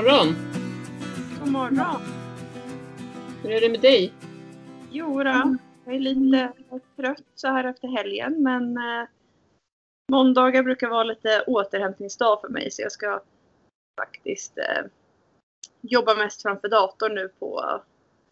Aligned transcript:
morgon! 0.00 0.34
God 1.38 1.48
morgon! 1.48 2.00
Hur 3.42 3.50
är 3.50 3.60
det 3.60 3.68
med 3.68 3.80
dig? 3.80 4.12
Jo 4.90 5.22
då, 5.22 5.56
jag 5.84 5.94
är 5.94 5.98
lite 5.98 6.52
trött 6.96 7.22
så 7.34 7.48
här 7.48 7.64
efter 7.64 7.88
helgen 7.88 8.42
men 8.42 8.76
eh, 8.76 9.08
måndagar 10.12 10.62
brukar 10.62 10.88
vara 10.88 11.04
lite 11.04 11.44
återhämtningsdag 11.46 12.40
för 12.40 12.48
mig 12.48 12.70
så 12.70 12.82
jag 12.82 12.92
ska 12.92 13.20
faktiskt 14.00 14.58
eh, 14.58 14.84
jobba 15.80 16.14
mest 16.14 16.42
framför 16.42 16.68
datorn 16.68 17.14
nu 17.14 17.28
på 17.38 17.80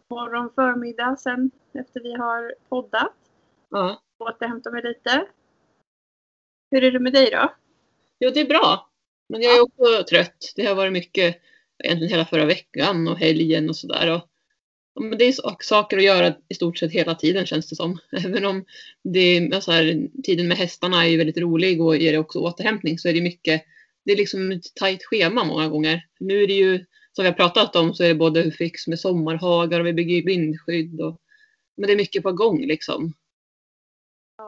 morgon, 0.09 0.49
förmiddag 0.55 1.15
sen 1.19 1.51
efter 1.73 1.99
vi 1.99 2.13
har 2.13 2.53
poddat. 2.69 3.15
Ja. 3.69 4.01
Återhämta 4.19 4.71
mig 4.71 4.83
lite. 4.83 5.25
Hur 6.71 6.83
är 6.83 6.91
det 6.91 6.99
med 6.99 7.13
dig 7.13 7.29
då? 7.31 7.53
Jo, 8.19 8.31
det 8.33 8.41
är 8.41 8.47
bra. 8.47 8.89
Men 9.29 9.41
jag 9.41 9.57
är 9.57 9.61
också 9.61 10.03
trött. 10.09 10.53
Det 10.55 10.65
har 10.65 10.75
varit 10.75 10.93
mycket 10.93 11.41
egentligen 11.83 12.11
hela 12.11 12.25
förra 12.25 12.45
veckan 12.45 13.07
och 13.07 13.17
helgen 13.19 13.69
och 13.69 13.75
sådär. 13.75 14.21
Det 15.17 15.25
är 15.25 15.31
sak- 15.31 15.63
saker 15.63 15.97
att 15.97 16.03
göra 16.03 16.35
i 16.49 16.53
stort 16.55 16.77
sett 16.77 16.91
hela 16.91 17.15
tiden 17.15 17.45
känns 17.45 17.69
det 17.69 17.75
som. 17.75 17.97
Även 18.25 18.45
om 18.45 18.65
det 19.03 19.19
är, 19.19 19.59
så 19.59 19.71
här, 19.71 20.07
tiden 20.23 20.47
med 20.47 20.57
hästarna 20.57 21.07
är 21.07 21.17
väldigt 21.17 21.37
rolig 21.37 21.81
och 21.81 21.97
ger 21.97 22.17
också 22.17 22.39
återhämtning 22.39 22.99
så 22.99 23.09
är 23.09 23.13
det 23.13 23.21
mycket, 23.21 23.63
det 24.05 24.11
är 24.11 24.17
liksom 24.17 24.51
ett 24.51 24.73
tajt 24.75 25.03
schema 25.03 25.43
många 25.43 25.67
gånger. 25.69 26.05
Nu 26.19 26.43
är 26.43 26.47
det 26.47 26.53
ju, 26.53 26.85
som 27.13 27.23
vi 27.23 27.29
har 27.29 27.35
pratat 27.35 27.75
om, 27.75 27.93
så 27.93 28.03
är 28.03 28.07
det 28.07 28.15
både 28.15 28.51
fix 28.51 28.87
med 28.87 28.99
sommarhagar 28.99 29.79
och 29.79 29.85
vi 29.87 29.93
bygger 29.93 30.25
vindskydd 30.25 31.01
och 31.01 31.21
men 31.77 31.87
det 31.87 31.93
är 31.93 31.97
mycket 31.97 32.23
på 32.23 32.31
gång 32.31 32.65
liksom. 32.67 33.13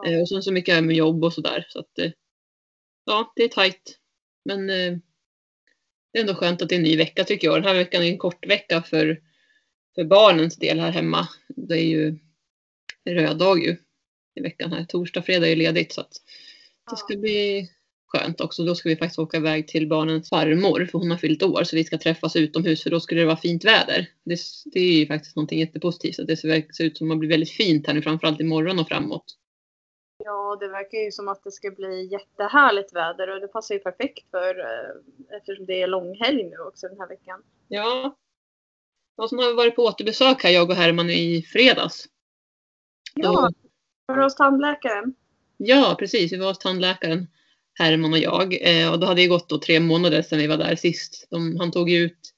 Eh, 0.05 0.21
Och 0.21 0.29
sen 0.29 0.41
så 0.43 0.51
mycket 0.51 0.83
med 0.83 0.95
jobb 0.95 1.23
och 1.23 1.33
sådär. 1.33 1.65
Så 1.69 1.79
att, 1.79 1.99
eh, 1.99 2.11
ja, 3.05 3.33
det 3.35 3.43
är 3.43 3.47
tajt. 3.47 3.97
Men 4.45 4.69
eh, 4.69 4.97
det 6.11 6.19
är 6.19 6.21
ändå 6.21 6.35
skönt 6.35 6.61
att 6.61 6.69
det 6.69 6.75
är 6.75 6.77
en 6.77 6.83
ny 6.83 6.97
vecka 6.97 7.23
tycker 7.23 7.47
jag. 7.47 7.57
Den 7.57 7.63
här 7.63 7.73
veckan 7.73 8.03
är 8.03 8.07
en 8.07 8.17
kort 8.17 8.47
vecka 8.47 8.81
för, 8.81 9.19
för 9.95 10.03
barnens 10.03 10.57
del 10.57 10.79
här 10.79 10.91
hemma. 10.91 11.27
Det 11.47 11.75
är 11.75 11.85
ju 11.85 12.19
röd 13.09 13.37
dag 13.37 13.63
ju 13.63 13.77
i 14.35 14.41
veckan 14.41 14.73
här. 14.73 14.85
Torsdag, 14.85 15.21
fredag 15.21 15.47
är 15.47 15.55
ledigt 15.55 15.93
så 15.93 16.01
att 16.01 16.13
det 16.91 16.97
ska 16.97 17.17
bli 17.17 17.69
skönt 18.07 18.41
också. 18.41 18.63
Då 18.63 18.75
ska 18.75 18.89
vi 18.89 18.95
faktiskt 18.95 19.19
åka 19.19 19.37
iväg 19.37 19.67
till 19.67 19.87
barnens 19.87 20.29
farmor 20.29 20.87
för 20.91 20.99
hon 20.99 21.11
har 21.11 21.17
fyllt 21.17 21.43
år 21.43 21.63
så 21.63 21.75
vi 21.75 21.83
ska 21.83 21.97
träffas 21.97 22.35
utomhus 22.35 22.83
för 22.83 22.89
då 22.89 22.99
skulle 22.99 23.21
det 23.21 23.25
vara 23.25 23.37
fint 23.37 23.65
väder. 23.65 24.07
Det, 24.25 24.39
det 24.65 24.79
är 24.79 24.99
ju 24.99 25.07
faktiskt 25.07 25.35
någonting 25.35 25.59
jättepositivt 25.59 26.19
att 26.19 26.27
det 26.27 26.37
ser, 26.37 26.73
ser 26.73 26.83
ut 26.83 26.97
som 26.97 27.11
att 27.11 27.19
blir 27.19 27.29
väldigt 27.29 27.51
fint 27.51 27.87
här 27.87 27.93
nu 27.93 28.01
framförallt 28.01 28.39
imorgon 28.39 28.79
och 28.79 28.87
framåt. 28.87 29.37
Ja, 30.25 30.57
det 30.59 30.67
verkar 30.67 30.97
ju 30.97 31.11
som 31.11 31.27
att 31.27 31.43
det 31.43 31.51
ska 31.51 31.71
bli 31.71 32.05
jättehärligt 32.11 32.95
väder 32.95 33.29
och 33.35 33.41
det 33.41 33.47
passar 33.47 33.75
ju 33.75 33.79
perfekt 33.79 34.29
för 34.31 34.59
eh, 34.59 35.37
eftersom 35.37 35.65
det 35.65 35.81
är 35.81 35.87
långhelg 35.87 36.43
nu 36.43 36.57
också 36.57 36.87
den 36.87 36.99
här 36.99 37.07
veckan. 37.07 37.43
Ja. 37.67 38.15
Jag 39.17 39.29
som 39.29 39.37
har 39.37 39.53
varit 39.53 39.75
på 39.75 39.85
återbesök 39.85 40.43
här, 40.43 40.51
jag 40.51 40.69
och 40.69 40.75
Herman 40.75 41.09
i 41.09 41.41
fredags. 41.41 42.05
Ja, 43.15 43.51
var 44.05 44.15
du 44.15 44.23
hos 44.23 44.35
tandläkaren? 44.35 45.13
Ja, 45.57 45.95
precis. 45.99 46.33
Vi 46.33 46.37
var 46.37 46.47
hos 46.47 46.59
tandläkaren, 46.59 47.27
Herman 47.79 48.13
och 48.13 48.19
jag. 48.19 48.57
Eh, 48.61 48.91
och 48.91 48.99
då 48.99 49.07
hade 49.07 49.21
det 49.21 49.27
gått 49.27 49.49
då 49.49 49.59
tre 49.59 49.79
månader 49.79 50.21
sedan 50.21 50.39
vi 50.39 50.47
var 50.47 50.57
där 50.57 50.75
sist. 50.75 51.27
De, 51.29 51.57
han 51.59 51.71
tog 51.71 51.91
ut 51.91 52.33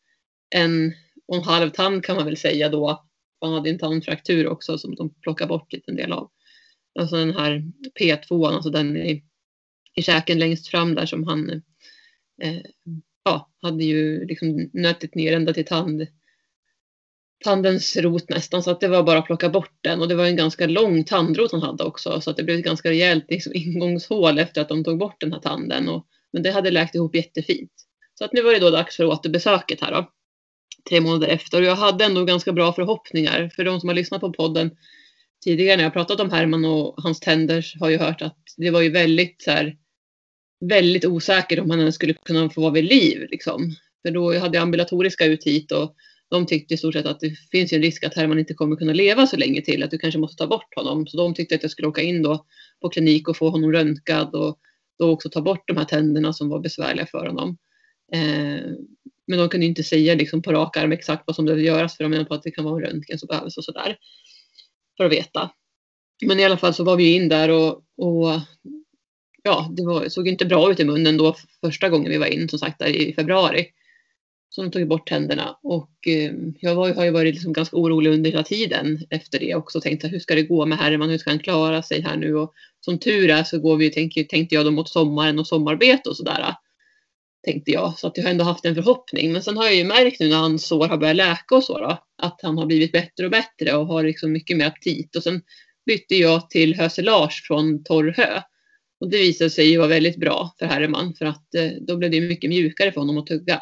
en 0.56 0.94
och 1.28 1.36
en 1.36 1.44
halv 1.44 1.70
tand 1.70 2.06
kan 2.06 2.16
man 2.16 2.26
väl 2.26 2.38
säga 2.38 2.70
då. 2.70 3.06
Han 3.42 3.54
hade 3.54 3.70
en 3.70 3.80
tandfraktur 3.80 4.48
också 4.48 4.78
som 4.78 4.96
de 4.96 5.14
plockade 5.14 5.48
bort 5.48 5.74
lite 5.74 5.92
en 5.92 5.98
del 5.98 6.12
av. 6.12 6.32
Alltså 7.00 7.16
den 7.16 7.36
här 7.36 7.64
P2, 8.00 8.48
alltså 8.48 8.70
den 8.70 8.98
i, 8.98 9.24
i 9.96 10.02
käken 10.02 10.40
längst 10.40 10.68
fram 10.68 10.96
där 10.96 11.06
som 11.06 11.24
han 11.24 11.50
eh, 12.42 12.62
ja, 13.24 13.50
hade 13.62 13.84
ju 13.84 14.26
liksom 14.26 14.70
nötit 14.74 15.16
ner 15.16 15.34
ända 15.34 15.54
till 15.54 15.66
tand, 15.66 16.08
tandens 17.44 17.98
rot 17.98 18.30
nästan. 18.30 18.64
Så 18.64 18.72
att 18.72 18.80
det 18.80 18.88
var 18.88 19.04
bara 19.04 19.20
att 19.20 19.26
plocka 19.26 19.50
bort 19.50 19.78
den. 19.82 20.02
Och 20.02 20.08
det 20.08 20.16
var 20.16 20.26
en 20.26 20.36
ganska 20.36 20.68
lång 20.68 21.04
tandrot 21.04 21.52
han 21.52 21.62
hade 21.62 21.84
också. 21.84 22.22
Så 22.22 22.30
att 22.30 22.38
det 22.38 22.44
blev 22.44 22.58
ett 22.58 22.66
ganska 22.66 22.90
rejält 22.90 23.26
liksom, 23.30 23.54
ingångshål 23.56 24.40
efter 24.40 24.62
att 24.62 24.70
de 24.70 24.84
tog 24.84 24.98
bort 24.98 25.22
den 25.22 25.34
här 25.34 25.40
tanden. 25.40 25.90
Och, 25.90 26.08
men 26.34 26.44
det 26.44 26.52
hade 26.52 26.72
läkt 26.72 26.96
ihop 26.96 27.16
jättefint. 27.16 27.72
Så 28.14 28.26
att 28.26 28.34
nu 28.34 28.42
var 28.42 28.54
det 28.54 28.60
då 28.60 28.70
dags 28.70 28.96
för 28.96 29.06
återbesöket 29.06 29.82
här 29.82 29.92
då. 29.92 30.10
Tre 30.90 31.02
månader 31.02 31.28
efter. 31.28 31.60
Och 31.60 31.66
jag 31.66 31.76
hade 31.76 32.06
ändå 32.06 32.26
ganska 32.26 32.52
bra 32.52 32.74
förhoppningar. 32.74 33.52
För 33.56 33.64
de 33.64 33.80
som 33.80 33.90
har 33.90 33.96
lyssnat 33.96 34.22
på 34.22 34.34
podden 34.34 34.72
tidigare 35.44 35.78
när 35.78 35.84
jag 35.84 35.94
pratat 35.94 36.20
om 36.20 36.32
Herman 36.32 36.66
och 36.66 36.94
hans 36.98 37.20
tänder 37.20 37.74
har 37.80 37.90
ju 37.90 37.98
hört 37.98 38.22
att 38.22 38.38
det 38.58 38.72
var 38.72 38.82
ju 38.82 38.90
väldigt 38.90 39.42
så 39.42 39.52
här, 39.52 39.78
väldigt 40.70 41.06
osäkert 41.06 41.60
om 41.60 41.70
han 41.70 41.80
ens 41.80 41.96
skulle 41.96 42.14
kunna 42.14 42.50
få 42.50 42.62
vara 42.62 42.72
vid 42.72 42.84
liv 42.84 43.28
liksom. 43.32 43.76
För 44.02 44.12
då 44.12 44.40
hade 44.40 44.58
jag 44.58 44.62
ambulatoriska 44.62 45.26
ut 45.26 45.44
hit 45.44 45.72
och 45.72 45.96
de 46.30 46.46
tyckte 46.46 46.74
i 46.74 46.78
stort 46.78 46.94
sett 46.94 47.06
att 47.06 47.20
det 47.20 47.36
finns 47.52 47.74
ju 47.74 47.76
en 47.76 47.84
risk 47.84 48.04
att 48.04 48.16
Herman 48.16 48.40
inte 48.40 48.54
kommer 48.54 48.76
kunna 48.76 48.94
leva 48.94 49.28
så 49.28 49.38
länge 49.38 49.62
till, 49.62 49.84
att 49.84 49.92
du 49.92 49.98
kanske 49.98 50.20
måste 50.20 50.38
ta 50.38 50.48
bort 50.48 50.76
honom. 50.76 51.08
Så 51.08 51.18
de 51.18 51.34
tyckte 51.34 51.56
att 51.56 51.62
jag 51.62 51.72
skulle 51.72 51.88
åka 51.88 52.02
in 52.02 52.22
då 52.22 52.46
på 52.82 52.90
klinik 52.90 53.28
och 53.28 53.38
få 53.38 53.50
honom 53.50 53.72
röntgad 53.72 54.36
och 54.36 54.60
då 55.00 55.12
också 55.12 55.30
ta 55.30 55.42
bort 55.42 55.68
de 55.68 55.78
här 55.78 55.86
tänderna 55.86 56.34
som 56.34 56.50
var 56.50 56.60
besvärliga 56.60 57.06
för 57.06 57.28
honom. 57.28 57.58
Eh, 58.14 58.64
men 59.28 59.40
de 59.40 59.50
kunde 59.50 59.66
inte 59.66 59.84
säga 59.84 60.16
liksom 60.16 60.42
på 60.42 60.52
rak 60.52 60.78
arm 60.78 60.92
exakt 60.92 61.24
vad 61.28 61.36
som 61.36 61.46
behöver 61.46 61.64
göras 61.64 61.98
för 61.98 62.04
de 62.04 62.10
menar 62.10 62.26
på 62.26 62.34
att 62.34 62.44
det 62.44 62.52
kan 62.52 62.66
vara 62.66 62.76
en 62.76 62.92
röntgen 62.92 63.20
som 63.20 63.28
behövs 63.28 63.58
och 63.58 63.64
sådär. 63.64 63.98
För 64.98 65.06
att 65.06 65.12
veta. 65.12 65.50
Men 66.26 66.40
i 66.40 66.46
alla 66.46 66.58
fall 66.58 66.74
så 66.74 66.84
var 66.84 66.96
vi 66.96 67.16
in 67.16 67.30
där 67.30 67.50
och, 67.50 67.84
och 67.98 68.40
ja, 69.44 69.70
det 69.72 69.86
var, 69.86 70.10
såg 70.10 70.28
inte 70.28 70.46
bra 70.46 70.72
ut 70.72 70.80
i 70.80 70.86
munnen 70.86 71.18
då 71.18 71.36
första 71.62 71.90
gången 71.90 72.12
vi 72.12 72.18
var 72.18 72.26
in, 72.28 72.50
som 72.50 72.60
sagt, 72.60 72.80
där 72.80 72.88
i 72.88 73.14
februari. 73.14 73.66
Så 74.50 74.62
de 74.62 74.72
tog 74.72 74.88
bort 74.88 75.08
tänderna 75.08 75.58
och 75.64 76.08
eh, 76.08 76.34
jag 76.60 76.76
var, 76.76 76.94
har 76.94 77.06
ju 77.06 77.12
varit 77.12 77.34
liksom 77.34 77.54
ganska 77.54 77.78
orolig 77.78 78.12
under 78.12 78.30
hela 78.30 78.44
tiden 78.44 79.00
efter 79.10 79.40
det 79.40 79.56
också. 79.56 79.82
Tänkte 79.82 80.08
hur 80.08 80.20
ska 80.20 80.36
det 80.36 80.44
gå 80.44 80.66
med 80.66 80.78
Herman? 80.78 81.10
Hur 81.10 81.18
ska 81.18 81.30
han 81.30 81.40
klara 81.40 81.82
sig 81.82 82.02
här 82.02 82.18
nu? 82.18 82.36
Och 82.36 82.54
som 82.80 83.00
tur 83.00 83.30
är 83.30 83.44
så 83.44 83.60
går 83.60 83.78
vi, 83.78 83.90
tänkte, 83.90 84.24
tänkte 84.24 84.56
jag 84.56 84.66
då 84.66 84.72
mot 84.72 84.90
sommaren 84.90 85.40
och 85.40 85.48
sommarbete 85.48 86.10
och 86.10 86.18
sådär. 86.18 86.56
Tänkte 87.46 87.72
jag. 87.72 88.00
Så 88.00 88.08
att 88.08 88.18
jag 88.18 88.24
har 88.24 88.32
ändå 88.32 88.44
haft 88.44 88.66
en 88.66 88.76
förhoppning. 88.76 89.34
Men 89.34 89.44
sen 89.44 89.58
har 89.58 89.66
jag 89.66 89.76
ju 89.76 89.84
märkt 89.84 90.20
nu 90.20 90.30
när 90.30 90.38
hans 90.38 90.66
sår 90.66 90.88
har 90.88 90.98
börjat 90.98 91.16
läka 91.16 91.56
och 91.56 91.64
så 91.64 91.78
då. 91.78 91.98
Att 92.18 92.40
han 92.42 92.58
har 92.58 92.66
blivit 92.66 92.92
bättre 92.92 93.26
och 93.26 93.32
bättre 93.32 93.76
och 93.76 93.88
har 93.88 94.04
liksom 94.04 94.32
mycket 94.32 94.58
mer 94.58 94.66
aptit. 94.66 95.16
Och 95.16 95.24
sen 95.24 95.42
bytte 95.86 96.16
jag 96.16 96.50
till 96.50 96.76
höselage 96.76 97.44
från 97.48 97.84
torr 97.84 98.14
hö. 98.18 98.42
Och 99.00 99.10
det 99.10 99.18
visade 99.18 99.50
sig 99.50 99.70
ju 99.70 99.78
vara 99.78 99.88
väldigt 99.88 100.18
bra 100.18 100.56
för 100.60 100.66
Herman. 100.66 101.16
För 101.16 101.26
att 101.26 101.56
eh, 101.56 101.72
då 101.88 101.98
blev 101.98 102.12
det 102.12 102.22
mycket 102.22 102.50
mjukare 102.50 102.92
för 102.92 103.02
honom 103.02 103.18
att 103.18 103.28
tugga. 103.28 103.62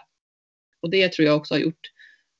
Och 0.81 0.89
det 0.89 1.11
tror 1.11 1.27
jag 1.27 1.37
också 1.37 1.53
har 1.53 1.59
gjort 1.59 1.91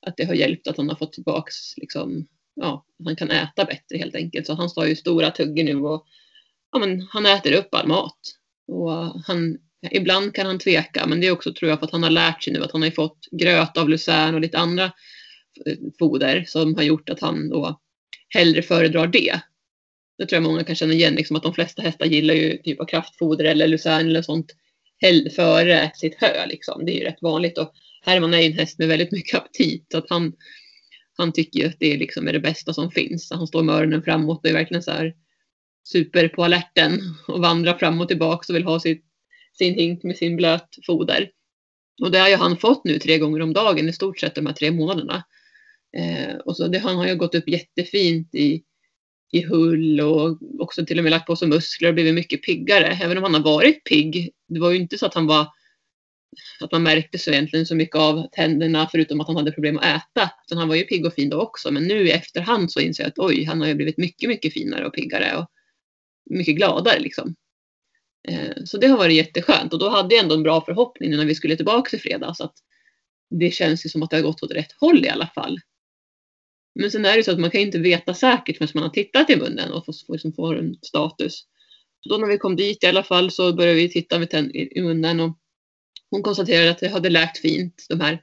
att 0.05 0.17
det 0.17 0.25
har 0.25 0.33
hjälpt 0.33 0.67
att 0.67 0.77
han 0.77 0.89
har 0.89 0.95
fått 0.95 1.13
tillbaks 1.13 1.77
liksom, 1.77 2.27
ja, 2.55 2.85
att 2.99 3.05
han 3.05 3.15
kan 3.15 3.31
äta 3.31 3.65
bättre 3.65 3.97
helt 3.97 4.15
enkelt. 4.15 4.47
Så 4.47 4.53
han 4.53 4.69
står 4.69 4.87
ju 4.87 4.95
stora 4.95 5.31
tuggor 5.31 5.63
nu 5.63 5.75
och 5.75 6.05
ja, 6.71 6.79
men 6.79 7.01
han 7.09 7.25
äter 7.25 7.53
upp 7.53 7.73
all 7.75 7.87
mat. 7.87 8.19
Och 8.67 8.93
eh, 8.93 9.15
han, 9.27 9.57
ibland 9.91 10.35
kan 10.35 10.45
han 10.45 10.59
tveka, 10.59 11.07
men 11.07 11.21
det 11.21 11.27
är 11.27 11.31
också 11.31 11.53
tror 11.53 11.69
jag 11.69 11.79
för 11.79 11.85
att 11.85 11.91
han 11.91 12.03
har 12.03 12.09
lärt 12.09 12.43
sig 12.43 12.53
nu 12.53 12.63
att 12.63 12.71
han 12.71 12.81
har 12.81 12.91
fått 12.91 13.27
gröt 13.31 13.77
av 13.77 13.89
lucern 13.89 14.35
och 14.35 14.41
lite 14.41 14.57
andra 14.57 14.83
eh, 15.65 15.77
foder 15.99 16.43
som 16.47 16.75
har 16.75 16.83
gjort 16.83 17.09
att 17.09 17.21
han 17.21 17.49
då 17.49 17.79
hellre 18.29 18.61
föredrar 18.61 19.07
det. 19.07 19.41
Det 20.17 20.25
tror 20.25 20.41
jag 20.41 20.49
många 20.49 20.63
kan 20.63 20.75
känna 20.75 20.93
igen, 20.93 21.15
liksom 21.15 21.35
att 21.35 21.43
de 21.43 21.53
flesta 21.53 21.81
hästar 21.81 22.05
gillar 22.05 22.33
ju 22.33 22.57
typ 22.57 22.79
av 22.79 22.85
kraftfoder 22.85 23.45
eller 23.45 23.67
lucern 23.67 24.07
eller 24.07 24.21
sånt 24.21 24.55
hellre 25.01 25.29
före 25.29 25.91
sitt 25.95 26.15
hö. 26.21 26.45
Liksom. 26.45 26.85
Det 26.85 26.91
är 26.91 26.99
ju 26.99 27.05
rätt 27.05 27.21
vanligt. 27.21 27.57
Och 27.57 27.73
Herman 28.05 28.33
är 28.33 28.39
ju 28.39 28.45
en 28.45 28.53
häst 28.53 28.79
med 28.79 28.87
väldigt 28.87 29.11
mycket 29.11 29.35
aptit. 29.35 29.85
Så 29.91 29.97
att 29.97 30.09
han, 30.09 30.33
han 31.17 31.31
tycker 31.31 31.59
ju 31.59 31.67
att 31.67 31.79
det 31.79 31.97
liksom 31.97 32.27
är 32.27 32.33
det 32.33 32.39
bästa 32.39 32.73
som 32.73 32.91
finns. 32.91 33.31
Han 33.31 33.47
står 33.47 33.63
med 33.63 33.75
öronen 33.75 34.03
framåt 34.03 34.39
och 34.43 34.49
är 34.49 34.53
verkligen 34.53 34.83
så 34.83 34.91
här 34.91 35.13
super 35.83 36.27
på 36.27 36.43
alerten 36.43 36.99
och 37.27 37.41
vandrar 37.41 37.77
fram 37.77 38.01
och 38.01 38.07
tillbaka 38.07 38.53
och 38.53 38.55
vill 38.55 38.63
ha 38.63 38.79
sitt, 38.79 39.05
sin 39.57 39.73
hink 39.73 40.03
med 40.03 40.17
sin 40.17 40.35
blöt 40.35 40.77
foder. 40.85 41.31
Och 42.01 42.11
det 42.11 42.19
har 42.19 42.29
ju 42.29 42.35
han 42.35 42.57
fått 42.57 42.85
nu 42.85 42.99
tre 42.99 43.17
gånger 43.17 43.41
om 43.41 43.53
dagen 43.53 43.89
i 43.89 43.93
stort 43.93 44.19
sett 44.19 44.35
de 44.35 44.45
här 44.45 44.53
tre 44.53 44.71
månaderna. 44.71 45.23
Eh, 45.97 46.35
och 46.35 46.57
så 46.57 46.67
det, 46.67 46.79
han 46.79 46.95
har 46.95 47.07
ju 47.07 47.15
gått 47.15 47.35
upp 47.35 47.47
jättefint 47.47 48.35
i, 48.35 48.63
i 49.31 49.41
hull 49.41 50.01
och 50.01 50.37
också 50.59 50.85
till 50.85 50.97
och 50.97 51.03
med 51.03 51.11
lagt 51.11 51.27
på 51.27 51.35
sig 51.35 51.47
muskler 51.47 51.89
och 51.89 51.93
blivit 51.93 52.15
mycket 52.15 52.43
piggare. 52.43 52.97
Även 53.03 53.17
om 53.17 53.23
han 53.23 53.33
har 53.33 53.41
varit 53.41 53.83
pigg. 53.83 54.31
Det 54.47 54.59
var 54.59 54.71
ju 54.71 54.77
inte 54.77 54.97
så 54.97 55.05
att 55.05 55.13
han 55.13 55.27
var 55.27 55.47
att 56.59 56.71
man 56.71 56.83
märkte 56.83 57.17
så 57.17 57.31
egentligen 57.31 57.65
så 57.65 57.75
mycket 57.75 57.95
av 57.95 58.27
tänderna 58.31 58.87
förutom 58.91 59.21
att 59.21 59.27
han 59.27 59.35
hade 59.35 59.51
problem 59.51 59.77
att 59.77 59.85
äta. 59.85 60.31
Utan 60.45 60.57
han 60.57 60.67
var 60.67 60.75
ju 60.75 60.83
pigg 60.83 61.05
och 61.05 61.13
fin 61.13 61.29
då 61.29 61.41
också. 61.41 61.71
Men 61.71 61.83
nu 61.83 62.07
i 62.07 62.11
efterhand 62.11 62.71
så 62.71 62.79
inser 62.79 63.03
jag 63.03 63.09
att 63.09 63.19
oj, 63.19 63.43
han 63.43 63.61
har 63.61 63.67
ju 63.67 63.75
blivit 63.75 63.97
mycket, 63.97 64.29
mycket 64.29 64.53
finare 64.53 64.85
och 64.85 64.93
piggare 64.93 65.37
och 65.37 65.47
mycket 66.29 66.55
gladare 66.55 66.99
liksom. 66.99 67.35
Eh, 68.27 68.63
så 68.65 68.77
det 68.77 68.87
har 68.87 68.97
varit 68.97 69.15
jätteskönt 69.15 69.73
och 69.73 69.79
då 69.79 69.89
hade 69.89 70.15
jag 70.15 70.23
ändå 70.23 70.35
en 70.35 70.43
bra 70.43 70.65
förhoppning 70.65 71.09
nu 71.09 71.17
när 71.17 71.25
vi 71.25 71.35
skulle 71.35 71.55
tillbaka 71.55 71.97
i 71.97 71.99
fredags 71.99 72.41
att 72.41 72.53
det 73.29 73.51
känns 73.51 73.85
ju 73.85 73.89
som 73.89 74.03
att 74.03 74.09
det 74.09 74.15
har 74.15 74.23
gått 74.23 74.43
åt 74.43 74.51
rätt 74.51 74.71
håll 74.79 75.05
i 75.05 75.09
alla 75.09 75.27
fall. 75.27 75.59
Men 76.75 76.91
sen 76.91 77.05
är 77.05 77.17
det 77.17 77.23
så 77.23 77.31
att 77.31 77.39
man 77.39 77.51
kan 77.51 77.61
inte 77.61 77.79
veta 77.79 78.13
säkert 78.13 78.57
förrän 78.57 78.71
man 78.73 78.83
har 78.83 78.89
tittat 78.89 79.29
i 79.29 79.35
munnen 79.35 79.71
och 79.71 79.85
får, 79.85 80.13
liksom 80.13 80.33
får 80.33 80.59
en 80.59 80.75
status. 80.81 81.45
Så 81.99 82.09
då 82.09 82.17
när 82.17 82.27
vi 82.27 82.37
kom 82.37 82.55
dit 82.55 82.83
i 82.83 82.87
alla 82.87 83.03
fall 83.03 83.31
så 83.31 83.53
började 83.53 83.77
vi 83.77 83.89
titta 83.89 84.19
med 84.19 84.33
i, 84.33 84.77
i 84.77 84.81
munnen 84.81 85.19
och 85.19 85.37
hon 86.09 86.23
konstaterade 86.23 86.71
att 86.71 86.79
det 86.79 86.87
hade 86.87 87.09
läkt 87.09 87.37
fint. 87.37 87.85
De 87.89 88.01
här 88.01 88.21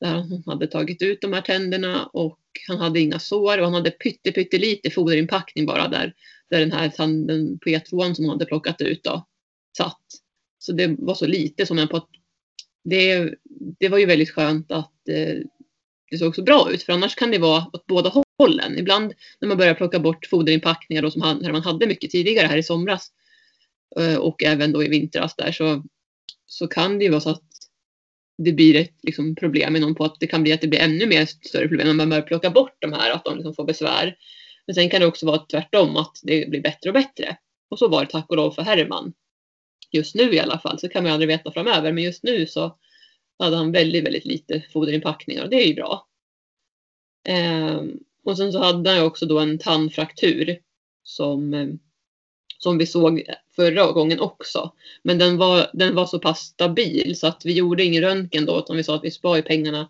Där 0.00 0.14
hon 0.14 0.42
hade 0.46 0.66
tagit 0.66 1.02
ut 1.02 1.20
de 1.20 1.32
här 1.32 1.40
tänderna 1.40 2.06
och 2.06 2.40
han 2.68 2.78
hade 2.78 3.00
inga 3.00 3.18
sår 3.18 3.58
och 3.58 3.64
han 3.64 3.74
hade 3.74 3.90
pytte, 3.90 4.32
pyttelite 4.32 4.90
foderinpackning 4.90 5.66
bara 5.66 5.88
där, 5.88 6.14
där 6.50 6.60
den 6.60 6.72
här 6.72 6.88
tanden 6.88 7.58
på 7.58 7.68
E2 7.68 8.14
som 8.14 8.24
hon 8.24 8.32
hade 8.32 8.46
plockat 8.46 8.80
ut 8.80 9.04
då 9.04 9.26
satt. 9.76 10.02
Så 10.58 10.72
det 10.72 10.96
var 10.98 11.14
så 11.14 11.26
lite 11.26 11.66
som 11.66 11.78
en 11.78 11.88
på 11.88 11.96
att 11.96 12.08
det, 12.84 13.34
det 13.78 13.88
var 13.88 13.98
ju 13.98 14.06
väldigt 14.06 14.30
skönt 14.30 14.72
att 14.72 15.08
eh, 15.08 15.36
det 16.10 16.18
såg 16.18 16.34
så 16.34 16.42
bra 16.42 16.70
ut 16.70 16.82
för 16.82 16.92
annars 16.92 17.14
kan 17.14 17.30
det 17.30 17.38
vara 17.38 17.66
åt 17.72 17.86
båda 17.86 18.12
hållen. 18.38 18.78
Ibland 18.78 19.14
när 19.40 19.48
man 19.48 19.58
börjar 19.58 19.74
plocka 19.74 19.98
bort 19.98 20.26
foderinpackningar 20.26 21.02
då 21.02 21.10
som 21.10 21.22
han, 21.22 21.52
man 21.52 21.62
hade 21.62 21.86
mycket 21.86 22.10
tidigare 22.10 22.46
här 22.46 22.56
i 22.56 22.62
somras 22.62 23.10
eh, 24.00 24.16
och 24.16 24.44
även 24.44 24.72
då 24.72 24.84
i 24.84 24.88
vintras 24.88 25.36
där 25.36 25.52
så, 25.52 25.84
så 26.46 26.68
kan 26.68 26.98
det 26.98 27.04
ju 27.04 27.10
vara 27.10 27.20
så 27.20 27.30
att 27.30 27.42
det 28.38 28.52
blir 28.52 28.76
ett 28.76 28.94
liksom, 29.02 29.34
problem 29.34 29.72
med 29.72 29.82
någon 29.82 29.94
på 29.94 30.04
att 30.04 30.20
det 30.20 30.26
kan 30.26 30.42
bli 30.42 30.52
att 30.52 30.60
det 30.60 30.68
blir 30.68 30.80
ännu 30.80 31.06
mer 31.06 31.26
större 31.26 31.68
problem 31.68 31.86
när 31.86 31.94
man 31.94 32.10
börjar 32.10 32.22
plocka 32.22 32.50
bort 32.50 32.76
de 32.78 32.92
här, 32.92 33.10
att 33.10 33.24
de 33.24 33.36
liksom 33.36 33.54
får 33.54 33.64
besvär. 33.64 34.16
Men 34.66 34.74
sen 34.74 34.90
kan 34.90 35.00
det 35.00 35.06
också 35.06 35.26
vara 35.26 35.38
tvärtom, 35.38 35.96
att 35.96 36.20
det 36.22 36.50
blir 36.50 36.60
bättre 36.60 36.90
och 36.90 36.94
bättre. 36.94 37.36
Och 37.70 37.78
så 37.78 37.88
var 37.88 38.04
det 38.04 38.10
tack 38.10 38.30
och 38.30 38.36
lov 38.36 38.50
för 38.50 38.62
Herman. 38.62 39.12
Just 39.96 40.14
nu 40.14 40.34
i 40.34 40.40
alla 40.40 40.58
fall, 40.58 40.78
så 40.78 40.88
kan 40.88 41.02
man 41.02 41.10
ju 41.10 41.14
aldrig 41.14 41.28
veta 41.28 41.52
framöver, 41.52 41.92
men 41.92 42.04
just 42.04 42.22
nu 42.22 42.46
så 42.46 42.76
hade 43.38 43.56
han 43.56 43.72
väldigt, 43.72 44.04
väldigt 44.04 44.24
lite 44.24 44.62
foderinpackningar 44.72 45.44
och 45.44 45.50
det 45.50 45.62
är 45.62 45.66
ju 45.66 45.74
bra. 45.74 46.06
Eh, 47.28 47.82
och 48.24 48.36
sen 48.36 48.52
så 48.52 48.58
hade 48.58 48.90
han 48.90 48.98
ju 48.98 49.04
också 49.04 49.26
då 49.26 49.38
en 49.38 49.58
tandfraktur 49.58 50.58
som, 51.02 51.54
eh, 51.54 51.68
som 52.58 52.78
vi 52.78 52.86
såg 52.86 53.22
förra 53.56 53.92
gången 53.92 54.20
också. 54.20 54.72
Men 55.02 55.18
den 55.18 55.36
var, 55.36 55.70
den 55.72 55.94
var 55.94 56.06
så 56.06 56.18
pass 56.18 56.38
stabil 56.40 57.16
så 57.18 57.26
att 57.26 57.44
vi 57.44 57.52
gjorde 57.52 57.84
ingen 57.84 58.02
röntgen 58.02 58.44
då 58.44 58.58
utan 58.58 58.76
vi 58.76 58.84
sa 58.84 58.94
att 58.94 59.04
vi 59.04 59.10
sparar 59.10 59.42
pengarna 59.42 59.88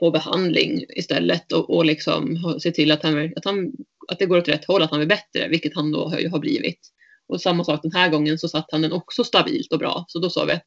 på 0.00 0.10
behandling 0.10 0.84
istället 0.88 1.52
och, 1.52 1.70
och 1.70 1.84
liksom 1.84 2.36
se 2.62 2.70
till 2.70 2.90
att, 2.90 3.02
han, 3.02 3.32
att, 3.36 3.44
han, 3.44 3.72
att 4.08 4.18
det 4.18 4.26
går 4.26 4.38
åt 4.38 4.48
rätt 4.48 4.64
håll, 4.64 4.82
att 4.82 4.90
han 4.90 5.00
blir 5.00 5.08
bättre, 5.08 5.48
vilket 5.48 5.74
han 5.74 5.92
då 5.92 6.08
har, 6.08 6.28
har 6.28 6.38
blivit. 6.38 6.92
Och 7.32 7.40
samma 7.40 7.64
sak 7.64 7.82
den 7.82 7.92
här 7.92 8.10
gången 8.10 8.38
så 8.38 8.48
satt 8.48 8.72
han 8.72 8.82
den 8.82 8.92
också 8.92 9.24
stabilt 9.24 9.72
och 9.72 9.78
bra. 9.78 10.04
Så 10.08 10.18
då 10.18 10.30
sa 10.30 10.44
vi 10.44 10.52
att 10.52 10.66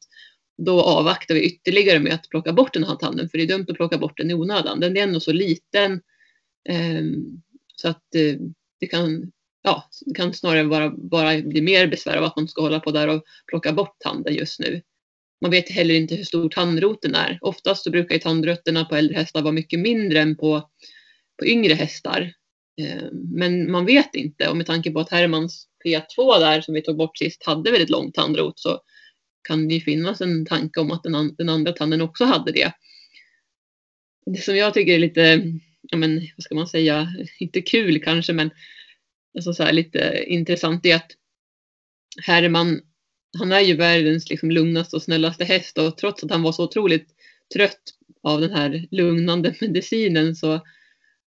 då 0.58 0.82
avvaktar 0.82 1.34
vi 1.34 1.46
ytterligare 1.46 1.98
med 1.98 2.12
att 2.14 2.28
plocka 2.28 2.52
bort 2.52 2.74
den 2.74 2.84
här 2.84 2.96
tanden 2.96 3.28
för 3.28 3.38
det 3.38 3.44
är 3.44 3.48
dumt 3.48 3.66
att 3.68 3.76
plocka 3.76 3.98
bort 3.98 4.16
den 4.16 4.30
i 4.30 4.34
onödan. 4.34 4.80
Den 4.80 4.96
är 4.96 5.02
ändå 5.02 5.20
så 5.20 5.32
liten 5.32 5.92
eh, 6.68 7.04
så 7.76 7.88
att 7.88 8.14
eh, 8.14 8.36
det 8.80 8.86
kan 8.86 9.32
ja, 9.62 9.90
det 10.06 10.14
kan 10.14 10.34
snarare 10.34 10.64
bara, 10.64 10.90
bara 10.90 11.42
bli 11.42 11.62
mer 11.62 11.86
besvär 11.86 12.16
av 12.16 12.24
att 12.24 12.36
man 12.36 12.48
ska 12.48 12.62
hålla 12.62 12.80
på 12.80 12.90
där 12.90 13.08
och 13.08 13.24
plocka 13.46 13.72
bort 13.72 13.96
tanden 13.98 14.34
just 14.34 14.60
nu. 14.60 14.82
Man 15.40 15.50
vet 15.50 15.68
heller 15.68 15.94
inte 15.94 16.14
hur 16.14 16.24
stor 16.24 16.48
tandroten 16.48 17.14
är. 17.14 17.38
Oftast 17.40 17.84
så 17.84 17.90
brukar 17.90 18.14
ju 18.14 18.20
tandrötterna 18.20 18.84
på 18.84 18.96
äldre 18.96 19.16
hästar 19.16 19.42
vara 19.42 19.52
mycket 19.52 19.80
mindre 19.80 20.20
än 20.20 20.36
på, 20.36 20.70
på 21.38 21.46
yngre 21.46 21.74
hästar. 21.74 22.32
Ehm, 22.80 23.08
men 23.12 23.70
man 23.70 23.86
vet 23.86 24.14
inte 24.14 24.48
och 24.48 24.56
med 24.56 24.66
tanke 24.66 24.90
på 24.90 25.00
att 25.00 25.10
Hermans 25.10 25.68
P2 25.86 26.38
där 26.38 26.60
som 26.60 26.74
vi 26.74 26.82
tog 26.82 26.96
bort 26.96 27.18
sist 27.18 27.46
hade 27.46 27.70
väldigt 27.70 27.90
lång 27.90 28.12
tandrot 28.12 28.58
så 28.58 28.80
kan 29.48 29.68
det 29.68 29.74
ju 29.74 29.80
finnas 29.80 30.20
en 30.20 30.46
tanke 30.46 30.80
om 30.80 30.90
att 30.90 31.02
den, 31.02 31.14
an 31.14 31.34
den 31.38 31.48
andra 31.48 31.72
tanden 31.72 32.00
också 32.00 32.24
hade 32.24 32.52
det. 32.52 32.72
Det 34.26 34.42
som 34.42 34.56
jag 34.56 34.74
tycker 34.74 34.92
är 34.92 34.98
lite, 34.98 35.42
ja 35.82 35.98
men 35.98 36.16
vad 36.36 36.44
ska 36.44 36.54
man 36.54 36.68
säga, 36.68 37.08
inte 37.38 37.62
kul 37.62 38.02
kanske 38.02 38.32
men 38.32 38.50
alltså 39.36 39.52
så 39.52 39.62
här 39.62 39.72
lite 39.72 40.24
intressant 40.26 40.86
är 40.86 40.96
att 40.96 41.10
Herman, 42.22 42.80
han 43.38 43.52
är 43.52 43.60
ju 43.60 43.76
världens 43.76 44.30
liksom 44.30 44.50
lugnaste 44.50 44.96
och 44.96 45.02
snällaste 45.02 45.44
häst 45.44 45.78
och 45.78 45.96
trots 45.96 46.24
att 46.24 46.30
han 46.30 46.42
var 46.42 46.52
så 46.52 46.64
otroligt 46.64 47.08
trött 47.54 47.82
av 48.22 48.40
den 48.40 48.52
här 48.52 48.86
lugnande 48.90 49.54
medicinen 49.60 50.36
så, 50.36 50.60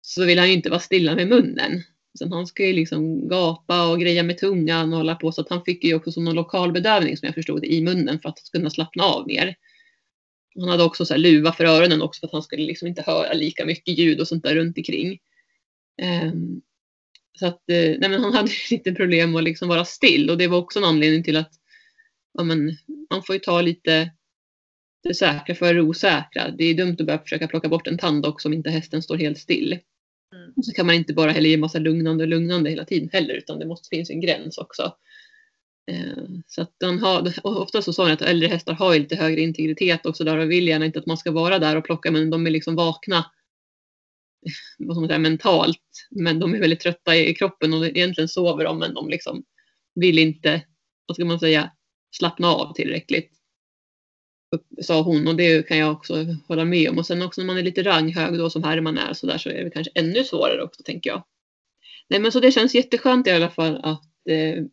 så 0.00 0.24
vill 0.24 0.38
han 0.38 0.48
ju 0.48 0.54
inte 0.54 0.70
vara 0.70 0.80
stilla 0.80 1.14
med 1.14 1.28
munnen. 1.28 1.82
Sen 2.16 2.32
han 2.32 2.46
ska 2.46 2.66
ju 2.66 2.72
liksom 2.72 3.28
gapa 3.28 3.88
och 3.88 4.00
greja 4.00 4.22
med 4.22 4.38
tungan 4.38 4.92
och 4.92 4.98
hålla 4.98 5.14
på 5.14 5.32
så 5.32 5.40
att 5.40 5.50
han 5.50 5.64
fick 5.64 5.84
ju 5.84 5.94
också 5.94 6.12
som 6.12 6.24
någon 6.24 6.34
lokalbedövning 6.34 7.16
som 7.16 7.26
jag 7.26 7.34
förstod 7.34 7.64
i 7.64 7.82
munnen 7.82 8.20
för 8.20 8.28
att 8.28 8.38
kunna 8.52 8.70
slappna 8.70 9.04
av 9.04 9.26
mer. 9.26 9.54
Han 10.58 10.68
hade 10.68 10.84
också 10.84 11.04
så 11.04 11.14
här 11.14 11.18
luva 11.18 11.52
för 11.52 11.64
öronen 11.64 12.02
också 12.02 12.20
för 12.20 12.26
att 12.26 12.32
han 12.32 12.42
skulle 12.42 12.66
liksom 12.66 12.88
inte 12.88 13.02
höra 13.06 13.32
lika 13.32 13.64
mycket 13.66 13.98
ljud 13.98 14.20
och 14.20 14.28
sånt 14.28 14.44
där 14.44 14.54
runt 14.54 14.78
omkring. 14.78 15.18
Um, 16.02 16.62
så 17.38 17.46
att, 17.46 17.70
eh, 17.70 17.94
nej 17.98 18.08
men 18.08 18.20
han 18.20 18.34
hade 18.34 18.50
lite 18.70 18.92
problem 18.92 19.30
med 19.30 19.38
att 19.38 19.44
liksom 19.44 19.68
vara 19.68 19.84
still 19.84 20.30
och 20.30 20.38
det 20.38 20.48
var 20.48 20.58
också 20.58 20.78
en 20.78 20.84
anledning 20.84 21.24
till 21.24 21.36
att 21.36 21.52
ja 22.38 22.44
men, 22.44 22.76
man 23.10 23.22
får 23.22 23.34
ju 23.34 23.38
ta 23.38 23.60
lite 23.60 24.10
det 25.02 25.14
säkra 25.14 25.54
för 25.54 25.74
det 25.74 25.80
osäkra. 25.80 26.50
Det 26.50 26.64
är 26.64 26.74
dumt 26.74 26.96
att 27.00 27.06
börja 27.06 27.18
försöka 27.18 27.48
plocka 27.48 27.68
bort 27.68 27.86
en 27.86 27.98
tand 27.98 28.26
också 28.26 28.48
om 28.48 28.54
inte 28.54 28.70
hästen 28.70 29.02
står 29.02 29.16
helt 29.16 29.38
still. 29.38 29.78
Mm. 30.34 30.52
Så 30.62 30.72
kan 30.72 30.86
man 30.86 30.94
inte 30.94 31.14
bara 31.14 31.30
heller 31.30 31.50
ge 31.50 31.56
massa 31.56 31.78
lugnande 31.78 32.24
och 32.24 32.28
lugnande 32.28 32.70
hela 32.70 32.84
tiden 32.84 33.08
heller 33.12 33.34
utan 33.34 33.58
det 33.58 33.66
måste 33.66 33.88
finnas 33.88 34.10
en 34.10 34.20
gräns 34.20 34.58
också. 34.58 34.96
Eh, 35.90 36.24
så 36.46 36.62
att 36.62 36.74
den 36.80 36.98
har, 36.98 37.32
ofta 37.42 37.82
så 37.82 37.92
sa 37.92 38.04
han 38.04 38.12
att 38.12 38.22
äldre 38.22 38.48
hästar 38.48 38.72
har 38.72 38.98
lite 38.98 39.16
högre 39.16 39.40
integritet 39.40 40.06
också 40.06 40.24
där 40.24 40.38
och 40.38 40.50
vill 40.50 40.68
gärna 40.68 40.86
inte 40.86 40.98
att 40.98 41.06
man 41.06 41.16
ska 41.16 41.30
vara 41.30 41.58
där 41.58 41.76
och 41.76 41.84
plocka 41.84 42.10
men 42.10 42.30
de 42.30 42.46
är 42.46 42.50
liksom 42.50 42.76
vakna 42.76 43.26
vad 44.78 44.96
ska 44.96 45.00
man 45.00 45.08
säga, 45.08 45.18
mentalt. 45.18 46.08
Men 46.10 46.38
de 46.38 46.54
är 46.54 46.60
väldigt 46.60 46.80
trötta 46.80 47.16
i 47.16 47.34
kroppen 47.34 47.74
och 47.74 47.86
egentligen 47.86 48.28
sover 48.28 48.64
de 48.64 48.78
men 48.78 48.94
de 48.94 49.08
liksom 49.08 49.44
vill 49.94 50.18
inte, 50.18 50.64
vad 51.06 51.16
ska 51.16 51.24
man 51.24 51.40
säga, 51.40 51.70
slappna 52.10 52.48
av 52.48 52.72
tillräckligt. 52.72 53.35
Sa 54.82 55.02
hon 55.02 55.28
och 55.28 55.36
det 55.36 55.68
kan 55.68 55.78
jag 55.78 55.92
också 55.92 56.26
hålla 56.48 56.64
med 56.64 56.90
om. 56.90 56.98
Och 56.98 57.06
sen 57.06 57.22
också 57.22 57.40
när 57.40 57.46
man 57.46 57.58
är 57.58 57.62
lite 57.62 57.82
ranghög 57.82 58.38
då 58.38 58.50
som 58.50 58.64
Herman 58.64 58.98
är 58.98 59.12
så 59.12 59.26
där 59.26 59.38
så 59.38 59.48
är 59.48 59.64
det 59.64 59.70
kanske 59.70 59.92
ännu 59.94 60.24
svårare 60.24 60.62
också 60.62 60.82
tänker 60.82 61.10
jag. 61.10 61.24
Nej 62.08 62.20
men 62.20 62.32
så 62.32 62.40
det 62.40 62.52
känns 62.52 62.74
jätteskönt 62.74 63.26
i 63.26 63.30
alla 63.30 63.50
fall 63.50 63.80
att 63.82 64.28
eh, 64.28 64.64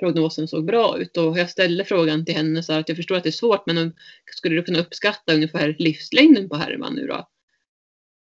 prognosen 0.00 0.48
såg 0.48 0.64
bra 0.64 0.98
ut 0.98 1.16
och 1.16 1.38
jag 1.38 1.50
ställde 1.50 1.84
frågan 1.84 2.24
till 2.24 2.34
henne 2.34 2.62
så 2.62 2.72
att 2.72 2.88
jag 2.88 2.96
förstår 2.96 3.16
att 3.16 3.22
det 3.22 3.28
är 3.28 3.32
svårt 3.32 3.66
men 3.66 3.92
skulle 4.30 4.56
du 4.56 4.62
kunna 4.62 4.78
uppskatta 4.78 5.34
ungefär 5.34 5.76
livslängden 5.78 6.48
på 6.48 6.56
Herman 6.56 6.94
nu 6.94 7.06
då? 7.06 7.28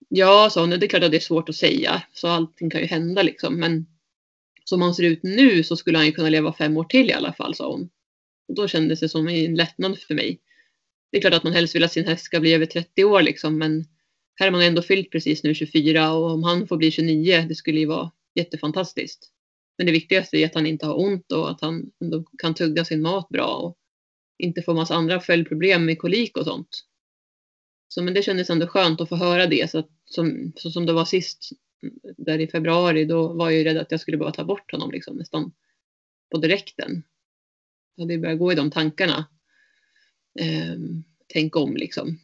Ja, 0.09 0.49
sa 0.51 0.61
hon, 0.61 0.69
det 0.69 0.85
är 0.85 0.87
klart 0.87 1.03
att 1.03 1.11
det 1.11 1.17
är 1.17 1.21
svårt 1.21 1.49
att 1.49 1.55
säga, 1.55 2.03
så 2.13 2.27
allting 2.27 2.69
kan 2.69 2.81
ju 2.81 2.87
hända 2.87 3.23
liksom. 3.23 3.59
Men 3.59 3.85
som 4.63 4.81
han 4.81 4.95
ser 4.95 5.03
ut 5.03 5.23
nu 5.23 5.63
så 5.63 5.75
skulle 5.77 5.97
han 5.97 6.05
ju 6.05 6.11
kunna 6.11 6.29
leva 6.29 6.53
fem 6.53 6.77
år 6.77 6.83
till 6.83 7.09
i 7.09 7.13
alla 7.13 7.33
fall, 7.33 7.55
sa 7.55 7.71
hon. 7.71 7.89
Och 8.47 8.55
då 8.55 8.67
kändes 8.67 8.99
det 8.99 9.09
som 9.09 9.27
en 9.27 9.55
lättnad 9.55 9.99
för 9.99 10.15
mig. 10.15 10.39
Det 11.11 11.17
är 11.17 11.21
klart 11.21 11.33
att 11.33 11.43
man 11.43 11.53
helst 11.53 11.75
vill 11.75 11.83
att 11.83 11.91
sin 11.91 12.07
häst 12.07 12.25
ska 12.25 12.39
bli 12.39 12.53
över 12.53 12.65
30 12.65 13.03
år 13.03 13.21
liksom, 13.21 13.57
men 13.57 13.85
här 14.35 14.47
har 14.47 14.51
man 14.51 14.61
ändå 14.61 14.81
fyllt 14.81 15.11
precis 15.11 15.43
nu 15.43 15.55
24 15.55 16.13
och 16.13 16.31
om 16.31 16.43
han 16.43 16.67
får 16.67 16.77
bli 16.77 16.91
29, 16.91 17.45
det 17.49 17.55
skulle 17.55 17.79
ju 17.79 17.85
vara 17.85 18.11
jättefantastiskt. 18.35 19.31
Men 19.77 19.85
det 19.85 19.91
viktigaste 19.91 20.37
är 20.37 20.45
att 20.45 20.55
han 20.55 20.65
inte 20.65 20.85
har 20.85 20.99
ont 20.99 21.31
och 21.31 21.51
att 21.51 21.61
han 21.61 21.91
ändå 22.01 22.23
kan 22.23 22.53
tugga 22.53 22.85
sin 22.85 23.01
mat 23.01 23.29
bra 23.29 23.55
och 23.55 23.77
inte 24.37 24.61
får 24.61 24.73
massa 24.73 24.95
andra 24.95 25.19
följdproblem 25.19 25.85
med 25.85 25.99
kolik 25.99 26.37
och 26.37 26.45
sånt. 26.45 26.85
Så 27.87 28.03
men 28.03 28.13
det 28.13 28.23
kändes 28.23 28.49
ändå 28.49 28.67
skönt 28.67 29.01
att 29.01 29.09
få 29.09 29.15
höra 29.15 29.47
det. 29.47 29.71
Så, 29.71 29.79
att, 29.79 29.89
som, 30.05 30.53
så 30.55 30.71
som 30.71 30.85
det 30.85 30.93
var 30.93 31.05
sist 31.05 31.49
där 32.17 32.39
i 32.39 32.47
februari 32.47 33.05
då 33.05 33.33
var 33.33 33.49
jag 33.49 33.59
ju 33.59 33.63
rädd 33.63 33.77
att 33.77 33.91
jag 33.91 33.99
skulle 33.99 34.17
behöva 34.17 34.35
ta 34.35 34.43
bort 34.43 34.71
honom 34.71 34.91
liksom, 34.91 35.17
nästan 35.17 35.51
på 36.31 36.37
direkten. 36.37 37.03
Jag 37.95 38.03
hade 38.03 38.17
börjat 38.17 38.39
gå 38.39 38.51
i 38.51 38.55
de 38.55 38.71
tankarna. 38.71 39.25
Eh, 40.39 40.75
tänk 41.27 41.55
om 41.55 41.75
liksom. 41.75 42.19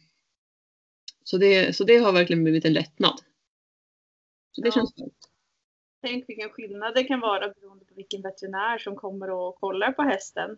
Så 1.24 1.38
det, 1.38 1.76
så 1.76 1.84
det 1.84 1.96
har 1.96 2.12
verkligen 2.12 2.44
blivit 2.44 2.64
en 2.64 2.72
lättnad. 2.72 3.20
Så 4.52 4.60
det 4.60 4.68
ja. 4.68 4.72
känns 4.72 4.94
skönt. 4.94 5.12
Tänk 6.02 6.28
vilken 6.28 6.50
skillnad 6.50 6.94
det 6.94 7.04
kan 7.04 7.20
vara 7.20 7.48
beroende 7.48 7.84
på 7.84 7.94
vilken 7.94 8.22
veterinär 8.22 8.78
som 8.78 8.96
kommer 8.96 9.30
och 9.30 9.56
kollar 9.60 9.92
på 9.92 10.02
hästen. 10.02 10.56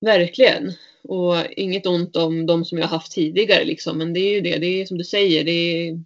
Verkligen. 0.00 0.72
Och 1.02 1.36
inget 1.50 1.86
ont 1.86 2.16
om 2.16 2.46
de 2.46 2.64
som 2.64 2.78
jag 2.78 2.86
haft 2.86 3.12
tidigare 3.12 3.64
liksom. 3.64 3.98
Men 3.98 4.12
det 4.12 4.20
är 4.20 4.34
ju 4.34 4.40
det, 4.40 4.58
det 4.58 4.66
är 4.66 4.86
som 4.86 4.98
du 4.98 5.04
säger, 5.04 5.44
det 5.44 5.50
är, 5.50 6.00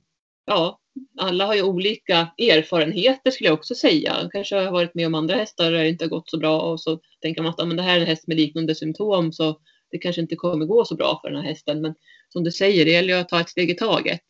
ja, 0.47 0.81
alla 1.19 1.47
har 1.47 1.55
ju 1.55 1.63
olika 1.63 2.29
erfarenheter 2.39 3.31
skulle 3.31 3.49
jag 3.49 3.59
också 3.59 3.75
säga. 3.75 4.29
Kanske 4.33 4.57
har 4.57 4.73
varit 4.73 4.95
med 4.95 5.07
om 5.07 5.15
andra 5.15 5.35
hästar 5.35 5.71
där 5.71 5.79
det 5.79 5.89
inte 5.89 6.05
har 6.05 6.11
gått 6.11 6.31
så 6.31 6.39
bra 6.39 6.61
och 6.61 6.81
så 6.81 7.01
tänker 7.21 7.43
man 7.43 7.51
att 7.51 7.59
ja, 7.59 7.65
men 7.65 7.77
det 7.77 7.83
här 7.83 7.97
är 7.97 8.01
en 8.01 8.07
häst 8.07 8.27
med 8.27 8.37
liknande 8.37 8.75
symptom 8.75 9.33
så 9.33 9.61
det 9.91 9.99
kanske 9.99 10.23
inte 10.23 10.37
kommer 10.37 10.67
gå 10.67 10.85
så 10.85 10.95
bra 10.95 11.21
för 11.23 11.31
den 11.31 11.43
här 11.43 11.49
hästen. 11.49 11.81
Men 11.81 11.95
som 12.29 12.45
du 12.45 12.51
säger, 12.51 12.85
det 12.85 12.91
gäller 12.91 13.15
ju 13.15 13.21
att 13.21 13.29
ta 13.29 13.41
ett 13.41 13.49
steg 13.49 13.71
i 13.71 13.75
taget. 13.75 14.25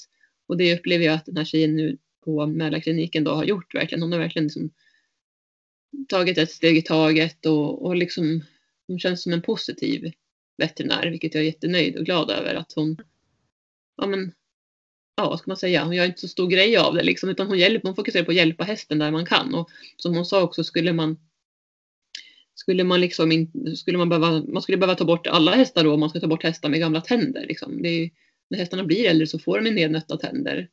Och 0.47 0.57
det 0.57 0.75
upplever 0.75 1.05
jag 1.05 1.15
att 1.15 1.27
den 1.27 1.37
här 1.37 1.45
tjejen 1.45 1.77
nu 1.77 1.99
på 2.25 2.47
Mälarkliniken 2.47 3.25
då 3.25 3.31
har 3.31 3.45
gjort 3.45 3.75
verkligen. 3.75 4.03
Hon 4.03 4.13
har 4.13 4.19
verkligen 4.19 4.45
liksom 4.45 4.71
tagit 6.09 6.39
ett 6.39 6.51
steg 6.51 6.77
i 6.77 6.83
taget 6.83 7.47
och, 7.47 7.85
och 7.87 7.97
liksom 7.97 8.45
hon 8.87 8.99
känns 8.99 9.23
som 9.23 9.33
en 9.33 9.43
positiv 9.43 10.13
veterinär, 10.57 11.11
vilket 11.11 11.35
jag 11.35 11.43
är 11.43 11.47
jättenöjd 11.47 11.97
och 11.97 12.05
glad 12.05 12.31
över 12.31 12.55
att 12.55 12.73
hon, 12.73 12.97
ja 13.97 14.07
men, 14.07 14.33
ja 15.17 15.29
vad 15.29 15.39
ska 15.39 15.51
man 15.51 15.57
säga, 15.57 15.85
hon 15.85 15.97
gör 15.97 16.07
inte 16.07 16.21
så 16.21 16.29
stor 16.29 16.49
grej 16.49 16.77
av 16.77 16.95
det 16.95 17.03
liksom, 17.03 17.29
utan 17.29 17.47
hon, 17.47 17.59
hjälper, 17.59 17.89
hon 17.89 17.97
fokuserar 17.97 18.25
på 18.25 18.31
att 18.31 18.37
hjälpa 18.37 18.65
hästen 18.65 18.99
där 18.99 19.11
man 19.11 19.27
kan 19.27 19.55
och 19.55 19.71
som 19.97 20.15
hon 20.15 20.27
sa 20.27 20.43
också 20.43 20.65
skulle 20.65 20.93
man 20.93 21.19
skulle 22.61 22.85
man 22.85 23.01
liksom 23.01 23.33
in, 23.33 23.77
skulle 23.77 23.99
man 23.99 24.09
behöva, 24.09 24.43
man 24.49 24.63
skulle 24.63 24.79
behöva 24.79 24.95
ta 24.95 25.05
bort 25.05 25.27
alla 25.27 25.55
hästar 25.55 25.85
då 25.85 25.95
om 25.95 26.01
man 26.01 26.11
ska 26.11 26.21
ta 26.21 26.27
bort 26.27 26.43
hästar 26.43 26.69
med 26.69 26.81
gamla 26.81 27.01
tänder 27.01 27.47
liksom. 27.47 27.83
Det 27.83 27.89
är, 27.89 28.11
när 28.51 28.59
hästarna 28.59 28.85
blir 28.85 29.09
äldre 29.09 29.27
så 29.27 29.39
får 29.39 29.61
de 29.61 29.71
nednötta 29.71 30.17
tänder. 30.17 30.69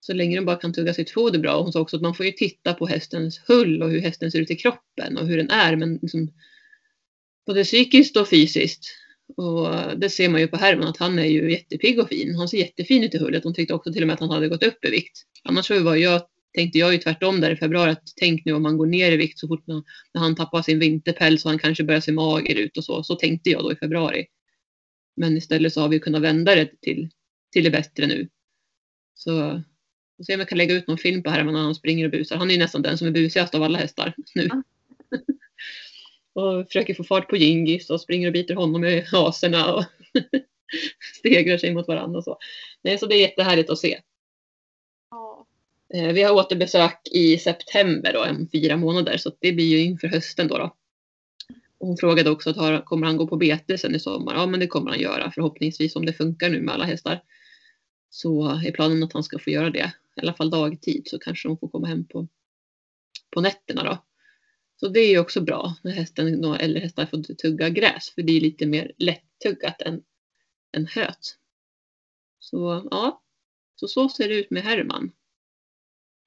Så 0.00 0.12
länge 0.12 0.36
de 0.36 0.44
bara 0.44 0.56
kan 0.56 0.72
tugga 0.72 0.94
sitt 0.94 1.10
foder 1.10 1.38
bra. 1.38 1.56
Och 1.56 1.62
hon 1.62 1.72
sa 1.72 1.80
också 1.80 1.96
att 1.96 2.02
man 2.02 2.14
får 2.14 2.26
ju 2.26 2.32
titta 2.32 2.74
på 2.74 2.86
hästens 2.86 3.40
hull 3.46 3.82
och 3.82 3.90
hur 3.90 4.00
hästen 4.00 4.30
ser 4.30 4.40
ut 4.40 4.50
i 4.50 4.56
kroppen 4.56 5.16
och 5.18 5.26
hur 5.26 5.36
den 5.36 5.50
är. 5.50 5.76
Men 5.76 5.98
liksom, 6.02 6.32
både 7.46 7.64
psykiskt 7.64 8.16
och 8.16 8.28
fysiskt. 8.28 8.96
Och 9.36 9.68
det 9.96 10.10
ser 10.10 10.28
man 10.28 10.40
ju 10.40 10.48
på 10.48 10.56
Herman 10.56 10.88
att 10.88 10.96
han 10.96 11.18
är 11.18 11.24
ju 11.24 11.52
jättepigg 11.52 12.00
och 12.00 12.08
fin. 12.08 12.34
Han 12.34 12.48
ser 12.48 12.58
jättefin 12.58 13.04
ut 13.04 13.14
i 13.14 13.18
hullet. 13.18 13.44
Hon 13.44 13.54
tyckte 13.54 13.74
också 13.74 13.92
till 13.92 14.02
och 14.02 14.06
med 14.06 14.14
att 14.14 14.20
han 14.20 14.30
hade 14.30 14.48
gått 14.48 14.64
upp 14.64 14.84
i 14.84 14.90
vikt. 14.90 15.22
Annars 15.44 15.66
så 15.66 15.82
var 15.82 15.96
jag, 15.96 16.22
tänkte 16.52 16.78
jag 16.78 16.92
ju 16.92 16.98
tvärtom 16.98 17.40
där 17.40 17.50
i 17.50 17.56
februari 17.56 17.90
att 17.90 18.02
tänk 18.16 18.44
nu 18.44 18.52
om 18.52 18.64
han 18.64 18.78
går 18.78 18.86
ner 18.86 19.12
i 19.12 19.16
vikt 19.16 19.38
så 19.38 19.48
fort 19.48 19.66
när, 19.66 19.82
när 20.14 20.20
han 20.20 20.36
tappar 20.36 20.62
sin 20.62 20.78
vinterpäls 20.78 21.44
och 21.44 21.50
han 21.50 21.58
kanske 21.58 21.84
börjar 21.84 22.00
se 22.00 22.12
mager 22.12 22.54
ut 22.54 22.76
och 22.76 22.84
så. 22.84 23.02
Så 23.02 23.14
tänkte 23.14 23.50
jag 23.50 23.62
då 23.62 23.72
i 23.72 23.76
februari. 23.76 24.26
Men 25.16 25.36
istället 25.36 25.72
så 25.72 25.80
har 25.80 25.88
vi 25.88 26.00
kunnat 26.00 26.22
vända 26.22 26.54
det 26.54 26.80
till, 26.80 27.10
till 27.52 27.64
det 27.64 27.70
bättre 27.70 28.06
nu. 28.06 28.28
Så 29.14 29.62
och 30.20 30.26
se 30.26 30.34
om 30.34 30.40
jag 30.40 30.48
kan 30.48 30.58
lägga 30.58 30.74
ut 30.74 30.86
någon 30.86 30.98
film 30.98 31.22
på 31.22 31.30
Herman 31.30 31.54
när 31.54 31.60
han 31.60 31.74
springer 31.74 32.04
och 32.04 32.10
busar. 32.10 32.36
Han 32.36 32.50
är 32.50 32.54
ju 32.54 32.58
nästan 32.58 32.82
den 32.82 32.98
som 32.98 33.06
är 33.06 33.10
busigast 33.10 33.54
av 33.54 33.62
alla 33.62 33.78
hästar 33.78 34.14
nu. 34.34 34.42
Mm. 34.42 34.62
och 36.32 36.66
försöker 36.66 36.94
få 36.94 37.04
fart 37.04 37.28
på 37.28 37.36
Gingis 37.36 37.90
och 37.90 38.00
springer 38.00 38.26
och 38.26 38.32
biter 38.32 38.54
honom 38.54 38.84
i 38.84 39.00
haserna 39.00 39.74
och 39.74 39.84
stegrar 41.18 41.58
sig 41.58 41.74
mot 41.74 41.88
varandra 41.88 42.18
och 42.18 42.24
så. 42.24 42.38
Nej, 42.82 42.98
så 42.98 43.06
det 43.06 43.14
är 43.14 43.20
jättehärligt 43.20 43.70
att 43.70 43.78
se. 43.78 44.00
Eh, 45.94 46.12
vi 46.12 46.22
har 46.22 46.32
återbesök 46.32 47.00
i 47.10 47.38
september 47.38 48.12
då, 48.12 48.24
om 48.24 48.48
fyra 48.52 48.76
månader, 48.76 49.16
så 49.16 49.32
det 49.40 49.52
blir 49.52 49.66
ju 49.66 49.78
inför 49.78 50.08
hösten 50.08 50.48
då. 50.48 50.58
då. 50.58 50.76
Hon 51.78 51.96
frågade 51.96 52.30
också 52.30 52.50
att 52.50 52.84
kommer 52.84 53.06
han 53.06 53.16
gå 53.16 53.26
på 53.26 53.36
bete 53.36 53.78
sen 53.78 53.94
i 53.94 54.00
sommar? 54.00 54.34
Ja, 54.34 54.46
men 54.46 54.60
det 54.60 54.66
kommer 54.66 54.90
han 54.90 55.00
göra 55.00 55.30
förhoppningsvis 55.30 55.96
om 55.96 56.06
det 56.06 56.12
funkar 56.12 56.50
nu 56.50 56.60
med 56.60 56.74
alla 56.74 56.84
hästar. 56.84 57.22
Så 58.10 58.48
är 58.48 58.72
planen 58.72 59.02
att 59.02 59.12
han 59.12 59.24
ska 59.24 59.38
få 59.38 59.50
göra 59.50 59.70
det, 59.70 59.92
i 60.16 60.20
alla 60.20 60.34
fall 60.34 60.50
dagtid, 60.50 61.02
så 61.06 61.18
kanske 61.18 61.48
de 61.48 61.58
får 61.58 61.68
komma 61.68 61.86
hem 61.86 62.06
på, 62.06 62.28
på 63.30 63.40
nätterna 63.40 63.84
då. 63.84 63.98
Så 64.80 64.88
det 64.88 65.00
är 65.00 65.10
ju 65.10 65.18
också 65.18 65.40
bra 65.40 65.74
när 65.82 65.92
hästen 65.92 66.44
eller 66.44 66.80
hästar 66.80 67.06
får 67.06 67.34
tugga 67.34 67.68
gräs, 67.68 68.10
för 68.14 68.22
det 68.22 68.36
är 68.36 68.40
lite 68.40 68.66
mer 68.66 68.92
lättuggat 68.98 69.82
än, 69.82 70.02
än 70.76 70.86
höt. 70.86 71.36
Så 72.38 72.88
ja, 72.90 73.22
så, 73.74 73.88
så 73.88 74.08
ser 74.08 74.28
det 74.28 74.34
ut 74.34 74.50
med 74.50 74.62
Herman. 74.62 75.12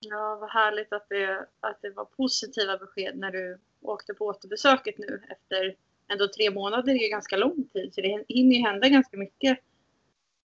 Ja, 0.10 0.38
vad 0.42 0.50
härligt 0.50 0.94
att 0.94 1.10
det, 1.10 1.48
att 1.60 1.82
det 1.82 1.90
var 1.90 2.06
positiva 2.06 2.78
besked 2.78 3.18
när 3.18 3.32
du 3.32 3.60
åkte 3.82 4.14
på 4.14 4.26
återbesöket 4.26 4.98
nu 4.98 5.22
efter 5.30 5.76
ändå 6.08 6.28
tre 6.28 6.52
månader 6.52 6.94
det 6.94 7.06
är 7.06 7.10
ganska 7.10 7.38
lång 7.38 7.68
tid 7.74 7.94
så 7.94 8.02
det 8.02 8.26
hinner 8.28 8.56
ju 8.56 8.62
hända 8.62 8.90
ganska 8.90 9.18
mycket 9.18 9.60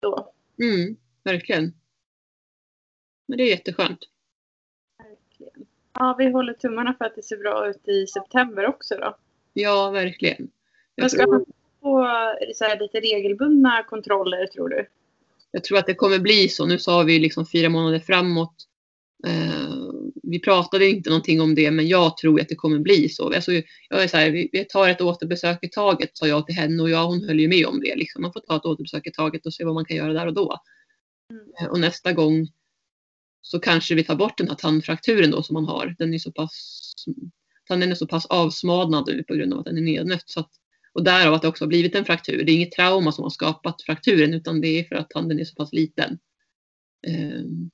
då. 0.00 0.32
Mm, 0.58 0.96
verkligen. 1.22 1.74
Men 3.26 3.38
det 3.38 3.44
är 3.44 3.48
jätteskönt. 3.48 4.00
Verkligen. 4.98 5.66
Ja, 5.92 6.16
vi 6.18 6.30
håller 6.30 6.52
tummarna 6.52 6.94
för 6.94 7.04
att 7.04 7.14
det 7.14 7.22
ser 7.22 7.36
bra 7.36 7.68
ut 7.68 7.88
i 7.88 8.06
september 8.06 8.66
också 8.66 8.96
då. 8.96 9.16
Ja, 9.52 9.90
verkligen. 9.90 10.50
Men 10.96 11.10
ska 11.10 11.26
man 11.26 11.44
få 11.80 12.08
lite 12.80 13.00
regelbundna 13.00 13.82
kontroller 13.82 14.46
tror 14.46 14.68
du? 14.68 14.86
Jag 15.50 15.64
tror 15.64 15.78
att 15.78 15.86
det 15.86 15.94
kommer 15.94 16.18
bli 16.18 16.48
så. 16.48 16.66
Nu 16.66 16.78
sa 16.78 17.02
vi 17.02 17.18
liksom 17.18 17.46
fyra 17.46 17.68
månader 17.68 17.98
framåt. 17.98 18.68
Eh, 19.26 19.75
vi 20.23 20.38
pratade 20.38 20.90
inte 20.90 21.11
någonting 21.11 21.40
om 21.40 21.54
det, 21.54 21.71
men 21.71 21.88
jag 21.88 22.16
tror 22.16 22.40
att 22.40 22.49
det 22.49 22.54
kommer 22.54 22.78
bli 22.78 23.09
så. 23.09 23.35
Alltså, 23.35 23.52
jag 23.88 24.02
är 24.02 24.09
så 24.09 24.16
här, 24.16 24.31
vi, 24.31 24.66
tar 24.69 24.88
ett 24.88 25.00
återbesök 25.00 25.59
i 25.62 25.69
taget, 25.69 26.11
sa 26.12 26.26
jag 26.26 26.47
till 26.47 26.54
henne 26.54 26.83
och 26.83 26.90
jag, 26.90 27.07
hon 27.07 27.25
höll 27.25 27.40
ju 27.40 27.49
med 27.49 27.66
om 27.66 27.81
det. 27.81 27.97
Liksom. 27.97 28.23
Man 28.23 28.33
får 28.33 28.40
ta 28.40 28.57
ett 28.57 28.64
återbesök 28.64 29.07
i 29.07 29.12
taget 29.12 29.47
och 29.47 29.54
se 29.54 29.64
vad 29.64 29.75
man 29.75 29.85
kan 29.85 29.97
göra 29.97 30.12
där 30.12 30.26
och 30.26 30.35
då. 30.35 30.59
Mm. 31.31 31.45
Eh, 31.61 31.66
och 31.66 31.81
nästa 31.81 32.12
gång 32.12 32.49
så 33.40 33.61
kanske 33.61 33.95
vi 33.95 34.04
tar 34.04 34.16
bort 34.16 34.38
den 34.38 34.49
här 34.49 34.54
tandfrakturen 34.54 35.31
då 35.31 35.43
som 35.43 35.54
man 35.54 35.64
har. 35.64 35.95
Den 35.99 36.14
är 36.14 36.19
så 36.19 36.33
pass, 36.33 36.93
tanden 37.69 37.90
är 37.90 37.95
så 37.95 38.07
pass 38.07 38.26
avsmadnad 38.26 39.07
nu 39.07 39.23
på 39.23 39.35
grund 39.35 39.52
av 39.52 39.59
att 39.59 39.64
den 39.64 39.78
är 39.78 39.83
nednött. 39.83 40.31
Så 40.31 40.40
att, 40.40 40.50
och 40.93 41.04
därav 41.04 41.35
att 41.35 41.43
det 41.43 41.49
också 41.49 41.64
har 41.64 41.69
blivit 41.69 41.95
en 41.95 42.04
fraktur. 42.04 42.45
Det 42.45 42.52
är 42.52 42.57
inget 42.57 42.73
trauma 42.73 43.12
som 43.12 43.23
har 43.23 43.31
skapat 43.31 43.83
frakturen 43.83 44.35
utan 44.35 44.61
det 44.61 44.69
är 44.69 44.85
för 44.85 44.95
att 44.95 45.11
tanden 45.11 45.40
är 45.40 45.45
så 45.45 45.54
pass 45.54 45.73
liten. 45.73 46.19
Um, 47.07 47.71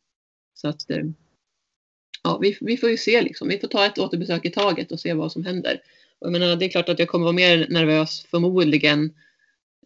så 0.55 0.69
att 0.69 0.91
uh, 0.91 1.05
ja, 2.23 2.39
vi, 2.39 2.59
vi 2.61 2.77
får 2.77 2.91
ju 2.91 2.97
se 2.97 3.23
liksom. 3.23 3.49
Vi 3.49 3.59
får 3.59 3.69
ta 3.69 3.87
ett 3.87 3.99
återbesök 3.99 4.45
i 4.45 4.51
taget 4.51 4.93
och 4.93 5.01
se 5.01 5.15
vad 5.15 5.33
som 5.33 5.45
händer. 5.45 5.83
Och 6.19 6.27
jag 6.27 6.33
menar, 6.33 6.57
det 6.57 6.65
är 6.65 6.69
klart 6.69 6.89
att 6.89 6.99
jag 6.99 7.09
kommer 7.09 7.25
vara 7.25 7.33
mer 7.33 7.67
nervös 7.71 8.27
förmodligen 8.31 9.15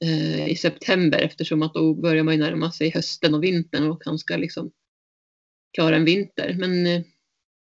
eh, 0.01 0.49
i 0.49 0.57
september 0.57 1.19
eftersom 1.19 1.63
att 1.63 1.75
då 1.75 1.95
börjar 1.95 2.25
man 2.25 2.35
ju 2.35 2.41
närma 2.41 2.73
sig 2.73 2.91
hösten 2.91 3.35
och 3.35 3.45
vintern 3.45 3.91
och 3.91 4.03
han 4.05 4.19
ska 4.19 4.37
liksom 4.37 4.71
klara 5.73 5.97
en 5.97 6.05
vinter. 6.05 6.55
Men 6.59 6.87
eh, 6.87 7.03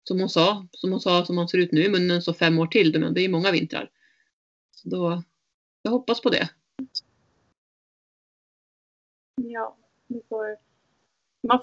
som 0.04 0.20
hon 0.20 0.30
sa, 0.30 0.68
som 0.72 0.92
hon 0.92 1.02
sa, 1.02 1.26
som 1.26 1.38
han 1.38 1.48
ser 1.48 1.58
ut 1.58 1.72
nu 1.72 1.84
i 1.84 1.90
munnen 1.90 2.22
så 2.22 2.34
fem 2.34 2.60
år 2.60 2.68
till. 2.68 3.00
Men 3.00 3.14
det 3.14 3.22
är 3.22 3.30
många 3.30 3.52
vintrar. 3.52 3.90
Så 4.72 4.90
då, 4.90 5.24
jag 5.82 5.92
hoppas 5.92 6.22
på 6.22 6.30
det. 6.30 6.50
Ja, 9.36 9.78
vi 10.08 10.22
får, 10.30 10.58
man, 11.48 11.60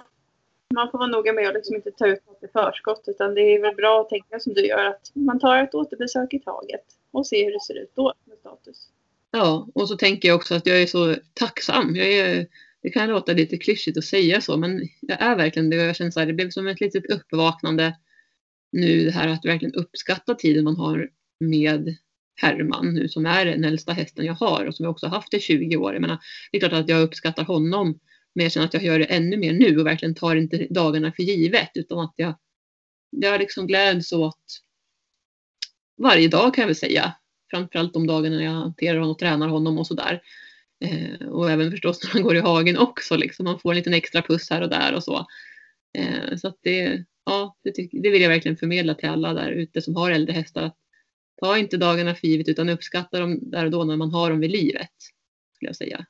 man 0.74 0.90
får 0.90 0.98
vara 0.98 1.08
noga 1.08 1.32
med 1.32 1.48
att 1.48 1.54
liksom 1.54 1.76
inte 1.76 1.90
ta 1.90 2.06
ut 2.06 2.26
något 2.26 2.42
i 2.42 2.48
förskott. 2.52 3.04
Utan 3.06 3.34
det 3.34 3.40
är 3.40 3.62
väl 3.62 3.74
bra 3.74 4.00
att 4.00 4.08
tänka 4.08 4.40
som 4.40 4.54
du 4.54 4.66
gör 4.66 4.84
att 4.84 5.10
man 5.14 5.38
tar 5.40 5.56
ett 5.56 5.74
återbesök 5.74 6.34
i 6.34 6.38
taget 6.38 6.84
och 7.10 7.26
ser 7.26 7.44
hur 7.44 7.52
det 7.52 7.60
ser 7.60 7.82
ut 7.82 7.92
då 7.94 8.14
med 8.24 8.38
status. 8.38 8.88
Ja, 9.30 9.68
och 9.74 9.88
så 9.88 9.96
tänker 9.96 10.28
jag 10.28 10.36
också 10.36 10.54
att 10.54 10.66
jag 10.66 10.82
är 10.82 10.86
så 10.86 11.14
tacksam. 11.34 11.96
Jag 11.96 12.12
är 12.12 12.46
det 12.82 12.90
kan 12.90 13.08
låta 13.08 13.32
lite 13.32 13.56
klyschigt 13.56 13.98
att 13.98 14.04
säga 14.04 14.40
så, 14.40 14.56
men 14.56 14.88
jag 15.00 15.22
är 15.22 15.36
verkligen 15.36 15.70
det. 15.70 15.76
Jag 15.76 15.96
känner 15.96 16.10
så 16.10 16.20
här, 16.20 16.26
det 16.26 16.32
blev 16.32 16.50
som 16.50 16.66
ett 16.66 16.80
litet 16.80 17.10
uppvaknande 17.10 17.96
nu 18.72 19.04
det 19.04 19.10
här 19.10 19.28
att 19.28 19.44
verkligen 19.44 19.74
uppskatta 19.74 20.34
tiden 20.34 20.64
man 20.64 20.76
har 20.76 21.08
med 21.40 21.96
Herman 22.36 22.94
nu 22.94 23.08
som 23.08 23.26
är 23.26 23.44
den 23.44 23.64
äldsta 23.64 23.92
hästen 23.92 24.24
jag 24.24 24.34
har 24.34 24.66
och 24.66 24.74
som 24.74 24.84
jag 24.84 24.90
också 24.90 25.06
haft 25.06 25.34
i 25.34 25.40
20 25.40 25.76
år. 25.76 25.92
Jag 25.92 26.00
menar, 26.00 26.18
det 26.52 26.58
är 26.58 26.60
klart 26.60 26.80
att 26.80 26.88
jag 26.88 27.02
uppskattar 27.02 27.44
honom, 27.44 27.98
men 28.34 28.42
jag 28.42 28.52
känner 28.52 28.66
att 28.66 28.74
jag 28.74 28.82
gör 28.82 28.98
det 28.98 29.04
ännu 29.04 29.36
mer 29.36 29.52
nu 29.52 29.78
och 29.78 29.86
verkligen 29.86 30.14
tar 30.14 30.36
inte 30.36 30.66
dagarna 30.70 31.12
för 31.12 31.22
givet 31.22 31.70
utan 31.74 31.98
att 31.98 32.14
jag, 32.16 32.38
jag 33.10 33.38
liksom 33.38 33.66
gläds 33.66 34.12
åt 34.12 34.62
varje 36.02 36.28
dag 36.28 36.54
kan 36.54 36.62
jag 36.62 36.66
väl 36.66 36.76
säga. 36.76 37.14
Framförallt 37.50 37.94
de 37.94 38.06
dagarna 38.06 38.42
jag 38.42 38.50
hanterar 38.50 38.98
honom 38.98 39.10
och 39.10 39.18
tränar 39.18 39.48
honom 39.48 39.78
och 39.78 39.86
sådär. 39.86 40.22
Eh, 40.84 41.28
och 41.28 41.50
även 41.50 41.70
förstås 41.70 42.04
när 42.04 42.14
man 42.14 42.22
går 42.22 42.36
i 42.36 42.40
hagen 42.40 42.78
också. 42.78 43.16
Liksom. 43.16 43.44
Man 43.44 43.58
får 43.58 43.70
en 43.70 43.76
liten 43.76 43.94
extra 43.94 44.22
puss 44.22 44.50
här 44.50 44.62
och 44.62 44.70
där 44.70 44.94
och 44.94 45.04
så. 45.04 45.26
Eh, 45.98 46.36
så 46.36 46.48
att 46.48 46.58
det, 46.62 47.04
ja, 47.24 47.56
det, 47.62 47.88
det, 47.92 48.10
vill 48.10 48.22
jag 48.22 48.28
verkligen 48.28 48.56
förmedla 48.56 48.94
till 48.94 49.08
alla 49.08 49.34
där 49.34 49.50
ute 49.50 49.82
som 49.82 49.96
har 49.96 50.10
äldre 50.10 50.32
hästar. 50.32 50.62
Att 50.62 50.76
ta 51.42 51.58
inte 51.58 51.76
dagarna 51.76 52.14
för 52.14 52.26
givet 52.26 52.48
utan 52.48 52.68
uppskatta 52.68 53.20
dem 53.20 53.50
där 53.50 53.64
och 53.64 53.70
då 53.70 53.84
när 53.84 53.96
man 53.96 54.10
har 54.10 54.30
dem 54.30 54.40
vid 54.40 54.50
livet. 54.50 54.92
Skulle 55.54 55.68
jag 55.68 55.76
säga. 55.76 56.06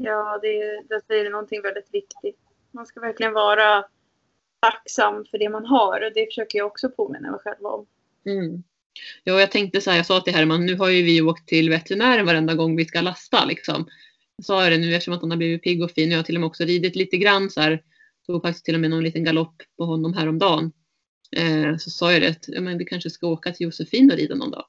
Ja, 0.00 0.38
det, 0.42 0.82
det 0.88 1.00
säger 1.06 1.30
någonting 1.30 1.62
väldigt 1.62 1.94
viktigt. 1.94 2.40
Man 2.70 2.86
ska 2.86 3.00
verkligen 3.00 3.32
vara 3.32 3.84
tacksam 4.60 5.24
för 5.30 5.38
det 5.38 5.48
man 5.48 5.66
har 5.66 6.06
och 6.06 6.12
det 6.14 6.26
försöker 6.26 6.58
jag 6.58 6.66
också 6.66 6.88
påminna 6.88 7.30
mig 7.30 7.40
själv 7.40 7.66
om. 7.66 7.86
Mm. 8.26 8.62
Ja, 9.24 9.40
jag 9.40 9.50
tänkte 9.50 9.80
så 9.80 9.90
här, 9.90 9.96
jag 9.96 10.06
sa 10.06 10.20
till 10.20 10.34
Herman, 10.34 10.66
nu 10.66 10.74
har 10.74 10.88
ju 10.88 11.02
vi 11.02 11.22
åkt 11.22 11.48
till 11.48 11.70
veterinären 11.70 12.26
varenda 12.26 12.54
gång 12.54 12.76
vi 12.76 12.84
ska 12.84 13.00
lasta 13.00 13.44
liksom. 13.44 13.88
Jag 14.36 14.44
sa 14.44 14.70
det 14.70 14.78
nu 14.78 14.94
eftersom 14.94 15.14
att 15.14 15.20
han 15.20 15.30
har 15.30 15.38
blivit 15.38 15.62
pigg 15.62 15.82
och 15.82 15.90
fin. 15.90 16.10
Jag 16.10 16.18
har 16.18 16.24
till 16.24 16.36
och 16.36 16.40
med 16.40 16.46
också 16.46 16.64
ridit 16.64 16.96
lite 16.96 17.16
grann 17.16 17.50
så 17.50 17.60
här. 17.60 17.82
Tog 18.26 18.42
faktiskt 18.42 18.64
till 18.64 18.74
och 18.74 18.80
med 18.80 18.90
någon 18.90 19.04
liten 19.04 19.24
galopp 19.24 19.62
på 19.76 19.84
honom 19.84 20.14
häromdagen. 20.14 20.72
Eh, 21.36 21.76
så 21.76 21.90
sa 21.90 22.12
jag 22.12 22.22
det 22.22 22.28
att 22.28 22.44
ja, 22.48 22.60
men 22.60 22.78
vi 22.78 22.84
kanske 22.84 23.10
ska 23.10 23.26
åka 23.26 23.52
till 23.52 23.64
Josefin 23.64 24.10
och 24.10 24.16
rida 24.16 24.34
någon 24.34 24.50
dag. 24.50 24.64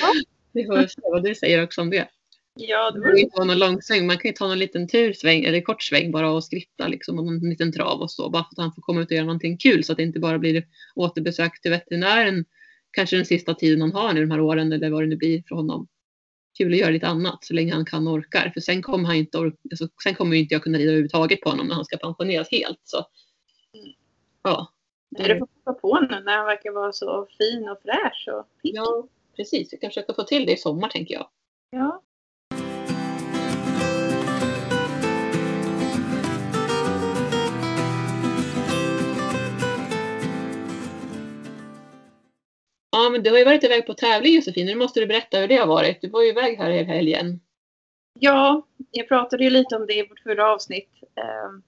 Ja. 0.00 0.12
vi 0.52 0.64
får 0.66 0.86
se 0.86 1.00
vad 1.02 1.24
du 1.24 1.34
säger 1.34 1.62
också 1.62 1.80
om 1.80 1.90
det. 1.90 2.08
Ja, 2.54 2.90
det 2.90 3.00
var 3.00 3.18
inte 3.18 3.36
vara 3.36 3.46
någon 3.46 3.58
långsväng. 3.58 4.06
Man 4.06 4.18
kan 4.18 4.28
ju 4.28 4.32
ta 4.32 4.48
någon 4.48 4.58
liten 4.58 4.88
tursväng 4.88 5.44
eller 5.44 5.60
kort 5.60 5.82
sväng 5.82 6.12
bara 6.12 6.30
och 6.30 6.44
skritta 6.44 6.88
liksom 6.88 7.18
och 7.18 7.28
en 7.28 7.38
liten 7.38 7.72
trav 7.72 8.00
och 8.00 8.10
så. 8.10 8.30
Bara 8.30 8.42
för 8.42 8.50
att 8.50 8.64
han 8.64 8.74
får 8.74 8.82
komma 8.82 9.00
ut 9.00 9.10
och 9.10 9.12
göra 9.12 9.26
någonting 9.26 9.58
kul 9.58 9.84
så 9.84 9.92
att 9.92 9.96
det 9.96 10.02
inte 10.02 10.20
bara 10.20 10.38
blir 10.38 10.66
återbesök 10.94 11.60
till 11.60 11.70
veterinären 11.70 12.44
kanske 12.90 13.16
den 13.16 13.26
sista 13.26 13.54
tiden 13.54 13.80
han 13.80 13.92
har 13.92 14.12
nu 14.12 14.20
de 14.20 14.30
här 14.30 14.40
åren 14.40 14.72
eller 14.72 14.90
vad 14.90 15.02
det 15.02 15.06
nu 15.06 15.16
blir 15.16 15.42
för 15.48 15.54
honom. 15.54 15.88
Kul 16.58 16.72
att 16.72 16.78
göra 16.78 16.90
lite 16.90 17.06
annat 17.06 17.44
så 17.44 17.54
länge 17.54 17.72
han 17.72 17.84
kan 17.84 18.06
och 18.06 18.14
orkar. 18.14 18.50
För 18.54 18.60
sen 18.60 18.82
kommer 18.82 19.06
han 19.06 19.16
inte 19.16 19.38
orka, 19.38 19.56
alltså, 19.70 19.88
sen 20.02 20.14
kommer 20.14 20.36
inte 20.36 20.54
jag 20.54 20.62
kunna 20.62 20.78
rida 20.78 20.90
överhuvudtaget 20.90 21.40
på 21.40 21.50
honom 21.50 21.66
när 21.66 21.74
han 21.74 21.84
ska 21.84 21.96
pensioneras 21.96 22.50
helt. 22.50 22.80
Så. 22.84 23.06
Ja. 24.42 24.72
Nej, 25.10 25.28
du 25.28 25.38
får 25.38 25.46
passa 25.46 25.80
på 25.80 26.00
nu 26.00 26.20
när 26.24 26.36
han 26.36 26.46
verkar 26.46 26.70
vara 26.70 26.92
så 26.92 27.28
fin 27.38 27.68
och 27.68 27.78
fräsch 27.82 28.28
och 28.32 28.62
pigg. 28.62 28.76
Ja, 28.76 29.08
precis. 29.36 29.72
Vi 29.72 29.76
kan 29.76 29.90
försöka 29.90 30.14
få 30.14 30.22
till 30.22 30.46
det 30.46 30.52
i 30.52 30.56
sommar 30.56 30.88
tänker 30.88 31.14
jag. 31.14 31.28
Ja. 31.70 32.02
Ja, 42.90 43.10
men 43.10 43.22
du 43.22 43.30
har 43.30 43.38
ju 43.38 43.44
varit 43.44 43.64
iväg 43.64 43.86
på 43.86 43.94
tävling 43.94 44.34
Josefin. 44.34 44.66
Nu 44.66 44.74
måste 44.74 45.00
du 45.00 45.06
berätta 45.06 45.38
hur 45.38 45.48
det 45.48 45.56
har 45.56 45.66
varit. 45.66 46.00
Du 46.00 46.08
var 46.08 46.22
ju 46.22 46.28
iväg 46.28 46.58
här 46.58 46.70
i 46.70 46.84
helgen. 46.84 47.40
Ja, 48.20 48.66
jag 48.90 49.08
pratade 49.08 49.44
ju 49.44 49.50
lite 49.50 49.76
om 49.76 49.86
det 49.86 49.94
i 49.94 50.08
vårt 50.08 50.20
förra 50.20 50.52
avsnitt. 50.52 50.90
Ehm, 51.14 51.62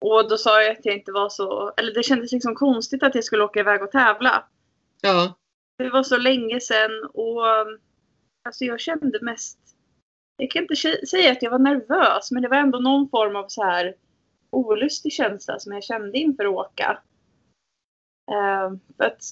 och 0.00 0.28
då 0.28 0.38
sa 0.38 0.62
jag 0.62 0.72
att 0.72 0.86
jag 0.86 0.94
inte 0.94 1.12
var 1.12 1.28
så, 1.28 1.72
eller 1.76 1.94
det 1.94 2.02
kändes 2.02 2.32
liksom 2.32 2.54
konstigt 2.54 3.02
att 3.02 3.14
jag 3.14 3.24
skulle 3.24 3.44
åka 3.44 3.60
iväg 3.60 3.82
och 3.82 3.90
tävla. 3.90 4.44
Ja. 5.00 5.34
Det 5.78 5.90
var 5.90 6.02
så 6.02 6.16
länge 6.16 6.60
sedan 6.60 7.10
och 7.14 7.42
alltså 8.48 8.64
jag 8.64 8.80
kände 8.80 9.18
mest, 9.22 9.58
jag 10.36 10.50
kan 10.50 10.62
inte 10.62 10.76
säga 11.06 11.32
att 11.32 11.42
jag 11.42 11.50
var 11.50 11.58
nervös 11.58 12.30
men 12.30 12.42
det 12.42 12.48
var 12.48 12.56
ändå 12.56 12.78
någon 12.78 13.08
form 13.08 13.36
av 13.36 13.48
så 13.48 13.62
här 13.62 13.94
olustig 14.50 15.12
känsla 15.12 15.58
som 15.58 15.72
jag 15.72 15.84
kände 15.84 16.18
inför 16.18 16.44
att 16.44 16.50
åka. 16.50 16.98
Ehm, 18.32 18.80
för 18.96 19.04
att 19.04 19.22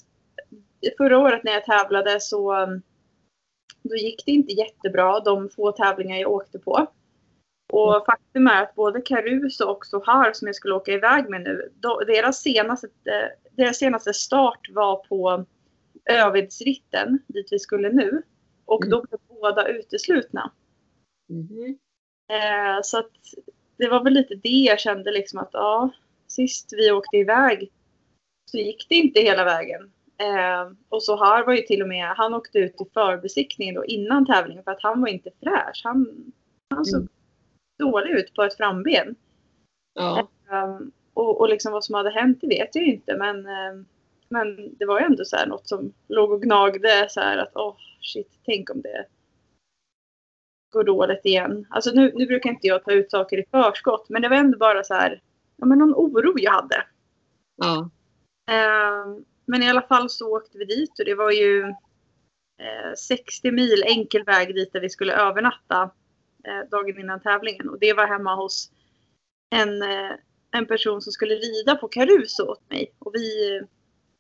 förra 0.97 1.19
året 1.19 1.45
när 1.45 1.53
jag 1.53 1.64
tävlade 1.64 2.21
så 2.21 2.62
um, 2.62 2.83
då 3.83 3.97
gick 3.97 4.26
det 4.26 4.33
inte 4.33 4.53
jättebra 4.53 5.21
de 5.21 5.49
få 5.49 5.73
tävlingar 5.73 6.19
jag 6.19 6.33
åkte 6.33 6.59
på. 6.59 6.87
Och 7.73 8.07
faktum 8.07 8.47
är 8.47 8.62
att 8.62 8.75
både 8.75 9.00
Caruso 9.00 9.64
och 9.64 9.87
Sohar 9.87 10.33
som 10.33 10.49
jag 10.49 10.55
skulle 10.55 10.75
åka 10.75 10.93
iväg 10.93 11.31
med 11.31 11.43
nu, 11.43 11.73
deras, 12.07 12.43
senaste, 12.43 12.87
eh, 12.87 13.53
deras 13.57 13.79
senaste 13.79 14.14
start 14.14 14.71
var 14.71 14.97
på 14.97 15.45
Övidsritten, 16.11 17.19
dit 17.26 17.49
vi 17.50 17.59
skulle 17.59 17.93
nu. 17.93 18.23
Och 18.64 18.88
då 18.88 19.03
blev 19.03 19.21
båda 19.29 19.69
uteslutna. 19.69 20.53
Mhm. 21.29 21.79
Eh, 22.31 22.83
så 22.83 22.99
att 22.99 23.12
det 23.76 23.88
var 23.88 24.05
väl 24.05 24.12
lite 24.12 24.35
det 24.35 24.49
jag 24.49 24.81
kände 24.81 25.12
liksom 25.12 25.38
att 25.38 25.50
ja, 25.53 25.91
sist 26.26 26.73
vi 26.73 26.91
åkte 26.91 27.17
iväg 27.17 27.73
så 28.50 28.59
gick 28.59 28.87
det 28.88 28.95
inte 28.95 29.21
hela 29.21 29.45
vägen. 29.45 29.93
Eh, 30.18 30.73
och 30.88 31.02
så 31.02 31.16
här 31.25 31.47
var 31.47 31.52
ju 31.52 31.62
till 31.62 31.83
och 31.83 31.88
med, 31.88 32.09
han 32.16 32.35
åkte 32.35 32.59
ut 32.59 32.80
i 32.80 32.85
förbesiktningen 32.94 33.75
då 33.75 33.85
innan 33.85 34.26
tävlingen 34.26 34.64
för 34.64 34.71
att 34.71 34.83
han 34.83 35.00
var 35.00 35.09
inte 35.09 35.30
fräsch. 35.42 35.80
Han, 35.85 36.33
han 36.75 36.85
såg 36.85 37.00
Mm. 37.00 37.09
dålig 37.78 38.11
ut 38.11 38.35
på 38.35 38.42
ett 38.42 38.56
framben. 38.56 39.16
Ja. 39.94 40.28
Um, 40.50 40.92
och, 41.14 41.40
och 41.40 41.49
liksom 41.49 41.73
vad 41.73 41.85
som 41.85 41.94
hade 41.94 42.11
hänt 42.11 42.38
det 42.40 42.47
vet 42.47 42.75
jag 42.75 42.85
ju 42.85 42.92
inte 42.92 43.16
men, 43.16 43.37
um, 43.37 43.87
men 44.28 44.76
det 44.78 44.85
var 44.85 45.00
ju 45.00 45.06
ändå 45.06 45.25
så 45.25 45.37
här 45.37 45.47
något 45.47 45.68
som 45.68 45.92
låg 46.09 46.33
och 46.33 46.42
gnagde 46.42 47.06
så 47.11 47.21
här 47.21 47.38
att 47.38 47.52
åh 47.54 47.68
oh, 47.68 47.76
shit, 48.00 48.38
tänk 48.44 48.71
om 48.71 48.83
det 48.83 49.06
går 50.73 50.85
dåligt 50.85 51.25
igen. 51.26 51.66
Alltså 51.71 51.90
nu, 51.90 52.12
nu 52.14 52.26
brukar 52.26 52.50
inte 52.50 52.66
jag 52.66 52.85
ta 52.85 52.92
ut 52.92 53.11
saker 53.11 53.38
i 53.38 53.44
förskott 53.50 54.09
men 54.09 54.23
det 54.23 54.28
var 54.28 54.37
ändå 54.37 54.59
bara 54.59 54.85
så 54.85 54.94
här, 54.94 55.23
ja 55.56 55.66
men 55.66 55.78
någon 55.78 55.94
oro 55.94 56.35
jag 56.37 56.52
hade. 56.52 56.85
Ja. 57.56 57.90
Um, 59.06 59.25
men 59.46 59.62
i 59.62 59.68
alla 59.68 59.82
fall 59.82 60.10
så 60.10 60.36
åkte 60.36 60.58
vi 60.58 60.64
dit 60.64 60.98
och 60.98 61.04
det 61.04 61.14
var 61.14 61.30
ju 61.30 61.62
eh, 62.58 62.94
60 62.98 63.50
mil 63.50 63.82
enkel 63.86 64.24
väg 64.24 64.54
dit 64.54 64.72
där 64.72 64.80
vi 64.80 64.90
skulle 64.90 65.12
övernatta 65.12 65.90
eh, 66.44 66.68
dagen 66.70 67.00
innan 67.00 67.20
tävlingen. 67.20 67.68
Och 67.68 67.78
det 67.78 67.92
var 67.92 68.06
hemma 68.06 68.34
hos 68.34 68.70
en, 69.50 69.82
eh, 69.82 70.12
en 70.50 70.66
person 70.66 71.02
som 71.02 71.12
skulle 71.12 71.34
rida 71.34 71.76
på 71.76 71.88
Caruso 71.88 72.42
åt 72.42 72.70
mig. 72.70 72.94
Och 72.98 73.14
vi, 73.14 73.60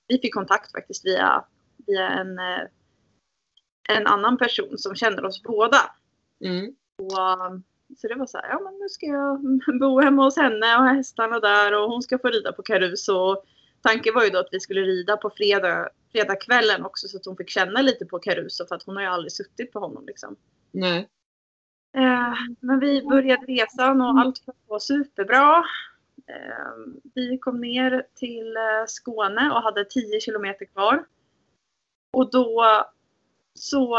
vi 0.08 0.18
fick 0.18 0.34
kontakt 0.34 0.72
faktiskt 0.72 1.06
via, 1.06 1.44
via 1.86 2.08
en, 2.08 2.38
eh, 2.38 2.62
en 3.88 4.06
annan 4.06 4.38
person 4.38 4.78
som 4.78 4.94
känner 4.94 5.24
oss 5.24 5.42
båda. 5.42 5.80
Mm. 6.44 6.74
Och, 6.98 7.48
um, 7.50 7.64
så 7.96 8.08
det 8.08 8.14
var 8.14 8.26
så 8.26 8.38
här, 8.38 8.48
ja 8.48 8.60
men 8.60 8.78
nu 8.78 8.88
ska 8.88 9.06
jag 9.06 9.40
bo 9.80 10.00
hemma 10.00 10.24
hos 10.24 10.36
henne 10.36 10.76
och 10.78 10.84
hästarna 10.84 11.40
där 11.40 11.80
och 11.80 11.90
hon 11.90 12.02
ska 12.02 12.18
få 12.18 12.28
rida 12.28 12.52
på 12.52 12.62
Caruso. 12.62 13.14
Och 13.14 13.44
Tanken 13.84 14.14
var 14.14 14.24
ju 14.24 14.30
då 14.30 14.38
att 14.38 14.48
vi 14.52 14.60
skulle 14.60 14.80
rida 14.80 15.16
på 15.16 15.30
fredag, 15.30 15.88
fredagskvällen 16.12 16.84
också 16.84 17.08
så 17.08 17.16
att 17.16 17.26
hon 17.26 17.36
fick 17.36 17.50
känna 17.50 17.82
lite 17.82 18.06
på 18.06 18.18
Caruso 18.18 18.66
för 18.66 18.74
att 18.74 18.82
hon 18.82 18.96
har 18.96 19.02
ju 19.02 19.08
aldrig 19.08 19.32
suttit 19.32 19.72
på 19.72 19.78
honom 19.78 20.06
liksom. 20.06 20.36
Nej. 20.70 21.08
Eh, 21.96 22.34
men 22.60 22.80
vi 22.80 23.02
började 23.02 23.46
resan 23.46 24.00
och 24.00 24.20
allt 24.20 24.38
flöt 24.38 24.66
på 24.68 24.80
superbra. 24.80 25.64
Eh, 26.26 26.92
vi 27.14 27.38
kom 27.38 27.60
ner 27.60 28.06
till 28.14 28.56
eh, 28.56 28.86
Skåne 28.86 29.50
och 29.50 29.62
hade 29.62 29.84
10 29.84 30.20
kilometer 30.20 30.64
kvar. 30.64 31.04
Och 32.12 32.30
då 32.30 32.64
så 33.54 33.98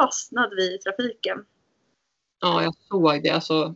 fastnade 0.00 0.56
vi 0.56 0.74
i 0.74 0.78
trafiken. 0.78 1.44
Ja, 2.40 2.62
jag 2.62 2.74
såg 2.74 3.22
det. 3.22 3.30
Alltså, 3.30 3.74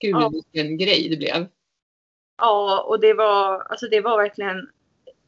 gud 0.00 0.14
Ja. 0.14 0.28
vilken 0.28 0.78
grej 0.78 1.08
det 1.10 1.16
blev. 1.16 1.48
Ja, 2.36 2.82
och 2.88 3.00
det 3.00 3.14
var, 3.14 3.60
alltså 3.60 3.86
det 3.86 4.00
var 4.00 4.16
verkligen 4.16 4.70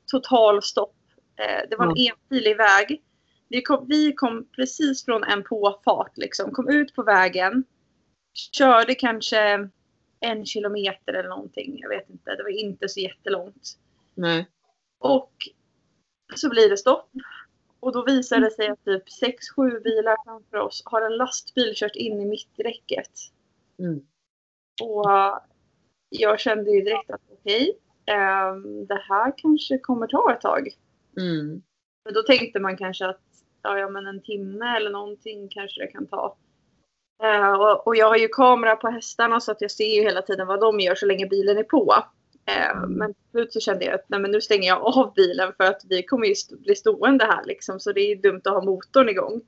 total 0.06 0.62
stopp. 0.62 0.96
Eh, 1.36 1.68
det 1.70 1.76
var 1.76 1.86
en 1.86 2.12
enfilig 2.12 2.56
väg. 2.56 3.02
Vi 3.48 3.62
kom, 3.62 3.86
vi 3.88 4.12
kom 4.12 4.48
precis 4.56 5.04
från 5.04 5.24
en 5.24 5.44
påfart 5.44 6.12
liksom. 6.16 6.50
Kom 6.50 6.68
ut 6.68 6.94
på 6.94 7.02
vägen. 7.02 7.64
Körde 8.52 8.94
kanske 8.94 9.68
en 10.20 10.46
kilometer 10.46 11.12
eller 11.12 11.28
någonting. 11.28 11.78
Jag 11.80 11.88
vet 11.88 12.10
inte. 12.10 12.36
Det 12.36 12.42
var 12.42 12.60
inte 12.60 12.88
så 12.88 13.00
jättelångt. 13.00 13.78
Nej. 14.14 14.46
Och 14.98 15.32
så 16.36 16.48
blir 16.48 16.70
det 16.70 16.76
stopp. 16.76 17.10
Och 17.80 17.92
då 17.92 18.04
visar 18.04 18.40
det 18.40 18.50
sig 18.50 18.68
att 18.68 18.84
typ 18.84 19.04
6-7 19.56 19.82
bilar 19.82 20.16
framför 20.24 20.56
oss 20.56 20.82
har 20.84 21.02
en 21.02 21.16
lastbil 21.16 21.72
kört 21.74 21.96
in 21.96 22.20
i 22.20 22.26
mitträcket. 22.26 23.10
Mm. 23.78 24.06
Och 24.82 25.40
jag 26.20 26.40
kände 26.40 26.70
ju 26.70 26.80
direkt 26.80 27.10
att 27.10 27.20
okej, 27.32 27.78
ehm, 28.06 28.86
det 28.86 29.02
här 29.08 29.32
kanske 29.36 29.78
kommer 29.78 30.06
ta 30.06 30.32
ett 30.32 30.40
tag. 30.40 30.68
Mm. 31.16 31.62
Men 32.04 32.14
då 32.14 32.22
tänkte 32.22 32.60
man 32.60 32.76
kanske 32.76 33.06
att 33.06 33.20
ja, 33.62 33.78
ja, 33.78 33.88
men 33.88 34.06
en 34.06 34.22
timme 34.22 34.76
eller 34.76 34.90
någonting 34.90 35.48
kanske 35.48 35.80
det 35.80 35.86
kan 35.86 36.06
ta. 36.06 36.36
Eh, 37.22 37.52
och, 37.52 37.86
och 37.86 37.96
jag 37.96 38.08
har 38.08 38.16
ju 38.16 38.28
kamera 38.28 38.76
på 38.76 38.88
hästarna 38.88 39.40
så 39.40 39.52
att 39.52 39.60
jag 39.60 39.70
ser 39.70 39.96
ju 39.96 40.02
hela 40.02 40.22
tiden 40.22 40.46
vad 40.46 40.60
de 40.60 40.80
gör 40.80 40.94
så 40.94 41.06
länge 41.06 41.26
bilen 41.26 41.58
är 41.58 41.62
på. 41.62 41.94
Eh, 42.46 42.86
Men 42.88 43.14
till 43.14 43.30
slut 43.30 43.52
så 43.52 43.60
kände 43.60 43.84
jag 43.84 43.94
att 43.94 44.08
nej, 44.08 44.20
men 44.20 44.30
nu 44.30 44.40
stänger 44.40 44.68
jag 44.68 44.82
av 44.82 45.12
bilen 45.14 45.52
för 45.56 45.64
att 45.64 45.82
vi 45.88 46.02
kommer 46.02 46.26
ju 46.26 46.34
bli 46.58 46.74
stående 46.74 47.24
här 47.24 47.44
liksom. 47.44 47.80
Så 47.80 47.92
det 47.92 48.00
är 48.00 48.08
ju 48.08 48.14
dumt 48.14 48.42
att 48.44 48.52
ha 48.52 48.64
motorn 48.64 49.08
igång. 49.08 49.40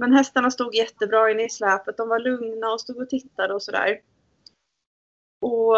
Men 0.00 0.12
hästarna 0.12 0.50
stod 0.50 0.74
jättebra 0.74 1.30
inne 1.30 1.44
i 1.44 1.48
släpet. 1.48 1.96
De 1.96 2.08
var 2.08 2.18
lugna 2.18 2.72
och 2.72 2.80
stod 2.80 2.96
och 2.96 3.08
tittade 3.08 3.54
och 3.54 3.62
sådär. 3.62 4.00
Och 5.40 5.76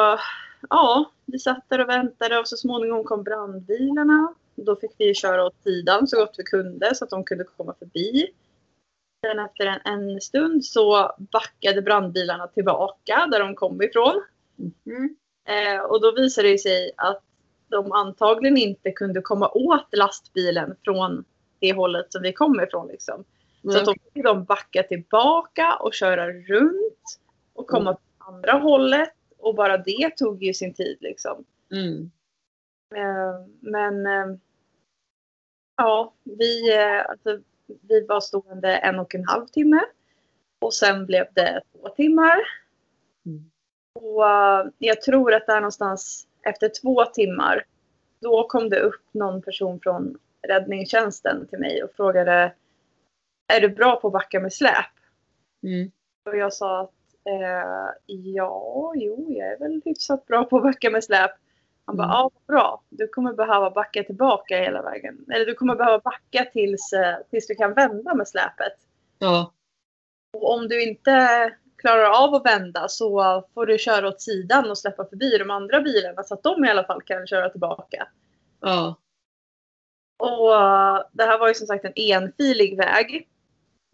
ja, 0.70 1.10
vi 1.24 1.38
satt 1.38 1.64
där 1.68 1.80
och 1.80 1.88
väntade 1.88 2.38
och 2.38 2.48
så 2.48 2.56
småningom 2.56 3.04
kom 3.04 3.22
brandbilarna. 3.22 4.34
Då 4.54 4.76
fick 4.76 4.90
vi 4.98 5.14
köra 5.14 5.44
åt 5.44 5.62
sidan 5.64 6.06
så 6.06 6.16
gott 6.16 6.34
vi 6.38 6.44
kunde 6.44 6.94
så 6.94 7.04
att 7.04 7.10
de 7.10 7.24
kunde 7.24 7.44
komma 7.44 7.74
förbi. 7.78 8.26
Sen 9.26 9.38
efter 9.38 9.66
en, 9.66 9.80
en 9.84 10.20
stund 10.20 10.64
så 10.64 11.14
backade 11.32 11.82
brandbilarna 11.82 12.46
tillbaka 12.46 13.26
där 13.30 13.40
de 13.40 13.54
kom 13.54 13.82
ifrån. 13.82 14.22
Mm. 14.86 15.16
Eh, 15.48 15.80
och 15.80 16.00
då 16.00 16.12
visade 16.12 16.48
det 16.48 16.58
sig 16.58 16.92
att 16.96 17.22
de 17.68 17.92
antagligen 17.92 18.56
inte 18.56 18.90
kunde 18.90 19.20
komma 19.20 19.48
åt 19.48 19.88
lastbilen 19.96 20.76
från 20.84 21.24
det 21.60 21.72
hållet 21.72 22.12
som 22.12 22.22
vi 22.22 22.32
kom 22.32 22.60
ifrån. 22.60 22.88
Liksom. 22.88 23.24
Så 23.62 23.78
att 23.78 23.84
då 23.84 23.94
fick 24.14 24.24
de 24.24 24.44
backa 24.44 24.82
tillbaka 24.82 25.76
och 25.76 25.94
köra 25.94 26.32
runt 26.32 27.18
och 27.54 27.66
komma 27.66 27.90
Mm. 27.90 27.92
åt 27.94 28.00
andra 28.18 28.52
hållet. 28.52 29.12
Och 29.38 29.54
bara 29.54 29.78
det 29.78 30.16
tog 30.16 30.42
ju 30.42 30.54
sin 30.54 30.74
tid 30.74 30.96
liksom. 31.00 31.44
Mm. 31.72 32.10
Eh, 32.94 33.46
men 33.60 34.06
eh, 34.06 34.38
ja, 35.76 36.14
vi, 36.24 36.74
eh, 36.74 37.10
alltså, 37.10 37.40
vi 37.88 38.06
var 38.06 38.20
stående 38.20 38.76
en 38.76 38.98
och 38.98 39.14
en 39.14 39.24
halv 39.24 39.46
timme. 39.46 39.80
Och 40.60 40.74
sen 40.74 41.06
blev 41.06 41.26
det 41.34 41.62
två 41.72 41.88
timmar. 41.88 42.36
Mm. 43.26 43.50
Och 43.94 44.24
jag 44.78 45.02
tror 45.02 45.34
att 45.34 45.46
där 45.46 45.60
någonstans 45.60 46.28
efter 46.42 46.70
två 46.82 47.04
timmar 47.04 47.64
då 48.20 48.48
kom 48.48 48.68
det 48.68 48.80
upp 48.80 49.02
någon 49.12 49.42
person 49.42 49.80
från 49.80 50.18
räddningstjänsten 50.48 51.46
till 51.46 51.58
mig 51.58 51.82
och 51.82 51.90
frågade 51.96 52.54
Är 53.52 53.60
du 53.60 53.68
bra 53.68 54.00
på 54.00 54.06
att 54.06 54.12
backa 54.12 54.40
med 54.40 54.52
släp? 54.52 54.92
Mm. 55.62 55.90
Och 56.24 56.36
jag 56.36 56.52
sa 56.52 56.80
att 56.80 56.92
eh, 57.26 57.90
ja, 58.06 58.92
jo, 58.96 59.26
jag 59.28 59.48
är 59.52 59.58
väl 59.58 59.82
hyfsat 59.84 60.26
bra 60.26 60.44
på 60.44 60.56
att 60.56 60.62
backa 60.62 60.90
med 60.90 61.04
släp. 61.04 61.30
Han 61.84 61.96
bara, 61.96 62.04
Mm. 62.04 62.14
ja 62.14 62.30
bra. 62.46 62.82
Du 62.88 63.08
kommer 63.08 63.32
behöva 63.32 63.70
backa 63.70 64.02
tillbaka 64.02 64.58
hela 64.58 64.82
vägen. 64.82 65.24
Eller 65.32 65.46
du 65.46 65.54
kommer 65.54 65.76
behöva 65.76 65.98
backa 65.98 66.44
tills, 66.52 66.92
eh, 66.92 67.16
tills 67.30 67.46
du 67.46 67.54
kan 67.54 67.74
vända 67.74 68.14
med 68.14 68.28
släpet. 68.28 68.72
Ja. 69.18 69.52
Och 70.36 70.54
om 70.54 70.68
du 70.68 70.82
inte 70.82 71.52
klarar 71.76 72.24
av 72.24 72.34
att 72.34 72.46
vända 72.46 72.88
så 72.88 73.42
får 73.54 73.66
du 73.66 73.78
köra 73.78 74.08
åt 74.08 74.20
sidan 74.20 74.70
och 74.70 74.78
släppa 74.78 75.04
förbi 75.04 75.38
de 75.38 75.50
andra 75.50 75.80
bilarna 75.80 76.22
så 76.22 76.34
att 76.34 76.42
de 76.42 76.64
i 76.64 76.70
alla 76.70 76.84
fall 76.84 77.02
kan 77.02 77.26
köra 77.26 77.50
tillbaka. 77.50 78.08
Ja. 78.60 78.96
Och 80.18 80.54
eh, 80.54 81.02
det 81.12 81.24
här 81.24 81.38
var 81.38 81.48
ju 81.48 81.54
som 81.54 81.66
sagt 81.66 81.84
en 81.84 81.92
enfilig 81.96 82.76
väg. 82.76 83.28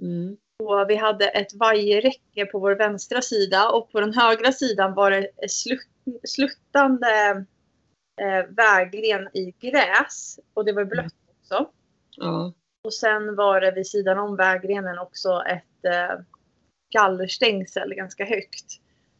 Mm. 0.00 0.36
Och 0.58 0.90
vi 0.90 0.96
hade 0.96 1.28
ett 1.28 1.54
vajerräcke 1.54 2.46
på 2.46 2.58
vår 2.58 2.74
vänstra 2.74 3.22
sida 3.22 3.68
och 3.68 3.92
på 3.92 4.00
den 4.00 4.14
högra 4.14 4.52
sidan 4.52 4.94
var 4.94 5.10
det 5.10 5.50
slut, 5.50 5.88
sluttande 6.24 7.44
eh, 8.20 8.46
vägren 8.48 9.28
i 9.36 9.54
gräs. 9.60 10.38
Och 10.54 10.64
det 10.64 10.72
var 10.72 10.84
blött 10.84 11.14
också. 11.40 11.70
Ja. 12.16 12.52
Och 12.84 12.94
sen 12.94 13.36
var 13.36 13.60
det 13.60 13.70
vid 13.70 13.86
sidan 13.86 14.18
om 14.18 14.36
vägrenen 14.36 14.98
också 14.98 15.42
ett, 15.46 15.84
eh, 15.84 16.20
gallerstängsel 16.92 17.94
ganska 17.94 18.24
högt. 18.24 18.66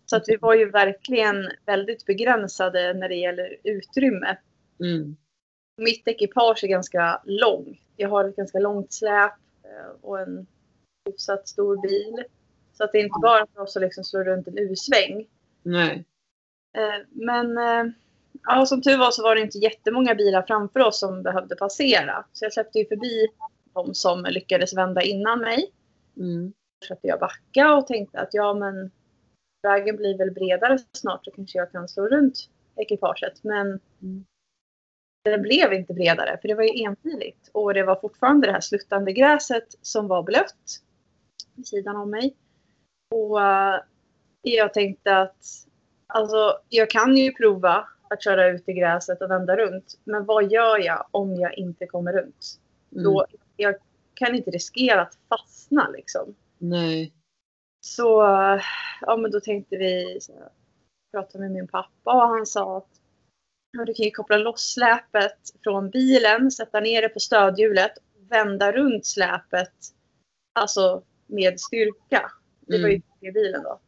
Så 0.06 0.16
att 0.16 0.24
vi 0.26 0.36
var 0.36 0.54
ju 0.54 0.70
verkligen 0.70 1.50
väldigt 1.66 2.06
begränsade 2.06 2.94
när 2.94 3.08
det 3.08 3.14
gäller 3.14 3.56
utrymme. 3.64 4.36
Mm. 4.80 5.16
Mitt 5.76 6.08
ekipage 6.08 6.64
är 6.64 6.68
ganska 6.68 7.22
långt. 7.24 7.78
Jag 7.96 8.08
har 8.08 8.28
ett 8.28 8.36
ganska 8.36 8.58
långt 8.58 8.92
släp 8.92 9.32
eh, 9.62 9.90
och 10.00 10.20
en 10.20 10.46
hyfsat 11.06 11.48
stor 11.48 11.82
bil. 11.82 12.24
Så 12.72 12.84
att 12.84 12.92
det 12.92 12.98
är 12.98 13.02
inte 13.02 13.18
bara 13.22 13.46
för 13.54 13.62
oss 13.62 13.76
att 13.76 13.82
liksom 13.82 14.04
slå 14.04 14.20
runt 14.24 14.48
en 14.48 14.58
U-sväng. 14.58 15.26
Nej. 15.62 16.04
Eh, 16.76 17.06
Men 17.10 17.58
eh, 17.58 17.92
ja, 18.42 18.66
som 18.66 18.82
tur 18.82 18.98
var 18.98 19.10
så 19.10 19.22
var 19.22 19.34
det 19.34 19.40
inte 19.40 19.58
jättemånga 19.58 20.14
bilar 20.14 20.42
framför 20.42 20.80
oss 20.80 20.98
som 20.98 21.22
behövde 21.22 21.56
passera. 21.56 22.24
Så 22.32 22.44
jag 22.44 22.52
släppte 22.52 22.78
ju 22.78 22.86
förbi 22.88 23.26
de 23.74 23.94
som 23.94 24.24
lyckades 24.30 24.76
vända 24.76 25.02
innan 25.02 25.40
mig. 25.40 25.72
Mm. 26.16 26.52
Så 26.52 26.84
försökte 26.84 27.06
jag 27.08 27.20
backa 27.20 27.74
och 27.74 27.86
tänkte 27.86 28.20
att 28.20 28.28
ja 28.34 28.54
men 28.54 28.90
vägen 29.62 29.96
blir 29.96 30.18
väl 30.18 30.30
bredare 30.30 30.78
snart 30.92 31.24
så 31.24 31.30
kanske 31.30 31.58
jag 31.58 31.72
kan 31.72 31.88
slå 31.88 32.06
runt 32.08 32.48
ekipaget. 32.76 33.44
Men 33.44 33.80
Mm. 34.02 34.24
den 35.24 35.42
blev 35.42 35.72
inte 35.72 35.94
bredare 35.94 36.38
för 36.40 36.48
det 36.48 36.54
var 36.54 36.62
ju 36.62 36.84
enfiligt. 36.84 37.50
Och 37.52 37.74
det 37.74 37.82
var 37.82 37.96
fortfarande 38.00 38.46
det 38.46 38.52
här 38.52 38.60
sluttande 38.60 39.12
gräset 39.12 39.66
som 39.82 40.08
var 40.08 40.22
blött 40.22 40.80
vid 41.54 41.66
sidan 41.66 41.96
om 41.96 42.10
mig. 42.10 42.36
Och 43.14 43.42
eh, 43.42 43.80
jag 44.42 44.74
tänkte 44.74 45.16
att 45.16 45.66
alltså, 46.06 46.58
jag 46.68 46.90
kan 46.90 47.16
ju 47.16 47.32
prova 47.32 47.88
att 48.10 48.24
köra 48.24 48.48
ut 48.48 48.68
i 48.68 48.72
gräset 48.72 49.22
och 49.22 49.30
vända 49.30 49.56
runt. 49.56 49.98
Men 50.04 50.24
vad 50.24 50.52
gör 50.52 50.78
jag 50.78 51.06
om 51.10 51.36
jag 51.36 51.58
inte 51.58 51.86
kommer 51.86 52.12
runt? 52.12 52.60
Mm. 52.92 53.04
Då, 53.04 53.26
jag 53.56 53.74
kan 54.14 54.34
inte 54.34 54.50
riskera 54.50 55.02
att 55.02 55.18
fastna 55.28 55.88
liksom. 55.88 56.34
Nej. 56.58 57.12
Så 57.80 58.22
ja, 59.00 59.16
men 59.16 59.30
då 59.30 59.40
tänkte 59.40 59.76
vi 59.76 60.18
så 60.20 60.32
prata 61.12 61.38
med 61.38 61.50
min 61.50 61.68
pappa 61.68 62.12
och 62.12 62.28
han 62.28 62.46
sa 62.46 62.76
att 62.76 63.00
ja, 63.72 63.84
du 63.84 63.94
kan 63.94 64.04
ju 64.04 64.10
koppla 64.10 64.36
loss 64.36 64.72
släpet 64.74 65.38
från 65.64 65.90
bilen, 65.90 66.50
sätta 66.50 66.80
ner 66.80 67.02
det 67.02 67.08
på 67.08 67.20
stödhjulet, 67.20 67.92
vända 68.28 68.72
runt 68.72 69.06
släpet, 69.06 69.72
alltså 70.52 71.02
med 71.32 71.60
styrka. 71.60 72.32
Det 72.60 72.82
var 72.82 72.88
ju 72.88 72.94
Mm. 72.94 73.02
i 73.20 73.32
bilen 73.32 73.62
då. 73.62 73.80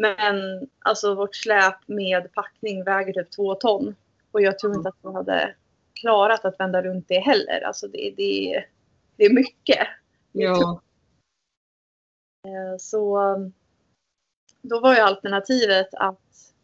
Men 0.00 0.68
alltså 0.78 1.14
vårt 1.14 1.36
släp 1.36 1.88
med 1.88 2.32
packning 2.32 2.84
väger 2.84 3.12
typ 3.12 3.30
två 3.30 3.54
ton. 3.54 3.94
Och 4.32 4.42
jag 4.42 4.58
tror 4.58 4.74
inte 4.74 4.88
att 4.88 4.98
vi 5.02 5.12
hade 5.12 5.54
klarat 5.92 6.44
att 6.44 6.60
vända 6.60 6.82
runt 6.82 7.08
det 7.08 7.18
heller. 7.18 7.60
Alltså 7.60 7.88
det, 7.88 8.14
det, 8.16 8.64
det 9.16 9.24
är 9.24 9.34
mycket. 9.34 9.88
Ja. 10.32 10.80
Eh, 12.48 12.76
Så 12.78 13.18
då 14.62 14.80
var 14.80 14.94
ju 14.94 15.00
alternativet 15.00 15.94
att 15.94 16.54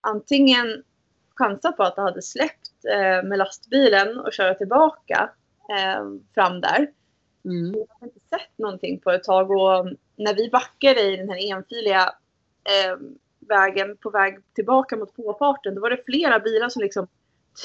antingen 0.00 0.84
chansa 1.34 1.72
på 1.72 1.82
att 1.82 1.96
det 1.96 2.02
hade 2.02 2.22
släppt 2.22 2.84
eh, 2.84 3.22
med 3.28 3.38
lastbilen 3.38 4.18
och 4.18 4.32
köra 4.32 4.54
tillbaka 4.54 5.30
eh, 5.70 6.04
fram 6.34 6.60
där. 6.60 6.92
Mm. 7.48 7.74
Jag 7.74 7.86
har 8.00 8.06
inte 8.06 8.20
sett 8.20 8.58
någonting 8.58 9.00
på 9.00 9.10
ett 9.10 9.24
tag 9.24 9.50
och 9.50 9.86
när 10.16 10.34
vi 10.34 10.50
backade 10.50 11.00
i 11.02 11.16
den 11.16 11.28
här 11.28 11.52
enfiliga 11.52 12.02
eh, 12.64 12.98
vägen 13.38 13.96
på 13.96 14.10
väg 14.10 14.38
tillbaka 14.54 14.96
mot 14.96 15.16
påfarten 15.16 15.74
då 15.74 15.80
var 15.80 15.90
det 15.90 16.04
flera 16.06 16.40
bilar 16.40 16.68
som 16.68 16.82
liksom 16.82 17.06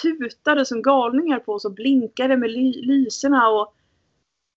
tutade 0.02 0.66
som 0.66 0.82
galningar 0.82 1.40
på 1.40 1.54
oss 1.54 1.66
och 1.66 1.74
blinkade 1.74 2.38
med 2.38 2.50
ly- 2.50 2.82
lyserna 2.82 3.50
och 3.50 3.76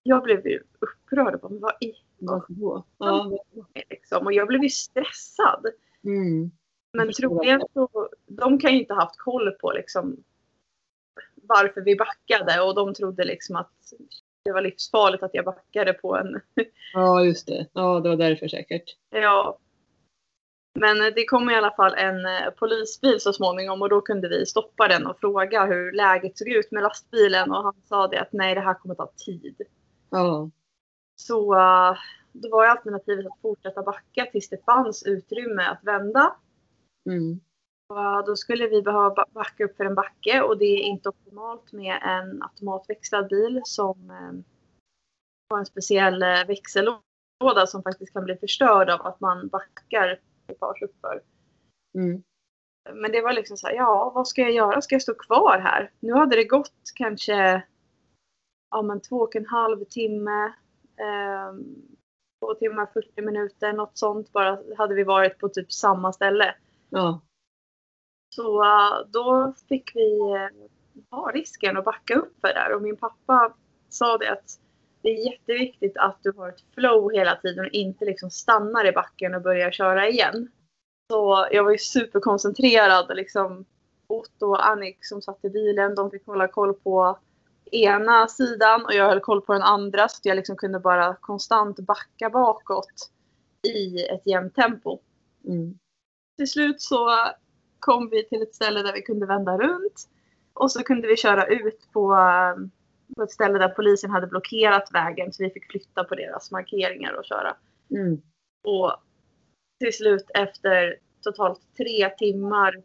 jag 0.02 0.22
blev 0.22 0.46
ju 0.46 0.62
upprörd. 0.78 1.40
bara, 1.40 1.52
vad 1.60 1.74
i 1.80 1.92
Varför? 2.18 2.82
Ja. 2.98 3.38
liksom. 3.90 4.26
Och 4.26 4.32
jag 4.32 4.48
blev 4.48 4.62
ju 4.62 4.68
stressad. 4.68 5.66
Mm. 6.04 6.50
Men 6.92 7.12
troligen 7.12 7.62
så, 7.74 8.08
de 8.26 8.58
kan 8.58 8.72
ju 8.72 8.80
inte 8.80 8.94
ha 8.94 9.00
haft 9.00 9.18
koll 9.18 9.50
på 9.50 9.72
liksom 9.72 10.16
varför 11.42 11.80
vi 11.80 11.96
backade 11.96 12.60
och 12.60 12.74
de 12.74 12.94
trodde 12.94 13.24
liksom 13.24 13.56
att 13.56 13.92
det 14.46 14.52
var 14.52 14.60
livsfarligt 14.60 15.22
att 15.22 15.34
jag 15.34 15.44
backade 15.44 15.92
på 15.92 16.16
en, 16.16 16.40
ja, 16.94 17.24
just 17.24 17.46
det. 17.46 17.66
Ja, 17.72 18.00
det 18.00 18.08
var 18.08 18.16
därför 18.16 18.48
säkert. 18.48 18.84
ja. 19.10 19.58
Men 20.78 21.00
eh, 21.00 21.14
det 21.14 21.24
kom 21.24 21.50
i 21.50 21.54
alla 21.54 21.70
fall 21.70 21.94
en 21.94 22.26
eh, 22.26 22.50
polisbil 22.58 23.20
så 23.20 23.32
småningom 23.32 23.82
och 23.82 23.88
då 23.88 24.00
kunde 24.00 24.28
vi 24.28 24.46
stoppa 24.46 24.88
den 24.88 25.06
och 25.06 25.20
fråga 25.20 25.64
hur 25.64 25.92
läget 25.92 26.38
såg 26.38 26.48
ut 26.48 26.72
med 26.72 26.82
lastbilen 26.82 27.50
och 27.50 27.62
han 27.62 27.74
sa 27.84 28.08
det 28.08 28.20
att 28.20 28.32
nej 28.32 28.54
det 28.54 28.60
här 28.60 28.74
kommer 28.74 28.94
ta 28.94 29.12
tid. 29.26 29.62
Ja. 30.10 30.50
Så 31.16 31.54
eh, 31.54 31.96
då 32.32 32.48
var 32.50 32.66
alternativet 32.66 33.26
att 33.26 33.40
fortsätta 33.42 33.82
backa 33.82 34.26
tills 34.32 34.48
det 34.48 34.64
fanns 34.64 35.02
utrymme 35.06 35.62
att 35.62 35.84
vända. 35.84 36.36
Mm. 37.06 37.40
Då 38.26 38.36
skulle 38.36 38.68
vi 38.68 38.82
behöva 38.82 39.10
ba- 39.10 39.26
backa 39.30 39.64
upp 39.64 39.76
för 39.76 39.84
en 39.84 39.94
backe 39.94 40.42
och 40.42 40.58
det 40.58 40.64
är 40.64 40.82
inte 40.82 41.08
optimalt 41.08 41.72
med 41.72 41.98
en 42.02 42.42
automatväxlad 42.42 43.28
bil 43.28 43.60
som 43.64 44.10
eh, 44.10 44.54
har 45.50 45.58
en 45.58 45.66
speciell 45.66 46.22
eh, 46.22 46.46
växellåda 46.46 47.66
som 47.66 47.82
faktiskt 47.82 48.12
kan 48.12 48.24
bli 48.24 48.36
förstörd 48.36 48.90
av 48.90 49.06
att 49.06 49.20
man 49.20 49.48
backar 49.48 50.20
ekipage 50.48 50.82
uppför. 50.82 51.22
Mm. 51.94 52.22
Men 52.94 53.12
det 53.12 53.22
var 53.22 53.32
liksom 53.32 53.56
så 53.56 53.66
här, 53.66 53.74
ja 53.74 54.12
vad 54.14 54.28
ska 54.28 54.40
jag 54.40 54.52
göra? 54.52 54.82
Ska 54.82 54.94
jag 54.94 55.02
stå 55.02 55.14
kvar 55.14 55.58
här? 55.58 55.90
Nu 56.00 56.12
hade 56.12 56.36
det 56.36 56.44
gått 56.44 56.92
kanske 56.94 57.62
ja, 58.70 58.82
men 58.82 59.00
två 59.00 59.16
och 59.16 59.36
en 59.36 59.46
halv 59.46 59.84
timme. 59.84 60.44
Eh, 60.96 61.54
två 62.40 62.54
timmar 62.54 62.86
40 62.86 63.22
minuter, 63.22 63.72
något 63.72 63.98
sånt 63.98 64.32
bara 64.32 64.58
hade 64.76 64.94
vi 64.94 65.04
varit 65.04 65.38
på 65.38 65.48
typ 65.48 65.72
samma 65.72 66.12
ställe. 66.12 66.54
Ja. 66.90 67.20
Så 68.34 68.62
uh, 68.62 69.10
då 69.10 69.54
fick 69.68 69.96
vi 69.96 70.20
uh, 70.20 70.68
ha 71.10 71.30
risken 71.30 71.76
att 71.76 71.84
backa 71.84 72.14
upp 72.14 72.40
för 72.40 72.48
det 72.48 72.54
där. 72.54 72.74
Och 72.74 72.82
min 72.82 72.96
pappa 72.96 73.54
sa 73.88 74.18
det 74.18 74.32
att 74.32 74.60
det 75.02 75.08
är 75.08 75.32
jätteviktigt 75.32 75.96
att 75.96 76.18
du 76.22 76.32
har 76.32 76.48
ett 76.48 76.64
flow 76.74 77.12
hela 77.12 77.36
tiden 77.36 77.64
och 77.64 77.72
inte 77.72 78.04
liksom 78.04 78.30
stannar 78.30 78.86
i 78.86 78.92
backen 78.92 79.34
och 79.34 79.42
börjar 79.42 79.70
köra 79.70 80.08
igen. 80.08 80.48
Så 81.12 81.48
jag 81.50 81.64
var 81.64 81.70
ju 81.70 81.78
superkoncentrerad. 81.78 83.16
Liksom, 83.16 83.64
Otto 84.06 84.46
och 84.46 84.66
Annik 84.66 84.98
som 85.00 85.22
satt 85.22 85.44
i 85.44 85.50
bilen, 85.50 85.94
de 85.94 86.10
fick 86.10 86.26
hålla 86.26 86.48
koll 86.48 86.74
på 86.74 87.18
ena 87.72 88.28
sidan 88.28 88.84
och 88.84 88.94
jag 88.94 89.08
höll 89.08 89.20
koll 89.20 89.40
på 89.40 89.52
den 89.52 89.62
andra 89.62 90.08
så 90.08 90.18
att 90.20 90.24
jag 90.24 90.36
liksom 90.36 90.56
kunde 90.56 90.80
bara 90.80 91.14
konstant 91.14 91.80
backa 91.80 92.30
bakåt 92.30 93.10
i 93.62 94.04
ett 94.04 94.22
jämnt 94.26 94.54
tempo 94.54 94.98
Mm. 95.48 95.78
till 96.36 96.50
slut 96.50 96.80
så 96.80 97.10
kom 97.80 98.08
vi 98.10 98.28
till 98.28 98.42
ett 98.42 98.54
ställe 98.54 98.82
där 98.82 98.92
vi 98.92 99.02
kunde 99.02 99.26
vända 99.26 99.58
runt. 99.58 100.08
Och 100.52 100.72
så 100.72 100.82
kunde 100.82 101.08
vi 101.08 101.16
köra 101.16 101.46
ut 101.46 101.92
på, 101.92 102.14
eh, 102.14 102.66
på 103.16 103.22
ett 103.22 103.30
ställe 103.30 103.58
där 103.58 103.68
polisen 103.68 104.10
hade 104.10 104.26
blockerat 104.26 104.90
vägen. 104.92 105.32
Så 105.32 105.42
vi 105.42 105.50
fick 105.50 105.70
flytta 105.70 106.04
på 106.04 106.14
deras 106.14 106.50
markeringar 106.50 107.12
och 107.12 107.24
köra. 107.24 107.56
Mm. 107.90 108.22
Och 108.64 108.92
till 109.80 109.92
slut 109.92 110.30
efter 110.34 110.96
totalt 111.22 111.60
tre 111.76 112.10
timmar 112.10 112.82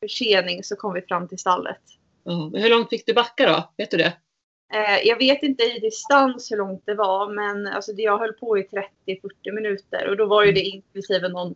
försening 0.00 0.64
så 0.64 0.76
kom 0.76 0.94
vi 0.94 1.02
fram 1.02 1.28
till 1.28 1.38
stallet. 1.38 1.82
Men 2.24 2.62
hur 2.62 2.70
långt 2.70 2.88
fick 2.88 3.06
du 3.06 3.14
backa 3.14 3.46
då? 3.46 3.72
Vet 3.76 3.90
du 3.90 3.96
det? 3.96 4.16
Eh, 4.74 5.00
jag 5.04 5.18
vet 5.18 5.42
inte 5.42 5.64
i 5.64 5.78
distans 5.78 6.52
hur 6.52 6.56
långt 6.56 6.82
det 6.86 6.94
var 6.94 7.32
men 7.32 7.66
alltså, 7.66 7.92
jag 7.92 8.18
höll 8.18 8.32
på 8.32 8.58
i 8.58 8.68
30-40 9.06 9.52
minuter 9.52 10.08
och 10.08 10.16
då 10.16 10.26
var 10.26 10.44
ju 10.44 10.52
det 10.52 10.60
inklusive 10.60 11.28
någon, 11.28 11.54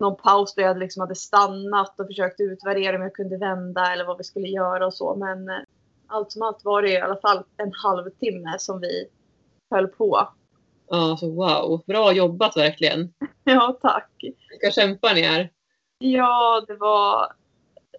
någon 0.00 0.16
paus 0.16 0.54
där 0.54 0.62
jag 0.62 0.78
liksom 0.78 1.00
hade 1.00 1.14
stannat 1.14 2.00
och 2.00 2.06
försökt 2.06 2.40
utvärdera 2.40 2.96
om 2.96 3.02
jag 3.02 3.14
kunde 3.14 3.36
vända 3.36 3.92
eller 3.92 4.04
vad 4.04 4.18
vi 4.18 4.24
skulle 4.24 4.48
göra 4.48 4.86
och 4.86 4.94
så. 4.94 5.16
Men 5.16 5.48
eh, 5.48 5.58
allt 6.06 6.32
som 6.32 6.42
allt 6.42 6.64
var 6.64 6.82
det 6.82 6.90
i 6.90 7.00
alla 7.00 7.20
fall 7.20 7.44
en 7.56 7.72
halvtimme 7.72 8.56
som 8.58 8.80
vi 8.80 9.06
höll 9.70 9.88
på. 9.88 10.28
Ja, 10.88 11.16
så 11.20 11.30
wow. 11.30 11.82
Bra 11.86 12.12
jobbat 12.12 12.56
verkligen. 12.56 13.12
Ja, 13.48 13.78
tack. 13.82 14.10
Vilka 14.50 14.70
kämpar 14.70 15.14
ni 15.14 15.20
är. 15.20 15.50
Ja, 15.98 16.64
det 16.68 16.74
var, 16.74 17.32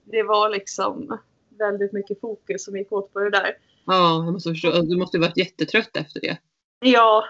det 0.04 0.24
var 0.24 0.50
liksom 0.50 1.20
väldigt 1.60 1.94
mycket 1.94 2.22
fokus 2.22 2.66
som 2.66 2.78
gick 2.78 2.92
åt 2.92 3.14
på 3.14 3.20
det 3.20 3.30
där. 3.30 3.58
Ja, 3.86 4.24
jag 4.26 4.34
måste 4.34 4.50
förstå. 4.50 4.82
Du 4.82 4.98
måste 4.98 5.18
ju 5.18 5.22
varit 5.22 5.38
jättetrött 5.38 5.98
efter 5.98 6.22
det. 6.22 6.38
Ja, 6.80 7.24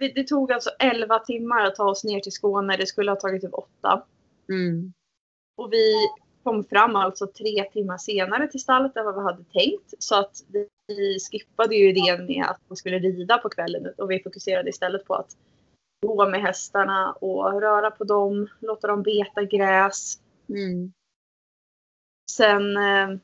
det 0.00 0.24
tog 0.24 0.52
alltså 0.52 0.70
11 0.78 1.18
timmar 1.18 1.64
att 1.64 1.74
ta 1.74 1.84
oss 1.84 2.04
ner 2.04 2.20
till 2.20 2.32
Skåne. 2.32 2.76
Det 2.76 2.86
skulle 2.86 3.10
ha 3.10 3.16
tagit 3.16 3.42
typ 3.42 3.54
8. 3.54 4.02
Mm. 4.48 4.92
Och 5.56 5.72
vi 5.72 5.94
kom 6.42 6.64
fram 6.64 6.96
alltså 6.96 7.26
tre 7.26 7.64
timmar 7.72 7.98
senare 7.98 8.48
till 8.48 8.60
stallet 8.60 8.96
än 8.96 9.04
vad 9.04 9.14
vi 9.14 9.20
hade 9.20 9.44
tänkt. 9.44 9.94
Så 9.98 10.18
att 10.18 10.42
vi 10.86 11.18
skippade 11.30 11.76
ju 11.76 11.88
idén 11.88 12.26
med 12.26 12.44
att 12.44 12.60
vi 12.68 12.76
skulle 12.76 12.98
rida 12.98 13.38
på 13.38 13.48
kvällen 13.48 13.92
och 13.98 14.10
vi 14.10 14.22
fokuserade 14.22 14.70
istället 14.70 15.04
på 15.04 15.14
att 15.14 15.36
gå 16.06 16.28
med 16.28 16.42
hästarna 16.42 17.12
och 17.12 17.60
röra 17.60 17.90
på 17.90 18.04
dem, 18.04 18.48
låta 18.60 18.86
dem 18.86 19.02
beta 19.02 19.44
gräs. 19.44 20.18
Mm. 20.48 20.92
Sen, 22.30 22.76
eh, 22.76 23.18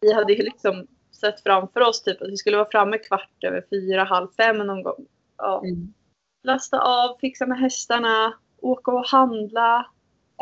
vi 0.00 0.12
hade 0.12 0.32
ju 0.32 0.42
liksom 0.42 0.86
sett 1.20 1.40
framför 1.40 1.80
oss 1.80 2.02
typ 2.02 2.22
att 2.22 2.28
vi 2.28 2.36
skulle 2.36 2.56
vara 2.56 2.70
framme 2.70 2.98
kvart 2.98 3.44
över 3.44 3.64
fyra, 3.70 4.04
halv 4.04 4.28
fem 4.36 4.58
någon 4.58 4.82
gång. 4.82 5.06
Ja, 5.36 5.62
Mm. 5.64 5.94
lasta 6.42 6.80
av, 6.80 7.16
fixa 7.20 7.46
med 7.46 7.58
hästarna, 7.58 8.34
åka 8.58 8.90
och 8.92 9.06
handla, 9.06 9.86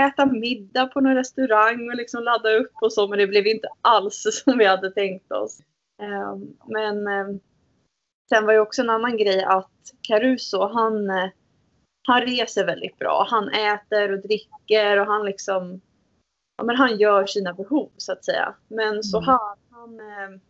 äta 0.00 0.26
middag 0.26 0.86
på 0.86 1.00
någon 1.00 1.14
restaurang 1.14 1.88
och 1.90 1.96
liksom 1.96 2.22
ladda 2.22 2.50
upp 2.50 2.72
och 2.82 2.92
så. 2.92 3.08
Men 3.08 3.18
det 3.18 3.26
blev 3.26 3.46
inte 3.46 3.68
alls 3.80 4.22
som 4.44 4.58
vi 4.58 4.64
hade 4.64 4.90
tänkt 4.90 5.32
oss. 5.32 5.60
Ehm, 6.02 6.56
men 6.66 7.06
ehm, 7.06 7.40
sen 8.28 8.46
var 8.46 8.52
ju 8.52 8.58
också 8.60 8.82
en 8.82 8.90
annan 8.90 9.16
grej 9.16 9.42
att 9.44 9.70
Caruso, 10.02 10.68
han, 10.68 11.10
eh, 11.10 11.30
han 12.08 12.20
reser 12.20 12.66
väldigt 12.66 12.98
bra. 12.98 13.26
Han 13.30 13.48
äter 13.48 14.12
och 14.12 14.18
dricker 14.22 15.00
och 15.00 15.06
han 15.06 15.24
liksom, 15.26 15.80
ja 16.56 16.64
men 16.64 16.76
han 16.76 16.96
gör 16.98 17.26
sina 17.26 17.52
behov 17.52 17.90
så 17.96 18.12
att 18.12 18.24
säga. 18.24 18.54
Men 18.68 19.02
så 19.02 19.18
Mm. 19.18 19.28
han, 19.28 19.56
han, 19.70 20.00
eh, 20.00 20.40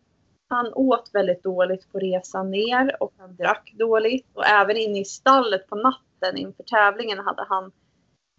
han 0.55 0.73
åt 0.73 1.09
väldigt 1.13 1.43
dåligt 1.43 1.91
på 1.91 1.99
resan 1.99 2.51
ner 2.51 3.03
och 3.03 3.13
han 3.17 3.35
drack 3.35 3.73
dåligt. 3.77 4.27
Och 4.33 4.45
även 4.45 4.77
inne 4.77 4.99
i 4.99 5.05
stallet 5.05 5.67
på 5.67 5.75
natten 5.75 6.37
inför 6.37 6.63
tävlingen 6.63 7.19
hade 7.19 7.45
han 7.49 7.71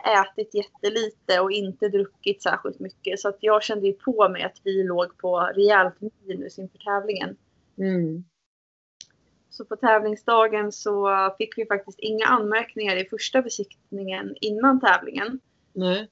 ätit 0.05 0.55
jättelite 0.55 1.40
och 1.40 1.53
inte 1.53 1.88
druckit 1.88 2.42
särskilt 2.42 2.81
mycket. 2.81 3.20
Så 3.20 3.29
att 3.29 3.38
jag 3.40 3.62
kände 3.62 3.87
ju 3.87 3.92
på 3.92 4.29
mig 4.29 4.42
att 4.42 4.61
vi 4.64 4.83
låg 4.83 5.18
på 5.18 5.40
rejält 5.40 5.94
minus 6.00 6.59
inför 6.59 6.79
tävlingen. 6.79 7.37
Mm. 7.79 8.24
Så 9.50 9.64
på 9.64 9.77
tävlingsdagen 9.77 10.72
så 10.72 11.11
fick 11.38 11.59
vi 11.59 11.66
faktiskt 11.66 11.98
inga 11.98 12.27
anmärkningar 12.27 12.96
i 12.96 13.09
första 13.09 13.42
besiktningen 13.42 14.35
innan 14.40 14.81
tävlingen. 14.81 15.40
Nej. 15.72 16.09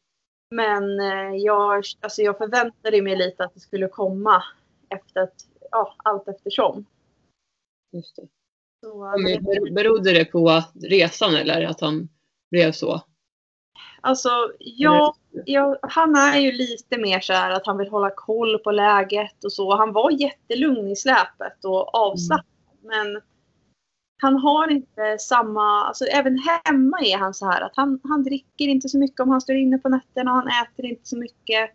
Men 0.50 1.00
eh, 1.00 1.36
jag, 1.36 1.84
alltså 2.00 2.22
jag 2.22 2.38
förväntade 2.38 3.02
mig 3.02 3.16
lite 3.16 3.44
att 3.44 3.54
det 3.54 3.60
skulle 3.60 3.88
komma 3.88 4.42
efter 4.88 5.20
att, 5.20 5.34
ja, 5.72 5.94
allt 6.04 6.28
eftersom. 6.28 6.86
Just 7.92 8.16
det. 8.16 8.28
Så, 8.80 9.04
Men 9.18 9.44
ber- 9.44 9.74
Berodde 9.74 10.12
det 10.12 10.24
på 10.24 10.62
resan 10.82 11.34
eller 11.34 11.64
att 11.64 11.80
han 11.80 12.08
blev 12.50 12.72
så? 12.72 13.00
alltså, 14.00 14.52
jag, 14.58 15.14
jag, 15.44 15.78
han 15.82 16.14
är 16.16 16.38
ju 16.38 16.52
lite 16.52 16.98
mer 16.98 17.20
så 17.20 17.32
här 17.32 17.50
att 17.50 17.66
han 17.66 17.78
vill 17.78 17.88
hålla 17.88 18.10
koll 18.10 18.58
på 18.58 18.70
läget 18.70 19.44
och 19.44 19.52
så. 19.52 19.76
Han 19.76 19.92
var 19.92 20.10
jättelugn 20.10 20.88
i 20.88 20.96
släpet 20.96 21.64
och 21.64 21.94
avslappnad. 21.94 22.46
Men 22.82 23.20
han 24.22 24.36
har 24.36 24.70
inte 24.70 25.18
samma, 25.18 25.84
alltså 25.84 26.04
även 26.04 26.38
hemma 26.38 27.00
är 27.00 27.16
han 27.18 27.34
så 27.34 27.50
här 27.50 27.60
att 27.60 27.76
han, 27.76 28.00
han 28.04 28.22
dricker 28.22 28.68
inte 28.68 28.88
så 28.88 28.98
mycket 28.98 29.20
om 29.20 29.28
han 29.28 29.40
står 29.40 29.56
inne 29.56 29.78
på 29.78 29.88
nätterna. 29.88 30.30
Han 30.30 30.48
äter 30.48 30.84
inte 30.84 31.08
så 31.08 31.16
mycket. 31.18 31.70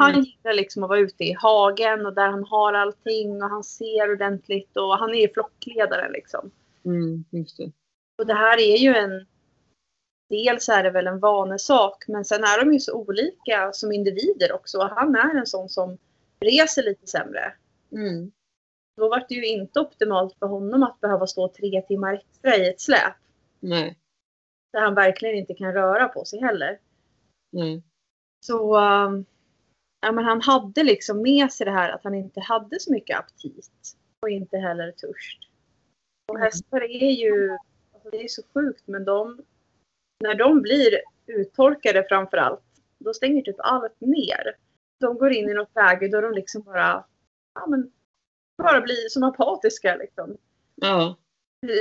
Han 0.00 0.10
Mm. 0.10 0.22
gillar 0.22 0.54
liksom 0.54 0.82
att 0.82 0.88
vara 0.88 0.98
ute 0.98 1.24
i 1.24 1.32
hagen 1.32 2.06
och 2.06 2.14
där 2.14 2.28
han 2.28 2.44
har 2.44 2.72
allting 2.72 3.42
och 3.42 3.48
han 3.48 3.64
ser 3.64 4.12
ordentligt 4.12 4.76
och 4.76 4.98
han 4.98 5.10
är 5.14 5.20
ju 5.20 5.28
flockledare 5.32 6.10
liksom. 6.10 6.50
Mm, 6.84 7.24
just 7.30 7.56
det. 7.56 7.72
Och 8.18 8.26
det 8.26 8.34
här 8.34 8.58
är 8.58 8.76
ju 8.76 8.94
en... 8.94 9.26
Dels 10.28 10.68
är 10.68 10.82
det 10.82 10.90
väl 10.90 11.06
en 11.06 11.20
vanesak 11.20 12.04
men 12.08 12.24
sen 12.24 12.44
är 12.44 12.64
de 12.64 12.72
ju 12.72 12.80
så 12.80 12.94
olika 12.94 13.72
som 13.72 13.92
individer 13.92 14.52
också. 14.52 14.80
Han 14.96 15.14
är 15.16 15.34
en 15.34 15.46
sån 15.46 15.68
som 15.68 15.98
reser 16.40 16.82
lite 16.82 17.06
sämre. 17.06 17.54
Mm. 17.92 18.32
Då 18.96 19.08
var 19.08 19.26
det 19.28 19.34
ju 19.34 19.46
inte 19.46 19.80
optimalt 19.80 20.38
för 20.38 20.46
honom 20.46 20.82
att 20.82 21.00
behöva 21.00 21.26
stå 21.26 21.48
tre 21.48 21.82
timmar 21.82 22.14
extra 22.14 22.56
i 22.56 22.68
ett 22.68 22.80
släp. 22.80 23.14
Nej. 23.60 23.98
Där 24.72 24.80
han 24.80 24.94
verkligen 24.94 25.36
inte 25.36 25.54
kan 25.54 25.72
röra 25.72 26.08
på 26.08 26.24
sig 26.24 26.40
heller. 26.40 26.78
Nej. 27.52 27.82
Så 28.44 28.80
um, 28.80 29.24
ja, 30.02 30.12
men 30.12 30.24
han 30.24 30.40
hade 30.40 30.82
liksom 30.82 31.22
med 31.22 31.52
sig 31.52 31.64
det 31.64 31.72
här 31.72 31.90
att 31.90 32.04
han 32.04 32.14
inte 32.14 32.40
hade 32.40 32.80
så 32.80 32.92
mycket 32.92 33.18
aptit. 33.18 33.70
Och 34.22 34.30
inte 34.30 34.58
heller 34.58 34.92
törst. 34.92 35.38
Och 36.32 36.38
hästar 36.38 36.82
är 36.82 37.10
ju, 37.10 37.58
alltså 37.94 38.10
det 38.10 38.24
är 38.24 38.28
så 38.28 38.42
sjukt 38.54 38.82
men 38.86 39.04
de, 39.04 39.44
när 40.24 40.34
de 40.34 40.62
blir 40.62 41.00
uttorkade 41.26 42.04
framför 42.08 42.36
allt, 42.36 42.64
då 42.98 43.14
stänger 43.14 43.42
typ 43.42 43.56
allt 43.58 44.00
ner. 44.00 44.56
De 45.00 45.18
går 45.18 45.32
in 45.32 45.50
i 45.50 45.54
något 45.54 45.74
läge 45.74 46.08
då 46.08 46.20
de 46.20 46.32
liksom 46.32 46.62
bara, 46.62 47.04
ja 47.54 47.66
men, 47.66 47.92
bara 48.62 48.80
blir 48.80 49.08
som 49.08 49.22
apatiska 49.22 49.96
liksom. 49.96 50.36
Ja. 50.74 51.16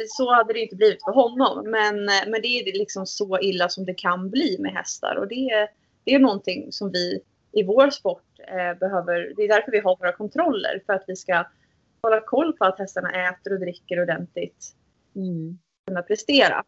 Så 0.07 0.33
hade 0.33 0.53
det 0.53 0.59
inte 0.59 0.75
blivit 0.75 1.03
för 1.03 1.11
honom. 1.11 1.71
Men, 1.71 2.05
men 2.05 2.41
det 2.41 2.47
är 2.47 2.77
liksom 2.77 3.05
så 3.05 3.39
illa 3.39 3.69
som 3.69 3.85
det 3.85 3.93
kan 3.93 4.29
bli 4.29 4.57
med 4.59 4.71
hästar. 4.71 5.15
Och 5.15 5.27
det 5.27 5.69
det 6.03 6.15
är 6.15 6.19
någonting 6.19 6.71
som 6.71 6.91
vi 6.91 7.21
i 7.51 7.63
vår 7.63 7.89
sport 7.89 8.39
eh, 8.47 8.79
behöver. 8.79 9.33
Det 9.35 9.43
är 9.43 9.47
därför 9.47 9.71
vi 9.71 9.79
har 9.79 9.97
våra 9.97 10.11
kontroller. 10.11 10.81
För 10.85 10.93
att 10.93 11.03
vi 11.07 11.15
ska 11.15 11.45
hålla 12.01 12.21
koll 12.21 12.53
på 12.53 12.65
att 12.65 12.79
hästarna 12.79 13.29
äter 13.29 13.53
och 13.53 13.59
dricker 13.59 14.01
ordentligt. 14.01 14.75
Mm. 15.15 15.59
Kunna 15.87 16.01
prestera. 16.01 16.63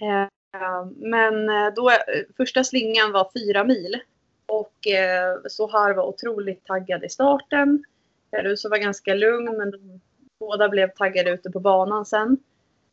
Eh, 0.00 0.86
men 0.96 1.48
eh, 1.48 1.74
då, 1.76 1.90
eh, 1.90 1.96
första 2.36 2.64
slingan 2.64 3.12
var 3.12 3.30
fyra 3.34 3.64
mil. 3.64 4.00
Och 4.46 4.86
eh, 4.86 5.36
Sohar 5.48 5.94
var 5.94 6.04
otroligt 6.04 6.64
taggad 6.64 7.04
i 7.04 7.08
starten. 7.08 7.84
Caruso 8.30 8.68
var 8.68 8.78
ganska 8.78 9.14
lugn 9.14 9.56
men 9.56 9.70
de 9.70 10.00
båda 10.40 10.68
blev 10.68 10.90
taggade 10.90 11.30
ute 11.30 11.50
på 11.50 11.60
banan 11.60 12.06
sen. 12.06 12.38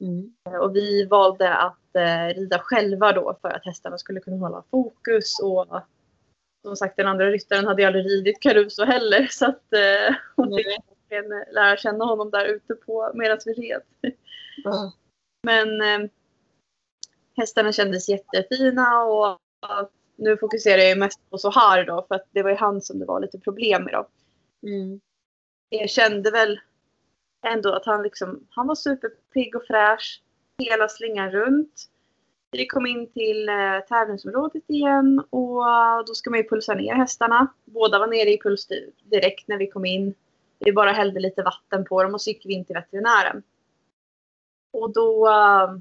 Mm. 0.01 0.33
Och 0.61 0.75
vi 0.75 1.05
valde 1.05 1.55
att 1.55 1.95
eh, 1.95 2.35
rida 2.35 2.59
själva 2.59 3.11
då 3.11 3.37
för 3.41 3.49
att 3.49 3.65
hästarna 3.65 3.97
skulle 3.97 4.19
kunna 4.19 4.37
hålla 4.37 4.63
fokus. 4.71 5.39
Och 5.39 5.81
som 6.63 6.75
sagt 6.75 6.97
den 6.97 7.07
andra 7.07 7.31
ryttaren 7.31 7.65
hade 7.65 7.81
ju 7.81 7.87
aldrig 7.87 8.05
ridit 8.05 8.39
Caruso 8.39 8.83
heller. 8.83 9.27
Så 9.31 9.45
att 9.45 9.73
eh, 9.73 10.15
hon 10.35 10.57
fick 10.57 10.67
verkligen 10.67 11.53
lära 11.53 11.77
känna 11.77 12.05
honom 12.05 12.29
där 12.29 12.45
ute 12.45 12.75
på 12.75 13.11
medan 13.13 13.37
vi 13.45 13.53
red. 13.53 13.81
Ja. 14.63 14.93
Men 15.43 15.81
eh, 15.81 16.09
hästarna 17.37 17.71
kändes 17.71 18.09
jättefina 18.09 19.03
och 19.03 19.39
nu 20.15 20.37
fokuserar 20.37 20.77
jag 20.77 20.89
ju 20.89 20.95
mest 20.95 21.29
på 21.29 21.37
Sohar 21.37 21.83
då 21.83 22.05
för 22.07 22.15
att 22.15 22.27
det 22.31 22.43
var 22.43 22.49
ju 22.49 22.55
han 22.55 22.81
som 22.81 22.99
det 22.99 23.05
var 23.05 23.19
lite 23.19 23.39
problem 23.39 23.83
med 23.83 23.93
då. 23.93 24.07
Mm. 24.67 25.01
Jag 25.69 25.89
kände 25.89 26.31
väl 26.31 26.59
ändå 27.45 27.73
att 27.73 27.85
han 27.85 28.03
liksom, 28.03 28.47
han 28.49 28.67
var 28.67 28.75
superpigg 28.75 29.55
och 29.55 29.65
fräsch 29.67 30.21
hela 30.57 30.87
slingan 30.87 31.31
runt. 31.31 31.89
Vi 32.53 32.67
kom 32.67 32.85
in 32.85 33.11
till 33.11 33.49
eh, 33.49 33.79
tävlingsområdet 33.89 34.63
igen 34.67 35.23
och 35.29 35.69
eh, 35.69 36.03
då 36.07 36.13
ska 36.13 36.29
man 36.29 36.39
ju 36.39 36.49
pulsa 36.49 36.73
ner 36.73 36.93
hästarna. 36.93 37.47
Båda 37.65 37.99
var 37.99 38.07
nere 38.07 38.29
i 38.29 38.39
puls 38.41 38.67
direkt 39.03 39.47
när 39.47 39.57
vi 39.57 39.67
kom 39.67 39.85
in. 39.85 40.13
Vi 40.59 40.73
bara 40.73 40.91
hällde 40.91 41.19
lite 41.19 41.43
vatten 41.43 41.85
på 41.85 42.03
dem 42.03 42.13
och 42.13 42.21
så 42.21 42.29
gick 42.29 42.45
vi 42.45 42.53
in 42.53 42.65
till 42.65 42.75
veterinären. 42.75 43.43
Och 44.73 44.93
då, 44.93 45.27
eh, 45.27 45.75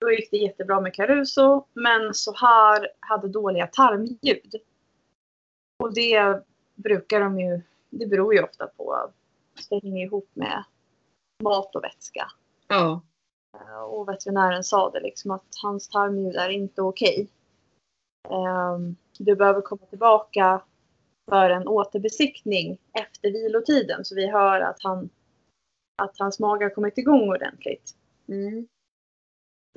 då 0.00 0.12
gick 0.12 0.30
det 0.30 0.36
jättebra 0.36 0.80
med 0.80 0.94
Caruso 0.94 1.64
men 1.72 2.14
Sohar 2.14 2.88
hade 3.00 3.28
dåliga 3.28 3.66
tarmljud. 3.66 4.54
Och 5.78 5.94
det 5.94 6.42
brukar 6.74 7.20
de 7.20 7.40
ju, 7.40 7.60
det 7.90 8.06
beror 8.06 8.34
ju 8.34 8.42
ofta 8.42 8.66
på, 8.66 9.10
det 9.70 9.80
hänger 9.82 10.06
ihop 10.06 10.30
med 10.34 10.64
mat 11.42 11.76
och 11.76 11.84
vätska. 11.84 12.30
Ja. 12.68 13.02
Eh, 13.54 13.82
Och 13.82 14.08
veterinären 14.08 14.64
sa 14.64 14.90
det 14.90 15.00
liksom 15.00 15.30
att 15.30 15.46
hans 15.62 15.88
tarmljud 15.88 16.36
är 16.36 16.48
inte 16.48 16.82
okej. 16.82 17.28
Ehm, 18.30 18.96
Du 19.18 19.36
behöver 19.36 19.60
komma 19.60 19.86
tillbaka 19.86 20.62
för 21.30 21.50
en 21.50 21.68
återbesiktning 21.68 22.78
efter 22.92 23.30
vilotiden 23.30 24.04
så 24.04 24.14
vi 24.14 24.26
hör 24.26 24.60
att, 24.60 24.82
han, 24.82 25.08
att 26.02 26.18
hans 26.18 26.40
mage 26.40 26.64
har 26.64 26.70
kommit 26.70 26.98
igång 26.98 27.28
ordentligt. 27.28 27.94
Mm. 28.28 28.66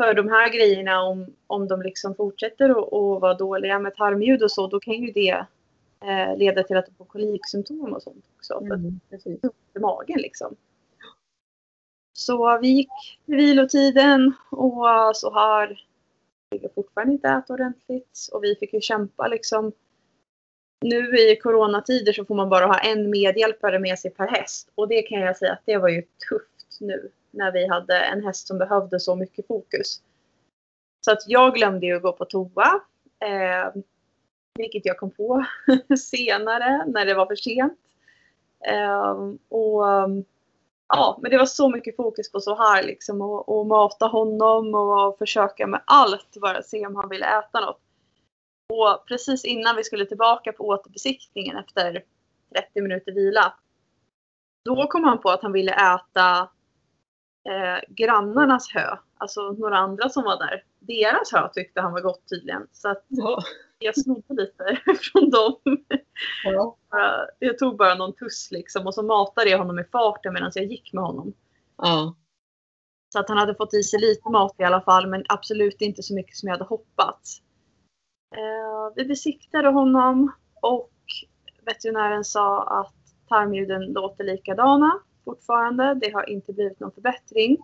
För 0.02 0.14
de 0.14 0.30
här 0.30 0.50
grejerna 0.54 1.02
om, 1.02 1.36
om 1.48 1.68
de 1.68 1.82
liksom 1.82 2.16
fortsätter 2.16 2.70
att 2.70 3.22
vara 3.22 3.34
dåliga 3.34 3.80
med 3.80 3.96
tarmljud 3.96 4.44
och 4.44 4.52
så 4.52 4.68
då 4.68 4.80
kan 4.80 4.94
ju 4.94 5.12
det 5.12 5.46
eh, 6.02 6.38
leda 6.38 6.64
till 6.64 6.78
att 6.78 6.86
de 6.86 6.94
får 6.96 7.06
koliksymptom 7.06 7.94
och 7.94 8.04
sånt 8.04 8.26
också. 8.36 8.60
För 8.60 8.74
att 8.74 9.26
Mm. 9.26 9.40
I 9.76 9.80
magen 9.80 10.20
liksom. 10.20 10.56
Så 12.18 12.58
vi 12.62 12.68
gick 12.68 12.90
vilotiden 13.26 14.34
och 14.50 14.86
så 15.14 15.32
har 15.34 15.82
vi 16.50 16.70
fortfarande 16.76 17.14
inte 17.14 17.30
ätit 17.30 17.50
ordentligt 17.50 18.30
och 18.32 18.44
vi 18.44 18.56
fick 18.56 18.74
ju 18.74 18.82
kämpa 18.82 19.28
liksom. 19.28 19.72
Nu 20.82 21.18
i 21.18 21.36
coronatider 21.36 22.14
så 22.14 22.26
får 22.26 22.36
man 22.36 22.50
bara 22.50 22.66
ha 22.66 22.80
en 22.80 23.10
medhjälpare 23.10 23.80
med 23.80 24.00
sig 24.00 24.12
per 24.12 24.28
häst 24.28 24.72
och 24.76 24.88
det 24.88 25.02
kan 25.02 25.20
jag 25.20 25.38
säga 25.38 25.54
att 25.54 25.62
det 25.66 25.78
var 25.78 25.90
ju 25.90 26.02
tufft 26.02 26.78
nu 26.80 27.10
när 27.32 27.52
vi 27.52 27.68
hade 27.68 28.00
en 28.00 28.24
häst 28.24 28.48
som 28.48 28.58
behövde 28.58 29.00
så 29.00 29.16
mycket 29.16 29.48
fokus. 29.48 30.02
Så 31.06 31.12
att 31.12 31.24
jag 31.28 31.54
glömde 31.56 31.86
ju 31.86 31.96
att 31.96 32.02
gå 32.02 32.12
på 32.12 32.26
toa. 32.26 32.82
Eh, 33.20 33.82
vilket 34.56 34.86
jag 34.86 34.98
kom 34.98 35.12
på 35.12 35.46
senare 35.98 36.86
när 36.88 37.06
det 37.06 37.14
var 37.14 37.26
för 37.26 37.36
sent. 37.36 37.80
Eh, 38.68 39.34
och 39.50 39.84
ja, 40.88 41.20
men 41.22 41.32
det 41.32 41.38
var 41.38 41.46
så 41.46 41.70
mycket 41.70 41.96
fokus 41.96 42.32
på 42.32 42.40
så 42.40 42.56
här 42.56 42.84
liksom 42.84 43.22
och, 43.22 43.60
och 43.60 43.66
mata 43.66 44.08
honom 44.08 44.76
och 44.76 45.18
försöka 45.18 45.68
med 45.68 45.82
allt 45.86 46.38
bara 46.42 46.62
se 46.62 46.88
om 46.88 46.96
han 46.96 47.10
ville 47.10 47.40
äta 47.40 47.60
något. 47.60 47.82
Och 48.74 49.08
precis 49.08 49.46
innan 49.46 49.76
vi 49.76 49.84
skulle 49.84 50.06
tillbaka 50.06 50.52
på 50.52 50.68
återbesiktningen 50.68 51.58
efter 51.58 52.04
30 52.54 52.82
minuter 52.82 53.12
vila. 53.12 53.54
Då 54.66 54.88
kom 54.88 55.04
han 55.04 55.22
på 55.22 55.30
att 55.30 55.42
han 55.42 55.52
ville 55.52 55.72
äta 55.72 56.50
eh, 57.50 57.80
grannarnas 57.88 58.74
hö, 58.74 58.98
alltså 59.18 59.42
några 59.52 59.78
andra 59.78 60.10
som 60.10 60.24
var 60.24 60.38
där, 60.38 60.64
deras 60.80 61.32
hö 61.32 61.50
tyckte 61.54 61.82
han 61.82 61.94
var 61.94 62.02
gott 62.02 62.30
tydligen. 62.30 62.68
Så 62.72 62.90
att 62.90 63.06
Ja 63.08 63.44
jag 63.80 64.00
snodde 64.00 64.34
lite 64.34 64.82
från 65.02 65.30
dem. 65.30 65.56
Ja. 66.44 66.78
Jag 67.40 67.58
tog 67.58 67.78
bara 67.78 67.96
någon 67.96 68.14
tuss 68.14 68.52
liksom 68.52 68.88
och 68.88 68.94
så 68.94 69.04
matade 69.04 69.50
jag 69.50 69.58
honom 69.58 69.80
i 69.80 69.84
farten 69.84 70.34
medan 70.34 70.52
jag 70.56 70.66
gick 70.66 70.94
med 70.94 71.04
honom. 71.04 71.34
Ja. 71.78 72.16
Så 73.14 73.20
att 73.20 73.30
han 73.30 73.38
hade 73.38 73.56
fått 73.56 73.74
i 73.74 73.84
sig 73.84 74.00
lite 74.00 74.30
mat 74.30 74.56
i 74.58 74.64
alla 74.64 74.82
fall 74.82 75.08
men 75.08 75.24
absolut 75.30 75.82
inte 75.82 76.04
så 76.04 76.16
mycket 76.16 76.36
som 76.36 76.48
jag 76.48 76.54
hade 76.54 76.70
hoppats. 76.70 77.42
Eh, 78.36 78.94
vi 78.96 79.06
besiktade 79.06 79.70
honom 79.70 80.32
och 80.62 80.92
veterinären 81.66 82.24
sa 82.24 82.64
att 82.64 82.94
tarmljuden 83.30 83.86
låter 83.86 84.24
likadana 84.24 85.00
fortfarande. 85.26 85.94
Det 85.94 86.14
har 86.14 86.30
inte 86.30 86.54
blivit 86.54 86.80
någon 86.80 86.92
förbättring. 86.92 87.58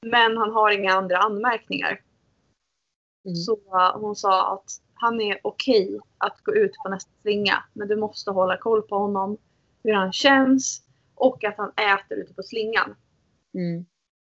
Men 0.00 0.36
han 0.36 0.50
har 0.50 0.70
inga 0.70 0.92
andra 0.92 1.18
anmärkningar. 1.18 2.00
Mm. 3.24 3.36
Så 3.36 3.52
uh, 3.52 4.00
hon 4.00 4.16
sa 4.16 4.52
att 4.52 4.70
han 5.00 5.20
är 5.20 5.40
okej 5.42 5.98
att 6.18 6.40
gå 6.42 6.54
ut 6.54 6.72
på 6.82 6.88
nästa 6.88 7.10
slinga. 7.22 7.64
Men 7.72 7.88
du 7.88 7.96
måste 7.96 8.30
hålla 8.30 8.56
koll 8.56 8.82
på 8.82 8.98
honom. 8.98 9.36
Hur 9.82 9.92
han 9.92 10.12
känns. 10.12 10.82
Och 11.14 11.44
att 11.44 11.56
han 11.56 11.70
äter 11.70 12.18
ute 12.18 12.34
på 12.34 12.42
slingan. 12.42 12.94
Mm. 13.54 13.86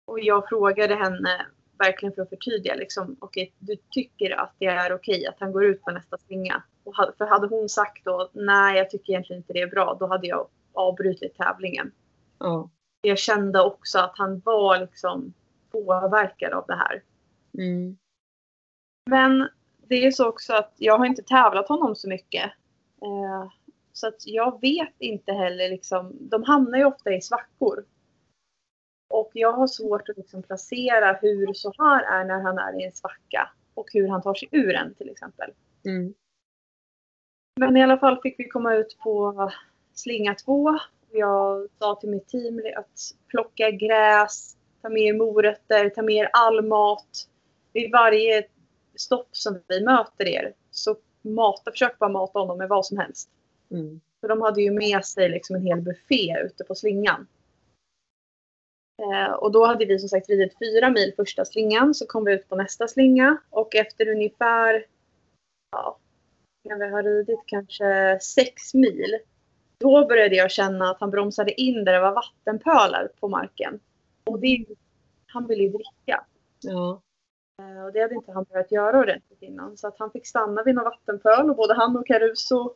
Och 0.06 0.20
jag 0.20 0.48
frågade 0.48 0.94
henne 0.94 1.46
verkligen 1.78 2.14
för 2.14 2.22
att 2.22 2.28
förtydliga. 2.28 2.74
Liksom, 2.74 3.16
okej, 3.20 3.54
du 3.58 3.76
tycker 3.90 4.30
att 4.30 4.54
det 4.58 4.66
är 4.66 4.94
okej 4.94 5.26
att 5.26 5.40
han 5.40 5.52
går 5.52 5.64
ut 5.64 5.82
på 5.82 5.90
nästa 5.90 6.18
slinga? 6.18 6.62
Och 6.84 6.94
för 7.18 7.26
hade 7.26 7.46
hon 7.46 7.68
sagt 7.68 8.04
då 8.04 8.30
nej 8.32 8.76
jag 8.76 8.90
tycker 8.90 9.12
egentligen 9.12 9.40
inte 9.40 9.52
det 9.52 9.60
är 9.60 9.70
bra. 9.70 9.96
Då 10.00 10.06
hade 10.06 10.26
jag 10.26 10.48
avbrutit 10.72 11.36
tävlingen. 11.36 11.92
Ja. 12.38 12.70
Jag 13.00 13.18
kände 13.18 13.62
också 13.62 13.98
att 13.98 14.18
han 14.18 14.40
var 14.44 14.78
liksom 14.78 15.32
påverkad 15.72 16.52
av 16.52 16.64
det 16.68 16.74
här. 16.74 17.02
Mm. 17.58 17.96
Men 19.10 19.48
det 19.90 20.06
är 20.06 20.10
så 20.10 20.28
också 20.28 20.52
att 20.52 20.74
jag 20.76 20.98
har 20.98 21.06
inte 21.06 21.22
tävlat 21.22 21.68
honom 21.68 21.96
så 21.96 22.08
mycket. 22.08 22.44
Eh, 23.02 23.50
så 23.92 24.08
att 24.08 24.26
jag 24.26 24.60
vet 24.60 24.94
inte 24.98 25.32
heller 25.32 25.68
liksom, 25.68 26.16
de 26.20 26.42
hamnar 26.42 26.78
ju 26.78 26.84
ofta 26.84 27.12
i 27.12 27.20
svackor. 27.20 27.84
Och 29.08 29.30
jag 29.34 29.52
har 29.52 29.66
svårt 29.66 30.08
att 30.08 30.16
liksom 30.16 30.42
placera 30.42 31.18
hur 31.22 31.52
så 31.52 31.72
här 31.78 32.02
är 32.02 32.24
när 32.24 32.40
han 32.40 32.58
är 32.58 32.80
i 32.80 32.84
en 32.84 32.92
svacka. 32.92 33.50
Och 33.74 33.86
hur 33.92 34.08
han 34.08 34.22
tar 34.22 34.34
sig 34.34 34.48
ur 34.52 34.72
den 34.72 34.94
till 34.94 35.10
exempel. 35.10 35.50
Mm. 35.84 36.14
Men 37.60 37.76
i 37.76 37.82
alla 37.82 37.98
fall 37.98 38.20
fick 38.22 38.38
vi 38.38 38.48
komma 38.48 38.74
ut 38.74 38.98
på 38.98 39.50
slinga 39.94 40.34
två. 40.34 40.78
Jag 41.12 41.68
sa 41.78 41.94
till 41.94 42.10
mitt 42.10 42.28
team 42.28 42.60
att 42.76 42.98
plocka 43.28 43.70
gräs, 43.70 44.56
ta 44.82 44.88
med 44.88 45.02
er 45.02 45.14
morötter, 45.14 45.88
ta 45.88 46.02
med 46.02 46.28
all 46.32 46.64
mat. 46.64 47.28
Vid 47.72 47.92
varje 47.92 48.46
stopp 49.00 49.28
som 49.32 49.62
vi 49.68 49.84
möter 49.84 50.28
er 50.28 50.52
så 50.70 50.96
mata, 51.22 51.70
försök 51.70 51.98
bara 51.98 52.10
mata 52.10 52.38
honom 52.38 52.58
med 52.58 52.68
vad 52.68 52.86
som 52.86 52.98
helst. 52.98 53.28
Mm. 53.70 54.00
För 54.20 54.28
de 54.28 54.40
hade 54.40 54.62
ju 54.62 54.70
med 54.70 55.04
sig 55.04 55.28
liksom 55.28 55.56
en 55.56 55.66
hel 55.66 55.80
buffé 55.80 56.36
ute 56.44 56.64
på 56.64 56.74
slingan. 56.74 57.26
Eh, 59.02 59.32
och 59.32 59.52
då 59.52 59.66
hade 59.66 59.84
vi 59.84 59.98
som 59.98 60.08
sagt 60.08 60.28
ridit 60.28 60.58
fyra 60.58 60.90
mil 60.90 61.12
första 61.16 61.44
slingan. 61.44 61.94
Så 61.94 62.06
kom 62.06 62.24
vi 62.24 62.32
ut 62.32 62.48
på 62.48 62.56
nästa 62.56 62.88
slinga. 62.88 63.36
Och 63.50 63.74
efter 63.74 64.08
ungefär, 64.08 64.86
ja, 65.72 65.98
när 66.64 66.78
vi 66.78 66.88
har 66.88 67.02
ridit 67.02 67.40
kanske 67.46 68.18
sex 68.22 68.74
mil. 68.74 69.18
Då 69.78 70.06
började 70.06 70.36
jag 70.36 70.50
känna 70.50 70.90
att 70.90 71.00
han 71.00 71.10
bromsade 71.10 71.60
in 71.60 71.84
där 71.84 71.92
det 71.92 72.00
var 72.00 72.12
vattenpölar 72.12 73.08
på 73.20 73.28
marken. 73.28 73.80
Och 74.24 74.40
det, 74.40 74.66
han 75.26 75.46
ville 75.46 75.62
ju 75.62 75.68
dricka. 75.68 76.24
Ja. 76.60 77.00
Eh, 77.60 77.84
och 77.84 77.92
det 77.92 78.00
hade 78.00 78.14
inte 78.14 78.32
han 78.32 78.46
börjat 78.52 78.72
göra 78.72 79.00
ordentligt 79.00 79.42
innan. 79.42 79.76
Så 79.76 79.88
att 79.88 79.98
han 79.98 80.10
fick 80.10 80.26
stanna 80.26 80.62
vid 80.62 80.74
någon 80.74 80.84
vattenpöl 80.84 81.50
och 81.50 81.56
både 81.56 81.74
han 81.74 81.96
och 81.96 82.06
Caruso 82.06 82.74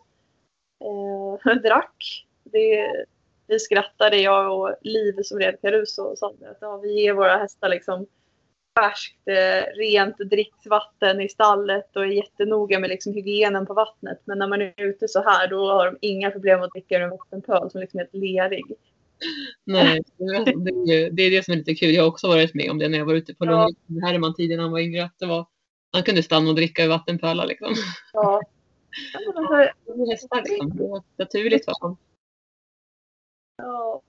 eh, 0.84 1.54
drack. 1.62 2.26
Det, 2.44 3.04
vi 3.46 3.58
skrattade, 3.58 4.16
jag 4.16 4.60
och 4.60 4.76
Liv 4.82 5.22
som 5.22 5.38
red 5.38 5.60
Caruso 5.60 6.02
och 6.02 6.18
sa 6.18 6.28
att 6.28 6.58
ja, 6.60 6.76
vi 6.76 7.02
ger 7.02 7.12
våra 7.12 7.36
hästar 7.36 7.68
liksom 7.68 8.06
färskt, 8.78 9.28
eh, 9.28 9.76
rent 9.76 10.18
dricksvatten 10.18 11.20
i 11.20 11.28
stallet 11.28 11.96
och 11.96 12.02
är 12.02 12.06
jättenoga 12.06 12.78
med 12.78 12.90
liksom 12.90 13.14
hygienen 13.14 13.66
på 13.66 13.74
vattnet. 13.74 14.20
Men 14.24 14.38
när 14.38 14.48
man 14.48 14.62
är 14.62 14.74
ute 14.76 15.08
så 15.08 15.22
här 15.22 15.48
då 15.48 15.72
har 15.72 15.86
de 15.86 15.98
inga 16.00 16.30
problem 16.30 16.62
att 16.62 16.70
dricka 16.70 16.96
ur 16.96 17.02
en 17.02 17.10
vattenpöl 17.10 17.70
som 17.70 17.80
liksom 17.80 18.00
är 18.00 18.04
helt 18.04 18.14
lerig. 18.14 18.64
Nej, 19.64 20.00
det 20.16 20.24
är, 20.24 21.10
det 21.10 21.22
är 21.22 21.30
det 21.30 21.44
som 21.44 21.52
är 21.54 21.58
lite 21.58 21.74
kul. 21.74 21.94
Jag 21.94 22.02
har 22.02 22.08
också 22.08 22.28
varit 22.28 22.54
med 22.54 22.70
om 22.70 22.78
det 22.78 22.88
när 22.88 22.98
jag 22.98 23.06
var 23.06 23.14
ute 23.14 23.34
på 23.34 23.44
Ja. 23.44 23.50
långritt 23.50 23.78
med 23.86 24.02
Herman 24.02 24.34
tidigare 24.34 24.56
när 24.56 24.62
han 24.62 24.72
var 24.72 24.80
yngre. 24.80 25.04
Att 25.04 25.18
det 25.18 25.26
var, 25.26 25.46
han 25.92 26.02
kunde 26.02 26.22
stanna 26.22 26.48
och 26.50 26.56
dricka 26.56 26.84
ur 26.84 26.88
vattenpölar 26.88 27.46
liksom. 27.46 27.74
Ja. 28.12 28.42
Alltså, 29.14 29.32
Det 29.86 30.02
är 30.02 30.10
hästar 30.10 30.42
liksom. 30.44 30.76
Det 30.76 30.88
var 30.88 31.02
naturligt 31.16 31.64
för 31.64 31.72
honom. 31.80 31.96
Ja. 33.62 34.02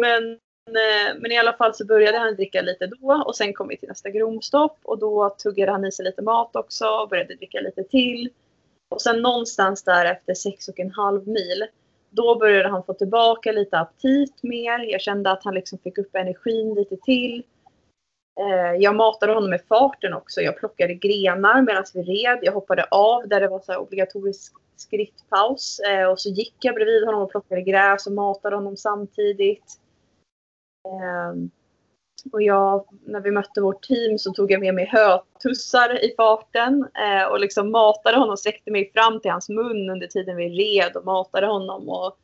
Men, 0.00 0.32
eh, 0.68 1.14
men 1.20 1.32
i 1.32 1.38
alla 1.38 1.52
fall 1.52 1.74
så 1.74 1.86
började 1.86 2.18
han 2.18 2.34
dricka 2.34 2.62
lite 2.62 2.86
då 2.86 3.24
och 3.26 3.36
sen 3.36 3.54
kom 3.54 3.68
vi 3.68 3.76
till 3.76 3.88
nästa 3.88 4.10
gromstopp 4.10 4.78
och 4.82 4.98
då 4.98 5.30
tuggade 5.30 5.72
han 5.72 5.84
i 5.84 5.92
sig 5.92 6.04
lite 6.04 6.22
mat 6.22 6.56
också 6.56 6.86
och 6.86 7.08
började 7.08 7.34
dricka 7.34 7.60
lite 7.60 7.84
till. 7.84 8.30
Och 8.88 9.02
sen 9.02 9.22
någonstans 9.22 9.82
där 9.84 10.04
efter 10.06 10.34
sex 10.34 10.68
och 10.68 10.80
en 10.80 10.90
halv 10.90 11.28
mil 11.28 11.66
då 12.14 12.38
började 12.38 12.68
han 12.68 12.84
få 12.84 12.94
tillbaka 12.94 13.52
lite 13.52 13.78
aptit 13.78 14.42
mer. 14.42 14.78
Jag 14.78 15.00
kände 15.00 15.30
att 15.30 15.44
han 15.44 15.54
liksom 15.54 15.78
fick 15.78 15.98
upp 15.98 16.14
energin 16.14 16.74
lite 16.74 16.96
till. 16.96 17.42
Eh, 18.40 18.72
Jag 18.78 18.96
matade 18.96 19.32
honom 19.32 19.50
med 19.50 19.62
farten 19.68 20.14
också. 20.14 20.40
Jag 20.40 20.56
plockade 20.56 20.94
grenar 20.94 21.62
medan 21.62 21.84
vi 21.94 22.02
red. 22.02 22.38
Jag 22.42 22.52
hoppade 22.52 22.84
av 22.84 23.28
där 23.28 23.40
det 23.40 23.48
var 23.48 23.60
så 23.60 23.72
här 23.72 23.80
obligatorisk 23.80 24.52
skrittpaus. 24.76 25.80
Eh, 25.80 26.06
Och 26.10 26.20
så 26.20 26.28
gick 26.28 26.56
jag 26.60 26.74
bredvid 26.74 27.04
honom 27.04 27.22
och 27.22 27.30
plockade 27.30 27.62
gräs 27.62 28.06
och 28.06 28.12
matade 28.12 28.56
honom 28.56 28.76
samtidigt. 28.76 29.80
Eh, 30.88 31.34
och 32.32 32.42
jag, 32.42 32.84
när 33.04 33.20
vi 33.20 33.30
mötte 33.30 33.60
vårt 33.60 33.82
team 33.82 34.18
så 34.18 34.32
tog 34.32 34.50
jag 34.50 34.60
med 34.60 34.74
mig 34.74 34.86
hötussar 34.86 36.04
i 36.04 36.14
farten 36.16 36.88
eh, 36.94 37.24
och 37.24 37.40
liksom 37.40 37.70
matade 37.70 38.16
honom, 38.16 38.36
sträckte 38.36 38.70
mig 38.70 38.90
fram 38.94 39.20
till 39.20 39.30
hans 39.30 39.48
mun 39.48 39.90
under 39.90 40.06
tiden 40.06 40.36
vi 40.36 40.48
red 40.48 40.96
och 40.96 41.04
matade 41.04 41.46
honom. 41.46 41.88
Och 41.88 42.18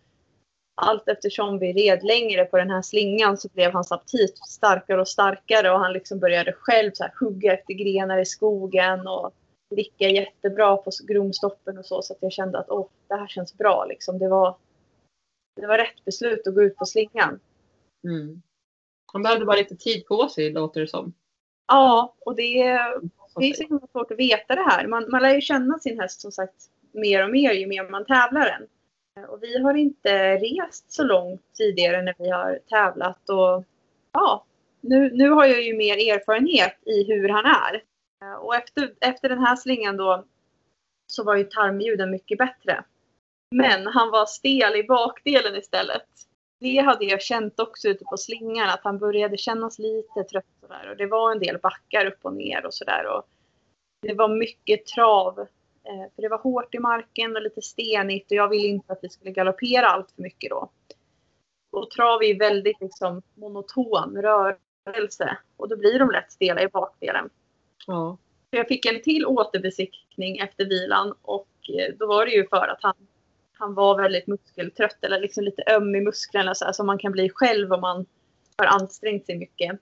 allt 0.82 1.08
eftersom 1.08 1.58
vi 1.58 1.72
red 1.72 2.02
längre 2.02 2.44
på 2.44 2.56
den 2.56 2.70
här 2.70 2.82
slingan 2.82 3.38
så 3.38 3.48
blev 3.48 3.72
hans 3.72 3.92
aptit 3.92 4.38
starkare 4.38 5.00
och 5.00 5.08
starkare 5.08 5.70
och 5.70 5.78
han 5.78 5.92
liksom 5.92 6.18
började 6.18 6.52
själv 6.52 6.90
så 6.94 7.04
här 7.04 7.12
hugga 7.20 7.54
efter 7.54 7.74
grenar 7.74 8.18
i 8.18 8.26
skogen 8.26 9.06
och 9.06 9.34
dricka 9.70 10.08
jättebra 10.08 10.76
på 10.76 10.90
gromstoppen 11.08 11.78
och 11.78 11.86
så. 11.86 12.02
Så 12.02 12.12
att 12.12 12.18
jag 12.20 12.32
kände 12.32 12.58
att 12.58 12.70
åh, 12.70 12.86
det 13.08 13.14
här 13.14 13.26
känns 13.26 13.58
bra 13.58 13.84
liksom. 13.84 14.18
Det 14.18 14.28
var, 14.28 14.56
det 15.60 15.66
var 15.66 15.78
rätt 15.78 16.04
beslut 16.04 16.46
att 16.46 16.54
gå 16.54 16.62
ut 16.62 16.76
på 16.76 16.86
slingan. 16.86 17.40
Mm. 18.04 18.42
Han 19.12 19.22
behövde 19.22 19.44
bara 19.44 19.56
lite 19.56 19.76
tid 19.76 20.06
på 20.06 20.28
sig 20.28 20.50
låter 20.50 20.80
det 20.80 20.88
som. 20.88 21.12
Ja, 21.68 22.14
och 22.20 22.36
det, 22.36 22.62
det 23.36 23.50
är 23.50 23.54
så 23.54 23.62
himla 23.62 23.86
svårt 23.92 24.10
att 24.10 24.18
veta 24.18 24.54
det 24.54 24.62
här. 24.62 24.86
Man, 24.86 25.10
man 25.10 25.22
lär 25.22 25.34
ju 25.34 25.40
känna 25.40 25.78
sin 25.78 26.00
häst 26.00 26.20
som 26.20 26.32
sagt 26.32 26.54
mer 26.92 27.24
och 27.24 27.30
mer 27.30 27.52
ju 27.52 27.66
mer 27.66 27.90
man 27.90 28.04
tävlar 28.04 28.46
den. 28.46 28.68
Och 29.28 29.42
vi 29.42 29.62
har 29.62 29.74
inte 29.74 30.36
rest 30.36 30.92
så 30.92 31.04
långt 31.04 31.42
tidigare 31.54 32.02
när 32.02 32.14
vi 32.18 32.30
har 32.30 32.58
tävlat 32.68 33.28
och 33.28 33.64
ja, 34.12 34.44
nu, 34.80 35.10
nu 35.12 35.30
har 35.30 35.46
jag 35.46 35.62
ju 35.62 35.76
mer 35.76 36.14
erfarenhet 36.14 36.78
i 36.86 37.04
hur 37.04 37.28
han 37.28 37.44
är. 37.46 37.82
Och 38.40 38.54
efter, 38.54 38.94
efter 39.00 39.28
den 39.28 39.38
här 39.38 39.56
slingan 39.56 39.96
då 39.96 40.24
så 41.06 41.24
var 41.24 41.36
ju 41.36 41.44
tarmljuden 41.44 42.10
mycket 42.10 42.38
bättre. 42.38 42.84
Men 43.50 43.86
han 43.86 44.10
var 44.10 44.26
stel 44.26 44.76
i 44.76 44.84
bakdelen 44.84 45.56
istället. 45.56 46.08
Det 46.60 46.78
hade 46.78 47.04
jag 47.04 47.22
känt 47.22 47.60
också 47.60 47.88
ute 47.88 48.04
på 48.04 48.16
slingan 48.16 48.68
att 48.68 48.80
han 48.84 48.98
började 48.98 49.36
kännas 49.36 49.78
lite 49.78 50.24
trött 50.24 50.44
sådär. 50.60 50.90
Och 50.90 50.96
det 50.96 51.06
var 51.06 51.32
en 51.32 51.38
del 51.38 51.58
backar 51.58 52.06
upp 52.06 52.18
och 52.22 52.34
ner 52.34 52.66
och 52.66 52.74
sådär. 52.74 53.06
Och 53.06 53.22
det 54.02 54.14
var 54.14 54.28
mycket 54.28 54.86
trav. 54.86 55.38
Eh, 55.84 56.14
för 56.14 56.22
det 56.22 56.28
var 56.28 56.38
hårt 56.38 56.74
i 56.74 56.78
marken 56.78 57.36
och 57.36 57.42
lite 57.42 57.62
stenigt 57.62 58.30
och 58.30 58.36
jag 58.36 58.48
ville 58.48 58.68
inte 58.68 58.92
att 58.92 58.98
vi 59.02 59.08
skulle 59.08 59.30
galoppera 59.30 59.86
allt 59.86 60.10
för 60.10 60.22
mycket 60.22 60.50
då. 60.50 60.70
Och 61.70 61.90
trav 61.90 62.22
är 62.22 62.38
väldigt 62.38 62.80
liksom 62.80 63.22
monoton 63.34 64.16
rörelse 64.22 65.38
och 65.56 65.68
då 65.68 65.76
blir 65.76 65.98
de 65.98 66.10
lätt 66.10 66.32
stela 66.32 66.62
i 66.62 66.68
bakdelen. 66.68 67.30
Ja. 67.86 68.18
Jag 68.50 68.68
fick 68.68 68.86
en 68.86 69.02
till 69.02 69.26
återbesiktning 69.26 70.38
efter 70.38 70.64
vilan 70.64 71.14
och 71.22 71.48
eh, 71.78 71.94
då 71.98 72.06
var 72.06 72.26
det 72.26 72.32
ju 72.32 72.48
för 72.48 72.68
att 72.68 72.82
han, 72.82 72.94
han 73.60 73.74
var 73.74 74.02
väldigt 74.02 74.26
muskeltrött 74.26 75.04
eller 75.04 75.20
liksom 75.20 75.44
lite 75.44 75.62
öm 75.72 75.94
i 75.94 76.00
musklerna 76.00 76.54
så 76.54 76.64
här, 76.64 76.72
som 76.72 76.86
man 76.86 76.98
kan 76.98 77.12
bli 77.12 77.30
själv 77.34 77.72
om 77.72 77.80
man 77.80 78.06
har 78.58 78.66
ansträngt 78.66 79.26
sig 79.26 79.38
mycket. 79.38 79.78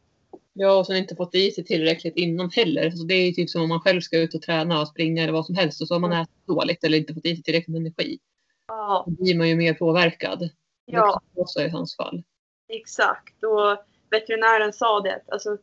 Ja, 0.52 0.78
och 0.78 0.86
sen 0.86 0.96
inte 0.96 1.16
fått 1.16 1.34
i 1.34 1.50
sig 1.50 1.64
tillräckligt 1.64 2.16
innan 2.16 2.50
heller. 2.50 2.90
Så 2.90 3.04
det 3.04 3.14
är 3.14 3.26
ju 3.26 3.32
typ 3.32 3.50
som 3.50 3.62
om 3.62 3.68
man 3.68 3.80
själv 3.80 4.00
ska 4.00 4.18
ut 4.18 4.34
och 4.34 4.42
träna 4.42 4.80
och 4.80 4.88
springa 4.88 5.22
eller 5.22 5.32
vad 5.32 5.46
som 5.46 5.54
helst. 5.54 5.80
Och 5.82 5.88
så 5.88 5.94
har 5.94 6.00
man 6.00 6.12
Mm. 6.12 6.22
ätit 6.22 6.46
dåligt 6.46 6.84
eller 6.84 6.98
inte 6.98 7.14
fått 7.14 7.26
i 7.26 7.34
sig 7.34 7.42
tillräckligt 7.42 7.68
med 7.68 7.80
energi. 7.80 8.18
Ja, 8.68 9.04
Då 9.06 9.12
blir 9.24 9.38
man 9.38 9.48
ju 9.48 9.56
mer 9.56 9.74
påverkad. 9.74 10.50
ja 10.84 11.20
Det 11.34 11.40
också 11.40 11.60
i 11.60 11.68
hans 11.68 11.96
fall. 11.96 12.22
exakt. 12.68 13.44
Och 13.44 13.84
veterinären 14.10 14.72
sa 14.72 15.00
det. 15.00 15.22
Alltså, 15.28 15.58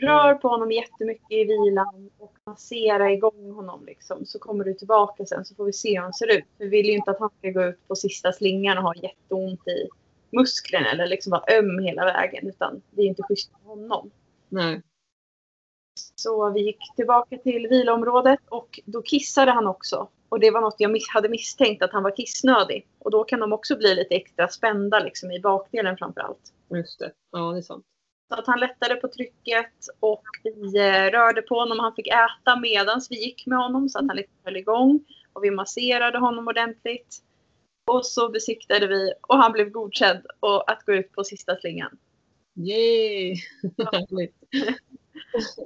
rör 0.00 0.34
på 0.34 0.48
honom 0.48 0.72
jättemycket 0.72 1.32
i 1.32 1.44
vilan 1.44 2.10
och 2.18 2.36
massera 2.46 3.12
igång 3.12 3.52
honom 3.52 3.84
liksom. 3.86 4.26
Så 4.26 4.38
kommer 4.38 4.64
du 4.64 4.74
tillbaka 4.74 5.26
sen 5.26 5.44
så 5.44 5.54
får 5.54 5.64
vi 5.64 5.72
se 5.72 5.94
hur 5.94 6.02
han 6.02 6.12
ser 6.12 6.38
ut. 6.38 6.44
Vi 6.58 6.68
vill 6.68 6.86
ju 6.86 6.92
inte 6.92 7.10
att 7.10 7.20
han 7.20 7.30
ska 7.38 7.50
gå 7.50 7.64
ut 7.64 7.88
på 7.88 7.96
sista 7.96 8.32
slingan 8.32 8.78
och 8.78 8.84
ha 8.84 8.94
jätteont 8.94 9.68
i 9.68 9.88
musklerna 10.30 10.90
eller 10.90 11.06
liksom 11.06 11.30
vara 11.30 11.58
öm 11.58 11.78
hela 11.78 12.04
vägen. 12.04 12.48
Utan 12.48 12.82
det 12.90 13.02
är 13.02 13.06
inte 13.06 13.22
schysst 13.22 13.50
för 13.52 13.68
honom. 13.68 14.10
Nej. 14.48 14.82
Så 16.14 16.50
vi 16.50 16.60
gick 16.60 16.78
tillbaka 16.96 17.38
till 17.38 17.66
viloområdet 17.70 18.40
och 18.48 18.80
då 18.84 19.02
kissade 19.02 19.50
han 19.50 19.66
också. 19.66 20.08
Och 20.28 20.40
det 20.40 20.50
var 20.50 20.60
något 20.60 20.74
jag 20.78 20.98
hade 21.14 21.28
misstänkt 21.28 21.82
att 21.82 21.92
han 21.92 22.02
var 22.02 22.16
kissnödig. 22.16 22.86
Och 22.98 23.10
då 23.10 23.24
kan 23.24 23.40
de 23.40 23.52
också 23.52 23.76
bli 23.76 23.94
lite 23.94 24.14
extra 24.14 24.48
spända 24.48 24.98
liksom 24.98 25.30
i 25.30 25.40
bakdelen 25.40 25.96
framför 25.96 26.20
allt. 26.20 26.52
Just 26.70 26.98
det. 26.98 27.12
Ja, 27.30 27.52
det 27.52 27.58
är 27.58 27.62
sant. 27.62 27.84
Så 28.28 28.34
att 28.34 28.46
han 28.46 28.60
lättade 28.60 28.96
på 28.96 29.08
trycket 29.08 29.72
och 30.00 30.22
vi 30.44 30.78
eh, 30.78 31.10
rörde 31.10 31.42
på 31.42 31.54
honom. 31.54 31.78
Han 31.78 31.94
fick 31.94 32.06
äta 32.06 32.60
medan 32.60 33.00
vi 33.10 33.24
gick 33.24 33.46
med 33.46 33.58
honom 33.58 33.88
så 33.88 33.98
att 33.98 34.06
han 34.08 34.16
liksom 34.16 34.36
höll 34.44 34.56
igång. 34.56 35.04
Och 35.32 35.44
vi 35.44 35.50
masserade 35.50 36.18
honom 36.18 36.48
ordentligt. 36.48 37.22
Och 37.86 38.06
så 38.06 38.28
besiktade 38.28 38.86
vi 38.86 39.12
och 39.20 39.36
han 39.36 39.52
blev 39.52 39.70
godkänd 39.70 40.26
och 40.40 40.70
att 40.70 40.84
gå 40.84 40.92
ut 40.92 41.12
på 41.12 41.24
sista 41.24 41.56
slingan. 41.56 41.98
Yay! 42.54 43.36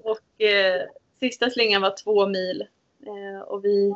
Och 0.02 0.42
eh, 0.42 0.82
sista 1.20 1.50
slingan 1.50 1.82
var 1.82 1.96
två 2.04 2.26
mil. 2.26 2.66
Eh, 3.06 3.40
och 3.40 3.64
vi, 3.64 3.94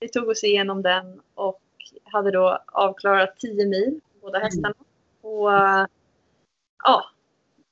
vi 0.00 0.08
tog 0.08 0.28
oss 0.28 0.44
igenom 0.44 0.82
den 0.82 1.20
och 1.34 1.60
hade 2.04 2.30
då 2.30 2.62
avklarat 2.66 3.38
tio 3.38 3.66
mil, 3.66 4.00
båda 4.20 4.38
hästarna. 4.38 4.74
Och 5.20 5.52
eh, 5.52 5.86
ja, 6.84 7.04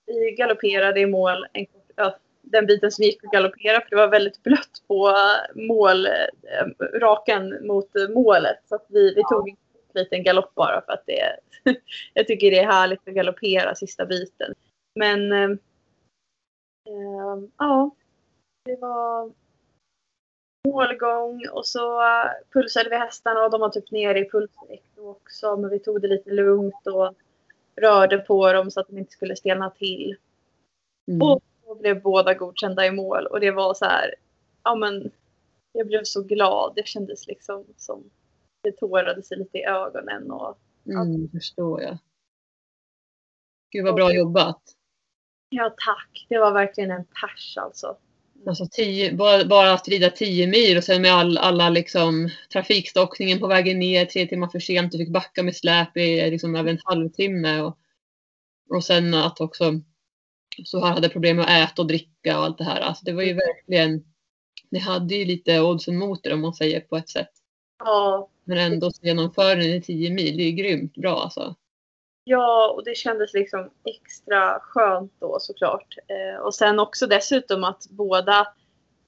vi 0.06 0.34
galopperade 0.38 1.00
i 1.00 1.06
mål 1.06 1.46
en 1.52 1.66
ja, 1.96 2.18
den 2.42 2.66
biten 2.66 2.92
som 2.92 3.04
gick 3.04 3.24
att 3.24 3.30
galoppera 3.30 3.80
för 3.80 3.90
det 3.90 3.96
var 3.96 4.08
väldigt 4.08 4.42
blött 4.42 4.82
på 4.86 5.16
mål, 5.54 6.06
eh, 6.06 6.66
raken 7.00 7.66
mot 7.66 7.90
målet. 8.14 8.58
Så 8.68 8.78
vi, 8.88 9.14
vi 9.14 9.22
tog 9.30 9.48
en 9.48 9.56
liten 9.94 10.22
galopp 10.22 10.54
bara 10.54 10.80
för 10.80 10.92
att 10.92 11.06
det, 11.06 11.36
jag 12.14 12.26
tycker 12.26 12.50
det 12.50 12.58
är 12.58 12.66
härligt 12.66 13.08
att 13.08 13.14
galoppera 13.14 13.74
sista 13.74 14.06
biten. 14.06 14.54
Men 14.94 15.32
eh, 15.32 15.50
eh, 16.88 17.42
ja, 17.58 17.90
det 18.64 18.76
var 18.76 19.32
målgång 20.68 21.48
och 21.52 21.66
så 21.66 22.02
pulsade 22.52 22.90
vi 22.90 22.96
hästarna 22.96 23.44
och 23.44 23.50
de 23.50 23.60
var 23.60 23.68
typ 23.68 23.90
nere 23.90 24.18
i 24.18 24.30
pulsväck 24.30 24.84
också. 24.96 25.56
Men 25.56 25.70
vi 25.70 25.78
tog 25.78 26.00
det 26.00 26.08
lite 26.08 26.30
lugnt 26.30 26.86
och 26.86 27.14
rörde 27.76 28.18
på 28.18 28.52
dem 28.52 28.70
så 28.70 28.80
att 28.80 28.88
de 28.88 28.98
inte 28.98 29.12
skulle 29.12 29.36
stelna 29.36 29.70
till. 29.70 30.16
Mm. 31.08 31.22
Och 31.22 31.42
då 31.66 31.74
blev 31.74 32.02
båda 32.02 32.34
godkända 32.34 32.86
i 32.86 32.90
mål 32.90 33.26
och 33.26 33.40
det 33.40 33.50
var 33.50 33.74
så 33.74 33.84
här, 33.84 34.14
ja 34.62 34.74
men 34.74 35.10
jag 35.72 35.86
blev 35.86 36.04
så 36.04 36.22
glad. 36.22 36.72
Det 36.76 36.86
kändes 36.86 37.26
liksom 37.26 37.64
som 37.76 38.10
det 38.62 38.72
tårade 38.72 39.22
sig 39.22 39.38
lite 39.38 39.58
i 39.58 39.64
ögonen 39.64 40.30
och 40.30 40.58
Mm, 40.86 41.30
förstår 41.30 41.82
jag. 41.82 41.98
Gud 43.70 43.84
vad 43.84 43.94
bra 43.94 44.12
jobbat. 44.12 44.62
Ja 45.48 45.74
tack. 45.86 46.26
Det 46.28 46.38
var 46.38 46.52
verkligen 46.52 46.90
en 46.90 47.04
pers 47.04 47.56
alltså. 47.56 47.96
Alltså 48.46 48.66
tio, 48.70 49.14
bara, 49.14 49.44
bara 49.44 49.72
att 49.72 49.88
rida 49.88 50.10
tio 50.10 50.46
mil 50.46 50.76
och 50.76 50.84
sen 50.84 51.02
med 51.02 51.12
all, 51.12 51.38
alla 51.38 51.70
liksom 51.70 52.30
trafikstockningen 52.52 53.38
på 53.38 53.46
vägen 53.46 53.78
ner, 53.78 54.04
tre 54.04 54.26
timmar 54.26 54.48
för 54.48 54.60
sent, 54.60 54.92
du 54.92 54.98
fick 54.98 55.12
backa 55.12 55.42
med 55.42 55.56
släp 55.56 55.96
i 55.96 56.30
liksom 56.30 56.56
över 56.56 56.70
en 56.70 56.80
halvtimme. 56.84 57.60
Och, 57.60 57.78
och 58.70 58.84
sen 58.84 59.14
att 59.14 59.40
också 59.40 59.80
så 60.64 60.84
här 60.84 60.94
hade 60.94 61.08
problem 61.08 61.36
med 61.36 61.44
att 61.44 61.72
äta 61.72 61.82
och 61.82 61.88
dricka 61.88 62.38
och 62.38 62.44
allt 62.44 62.58
det 62.58 62.64
här. 62.64 62.80
Alltså 62.80 63.04
det 63.04 63.12
var 63.12 63.22
ju 63.22 63.32
verkligen, 63.32 64.04
ni 64.70 64.78
hade 64.78 65.14
ju 65.14 65.24
lite 65.24 65.60
oddsen 65.60 65.96
mot 65.96 66.26
er 66.26 66.34
om 66.34 66.40
man 66.40 66.54
säger 66.54 66.80
på 66.80 66.96
ett 66.96 67.08
sätt. 67.08 67.30
Ja. 67.78 68.28
Men 68.44 68.58
ändå 68.58 68.90
så 68.90 69.06
genomför 69.06 69.56
ni 69.56 69.82
tio 69.82 70.10
mil, 70.10 70.36
det 70.36 70.42
är 70.42 70.50
ju 70.50 70.52
grymt 70.52 70.94
bra 70.94 71.22
alltså. 71.22 71.54
Ja, 72.24 72.74
och 72.76 72.84
det 72.84 72.94
kändes 72.94 73.34
liksom 73.34 73.70
extra 73.84 74.60
skönt 74.60 75.12
då 75.20 75.40
såklart. 75.40 75.96
Eh, 76.08 76.40
och 76.40 76.54
sen 76.54 76.78
också 76.78 77.06
dessutom 77.06 77.64
att 77.64 77.86
båda 77.90 78.46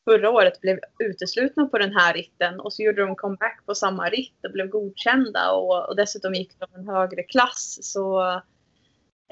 förra 0.04 0.30
året 0.30 0.60
blev 0.60 0.78
uteslutna 0.98 1.66
på 1.66 1.78
den 1.78 1.94
här 1.94 2.14
ritten 2.14 2.60
och 2.60 2.72
så 2.72 2.82
gjorde 2.82 3.06
de 3.06 3.16
comeback 3.16 3.66
på 3.66 3.74
samma 3.74 4.08
ritt 4.08 4.44
och 4.44 4.52
blev 4.52 4.68
godkända 4.68 5.52
och, 5.52 5.88
och 5.88 5.96
dessutom 5.96 6.34
gick 6.34 6.52
de 6.58 6.80
en 6.80 6.88
högre 6.88 7.22
klass. 7.22 7.78
Så 7.82 8.22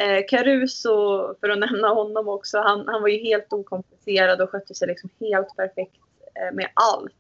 eh, 0.01 0.27
Caruso, 0.29 1.35
för 1.41 1.49
att 1.49 1.59
nämna 1.59 1.89
honom 1.89 2.29
också, 2.29 2.59
han, 2.59 2.89
han 2.89 3.03
var 3.03 3.09
ju 3.09 3.19
helt 3.19 3.53
okomplicerad 3.53 4.41
och 4.41 4.51
skötte 4.51 4.75
sig 4.75 4.89
liksom 4.89 5.11
helt 5.21 5.57
perfekt 5.57 6.01
eh, 6.35 6.55
med 6.55 6.69
allt. 6.75 7.13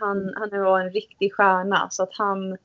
Han, 0.00 0.34
han 0.36 0.62
var 0.62 0.80
en 0.80 0.92
riktig 0.92 1.34
stjärna 1.34 1.90
så 1.90 2.02
att 2.02 2.14
han 2.14 2.52
Eh, 2.52 2.56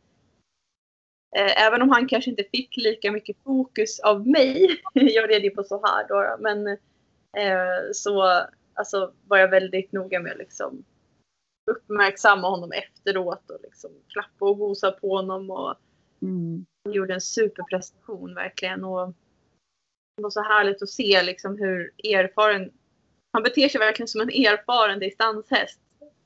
även 1.35 1.81
om 1.81 1.89
han 1.89 2.07
kanske 2.07 2.29
inte 2.29 2.43
fick 2.51 2.77
lika 2.77 3.11
mycket 3.11 3.37
fokus 3.43 3.99
av 3.99 4.27
mig, 4.27 4.81
jag 4.93 5.29
red 5.29 5.43
ju 5.43 5.49
på 5.49 5.63
så 5.63 5.81
här 5.85 6.07
då, 6.07 6.37
men 6.39 6.67
eh, 7.37 7.91
så 7.93 8.45
alltså, 8.73 9.13
var 9.27 9.37
jag 9.37 9.47
väldigt 9.47 9.91
noga 9.91 10.19
med 10.19 10.31
att 10.31 10.37
liksom, 10.37 10.83
uppmärksamma 11.71 12.49
honom 12.49 12.71
efteråt 12.71 13.49
och 13.49 13.59
liksom, 13.63 13.91
klappa 14.07 14.45
och 14.45 14.57
gosa 14.57 14.91
på 14.91 15.15
honom. 15.15 15.51
Och 15.51 15.75
mm. 16.21 16.65
Han 16.85 16.93
gjorde 16.93 17.13
en 17.13 17.21
superprestation 17.21 18.35
verkligen. 18.35 18.83
Och 18.83 19.07
det 20.17 20.23
var 20.23 20.29
så 20.29 20.41
härligt 20.41 20.81
att 20.81 20.89
se 20.89 21.23
liksom, 21.23 21.57
hur 21.57 21.91
erfaren, 22.03 22.71
han 23.33 23.43
beter 23.43 23.69
sig 23.69 23.79
verkligen 23.79 24.07
som 24.07 24.21
en 24.21 24.29
erfaren 24.29 24.99
distanshäst. 24.99 25.79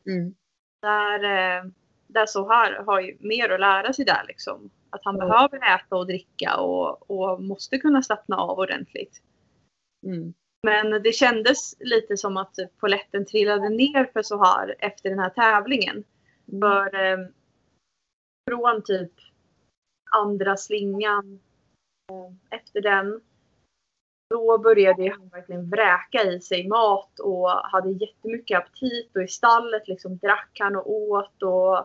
Mm. 0.05 0.35
Där, 0.81 1.23
eh, 1.23 1.63
där 2.07 2.25
så 2.25 2.49
här 2.49 2.73
har 2.73 3.01
ju 3.01 3.17
mer 3.19 3.49
att 3.49 3.59
lära 3.59 3.93
sig 3.93 4.05
där 4.05 4.23
liksom. 4.27 4.69
Att 4.89 5.01
han 5.03 5.15
mm. 5.15 5.27
behöver 5.27 5.75
äta 5.75 5.95
och 5.95 6.07
dricka 6.07 6.57
och, 6.57 7.11
och 7.11 7.43
måste 7.43 7.77
kunna 7.77 8.01
slappna 8.01 8.37
av 8.37 8.59
ordentligt. 8.59 9.21
Mm. 10.05 10.33
Men 10.63 11.03
det 11.03 11.11
kändes 11.11 11.75
lite 11.79 12.17
som 12.17 12.37
att 12.37 12.55
poletten 12.79 13.25
trillade 13.25 13.69
ner 13.69 14.09
för 14.13 14.21
så 14.21 14.43
här 14.43 14.75
efter 14.79 15.09
den 15.09 15.19
här 15.19 15.29
tävlingen. 15.29 16.03
Mm. 16.51 16.61
För 16.61 17.05
eh, 17.05 17.27
från 18.49 18.83
typ 18.83 19.11
andra 20.11 20.57
slingan 20.57 21.39
eh, 22.11 22.57
efter 22.59 22.81
den 22.81 23.21
då 24.29 24.57
började 24.57 25.09
han 25.09 25.29
verkligen 25.29 25.69
vräka 25.69 26.23
i 26.23 26.41
sig 26.41 26.67
mat 26.67 27.19
och 27.19 27.49
hade 27.49 27.91
jättemycket 27.91 28.57
aptit 28.57 29.15
och 29.15 29.23
i 29.23 29.27
stallet 29.27 29.87
liksom 29.87 30.17
drack 30.17 30.57
han 30.59 30.75
och 30.75 30.91
åt 30.91 31.43
och 31.43 31.77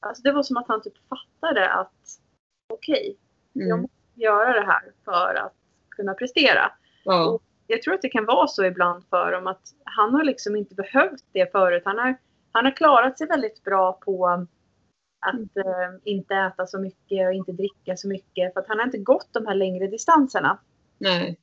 alltså 0.00 0.22
det 0.22 0.32
var 0.32 0.42
som 0.42 0.56
att 0.56 0.68
han 0.68 0.82
typ 0.82 0.94
fattade 1.08 1.72
att 1.72 2.20
okej, 2.68 2.94
okay, 2.94 3.16
mm. 3.54 3.68
jag 3.68 3.80
måste 3.80 3.96
göra 4.14 4.52
det 4.52 4.66
här 4.66 4.92
för 5.04 5.34
att 5.34 5.54
kunna 5.88 6.14
prestera. 6.14 6.72
Ja. 7.04 7.38
Jag 7.66 7.82
tror 7.82 7.94
att 7.94 8.02
det 8.02 8.08
kan 8.08 8.24
vara 8.24 8.46
så 8.46 8.64
ibland 8.64 9.04
för 9.10 9.32
dem 9.32 9.46
att 9.46 9.62
han 9.84 10.14
har 10.14 10.24
liksom 10.24 10.56
inte 10.56 10.74
behövt 10.74 11.24
det 11.32 11.52
förut. 11.52 11.82
Han 11.84 11.98
har, 11.98 12.16
han 12.52 12.64
har 12.64 12.76
klarat 12.76 13.18
sig 13.18 13.26
väldigt 13.26 13.64
bra 13.64 13.92
på 13.92 14.26
att 14.26 15.34
mm. 15.34 15.48
eh, 15.56 16.00
inte 16.04 16.34
äta 16.34 16.66
så 16.66 16.78
mycket 16.78 17.26
och 17.26 17.34
inte 17.34 17.52
dricka 17.52 17.96
så 17.96 18.08
mycket 18.08 18.52
för 18.52 18.60
att 18.60 18.68
han 18.68 18.78
har 18.78 18.86
inte 18.86 18.98
gått 18.98 19.28
de 19.32 19.46
här 19.46 19.54
längre 19.54 19.86
distanserna. 19.86 20.58
Nej. 20.98 21.38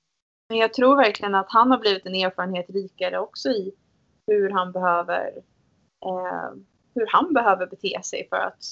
Men 0.49 0.57
jag 0.57 0.73
tror 0.73 0.95
verkligen 0.95 1.35
att 1.35 1.49
han 1.49 1.71
har 1.71 1.77
blivit 1.77 2.05
en 2.05 2.15
erfarenhet 2.15 2.69
rikare 2.69 3.19
också 3.19 3.49
i 3.49 3.71
hur 4.27 4.49
han 4.49 4.71
behöver 4.71 5.27
eh, 6.05 6.51
hur 6.95 7.07
han 7.07 7.33
behöver 7.33 7.67
bete 7.67 7.99
sig 8.03 8.27
för 8.29 8.37
att 8.37 8.63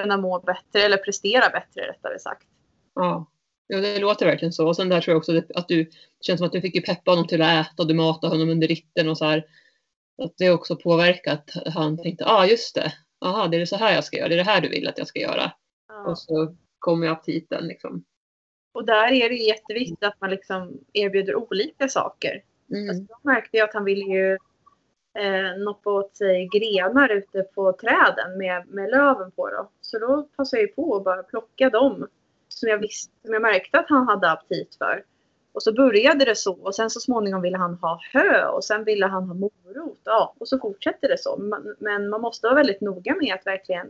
kunna 0.00 0.16
må 0.16 0.40
bättre 0.40 0.82
eller 0.82 0.96
prestera 0.96 1.48
bättre 1.48 1.88
rättare 1.88 2.18
sagt. 2.18 2.46
Ja. 2.94 3.30
ja, 3.66 3.80
det 3.80 3.98
låter 3.98 4.26
verkligen 4.26 4.52
så. 4.52 4.66
Och 4.66 4.76
sen 4.76 4.88
där 4.88 5.00
tror 5.00 5.12
jag 5.12 5.18
också 5.18 5.42
att 5.54 5.68
du, 5.68 5.84
det 5.84 6.24
känns 6.26 6.38
som 6.38 6.46
att 6.46 6.52
du 6.52 6.60
fick 6.60 6.74
ju 6.74 6.82
peppa 6.82 7.10
honom 7.10 7.26
till 7.26 7.42
att 7.42 7.66
äta 7.66 7.82
och 7.82 7.88
du 7.88 7.94
matade 7.94 8.34
honom 8.34 8.50
under 8.50 8.68
ritten 8.68 9.08
och 9.08 9.18
så 9.18 9.24
här. 9.24 9.44
Att 10.22 10.34
det 10.38 10.50
också 10.50 10.76
påverkat. 10.76 11.50
Han 11.66 12.02
tänkte, 12.02 12.24
ja 12.24 12.32
ah, 12.32 12.46
just 12.46 12.74
det, 12.74 12.92
aha 13.20 13.48
det 13.48 13.56
är 13.60 13.66
så 13.66 13.76
här 13.76 13.94
jag 13.94 14.04
ska 14.04 14.16
göra, 14.16 14.28
det 14.28 14.34
är 14.34 14.44
det 14.44 14.50
här 14.50 14.60
du 14.60 14.68
vill 14.68 14.88
att 14.88 14.98
jag 14.98 15.06
ska 15.06 15.20
göra. 15.20 15.52
Ja. 15.88 16.10
Och 16.10 16.18
så 16.18 16.56
kommer 16.78 17.06
aptiten 17.08 17.66
liksom. 17.66 18.04
Och 18.74 18.86
där 18.86 19.12
är 19.12 19.28
det 19.28 19.34
jätteviktigt 19.34 20.04
att 20.04 20.20
man 20.20 20.30
liksom 20.30 20.80
erbjuder 20.92 21.36
olika 21.36 21.88
saker. 21.88 22.42
Mm. 22.70 22.88
Alltså, 22.88 23.04
jag 23.08 23.34
märkte 23.34 23.64
att 23.64 23.74
han 23.74 23.84
ville 23.84 24.04
ju 24.04 24.38
eh, 25.14 25.62
noppa 25.64 25.90
åt 25.90 26.16
sig 26.16 26.48
grenar 26.52 27.08
ute 27.08 27.42
på 27.42 27.72
träden 27.72 28.38
med, 28.38 28.68
med 28.68 28.90
löven 28.90 29.30
på. 29.30 29.48
Då. 29.48 29.68
Så 29.80 29.98
då 29.98 30.28
passade 30.36 30.62
jag 30.62 30.76
på 30.76 30.96
att 30.96 31.04
bara 31.04 31.22
plocka 31.22 31.70
dem 31.70 32.08
som 32.48 32.68
jag, 32.68 32.78
visste, 32.78 33.12
som 33.24 33.32
jag 33.32 33.42
märkte 33.42 33.78
att 33.78 33.88
han 33.88 34.08
hade 34.08 34.30
aptit 34.30 34.74
för. 34.74 35.04
Och 35.52 35.62
så 35.62 35.72
började 35.72 36.24
det 36.24 36.34
så 36.36 36.58
och 36.62 36.74
sen 36.74 36.90
så 36.90 37.00
småningom 37.00 37.42
ville 37.42 37.58
han 37.58 37.74
ha 37.74 38.00
hö 38.12 38.46
och 38.46 38.64
sen 38.64 38.84
ville 38.84 39.06
han 39.06 39.24
ha 39.24 39.34
morot. 39.34 40.00
Ja, 40.04 40.34
och 40.38 40.48
så 40.48 40.58
fortsätter 40.58 41.08
det 41.08 41.18
så. 41.18 41.36
Men 41.78 42.08
man 42.08 42.20
måste 42.20 42.46
vara 42.46 42.54
väldigt 42.54 42.80
noga 42.80 43.14
med 43.14 43.34
att 43.34 43.46
verkligen 43.46 43.86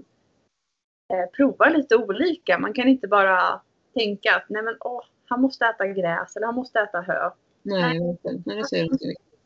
eh, 1.12 1.30
prova 1.36 1.68
lite 1.68 1.96
olika. 1.96 2.58
Man 2.58 2.72
kan 2.72 2.88
inte 2.88 3.08
bara 3.08 3.60
tänka 3.94 4.36
att 4.36 4.44
nej 4.48 4.62
men 4.62 4.76
åh, 4.80 5.02
han 5.26 5.40
måste 5.40 5.66
äta 5.66 5.86
gräs 5.86 6.36
eller 6.36 6.46
han 6.46 6.54
måste 6.54 6.80
äta 6.80 7.00
hö. 7.00 7.30
Nej, 7.62 8.00
nej, 8.00 8.16
Nej, 8.46 8.56
det 8.56 8.64
ser 8.64 8.78
jag 8.78 8.98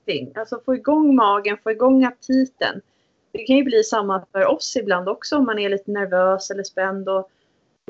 någonting. 0.08 0.32
Alltså 0.40 0.60
få 0.64 0.74
igång 0.74 1.14
magen, 1.14 1.58
få 1.62 1.70
igång 1.70 2.04
aptiten. 2.04 2.80
Det 3.32 3.44
kan 3.44 3.56
ju 3.56 3.64
bli 3.64 3.82
samma 3.82 4.26
för 4.32 4.46
oss 4.46 4.76
ibland 4.76 5.08
också 5.08 5.36
om 5.36 5.44
man 5.44 5.58
är 5.58 5.68
lite 5.68 5.90
nervös 5.90 6.50
eller 6.50 6.62
spänd 6.62 7.08
och 7.08 7.30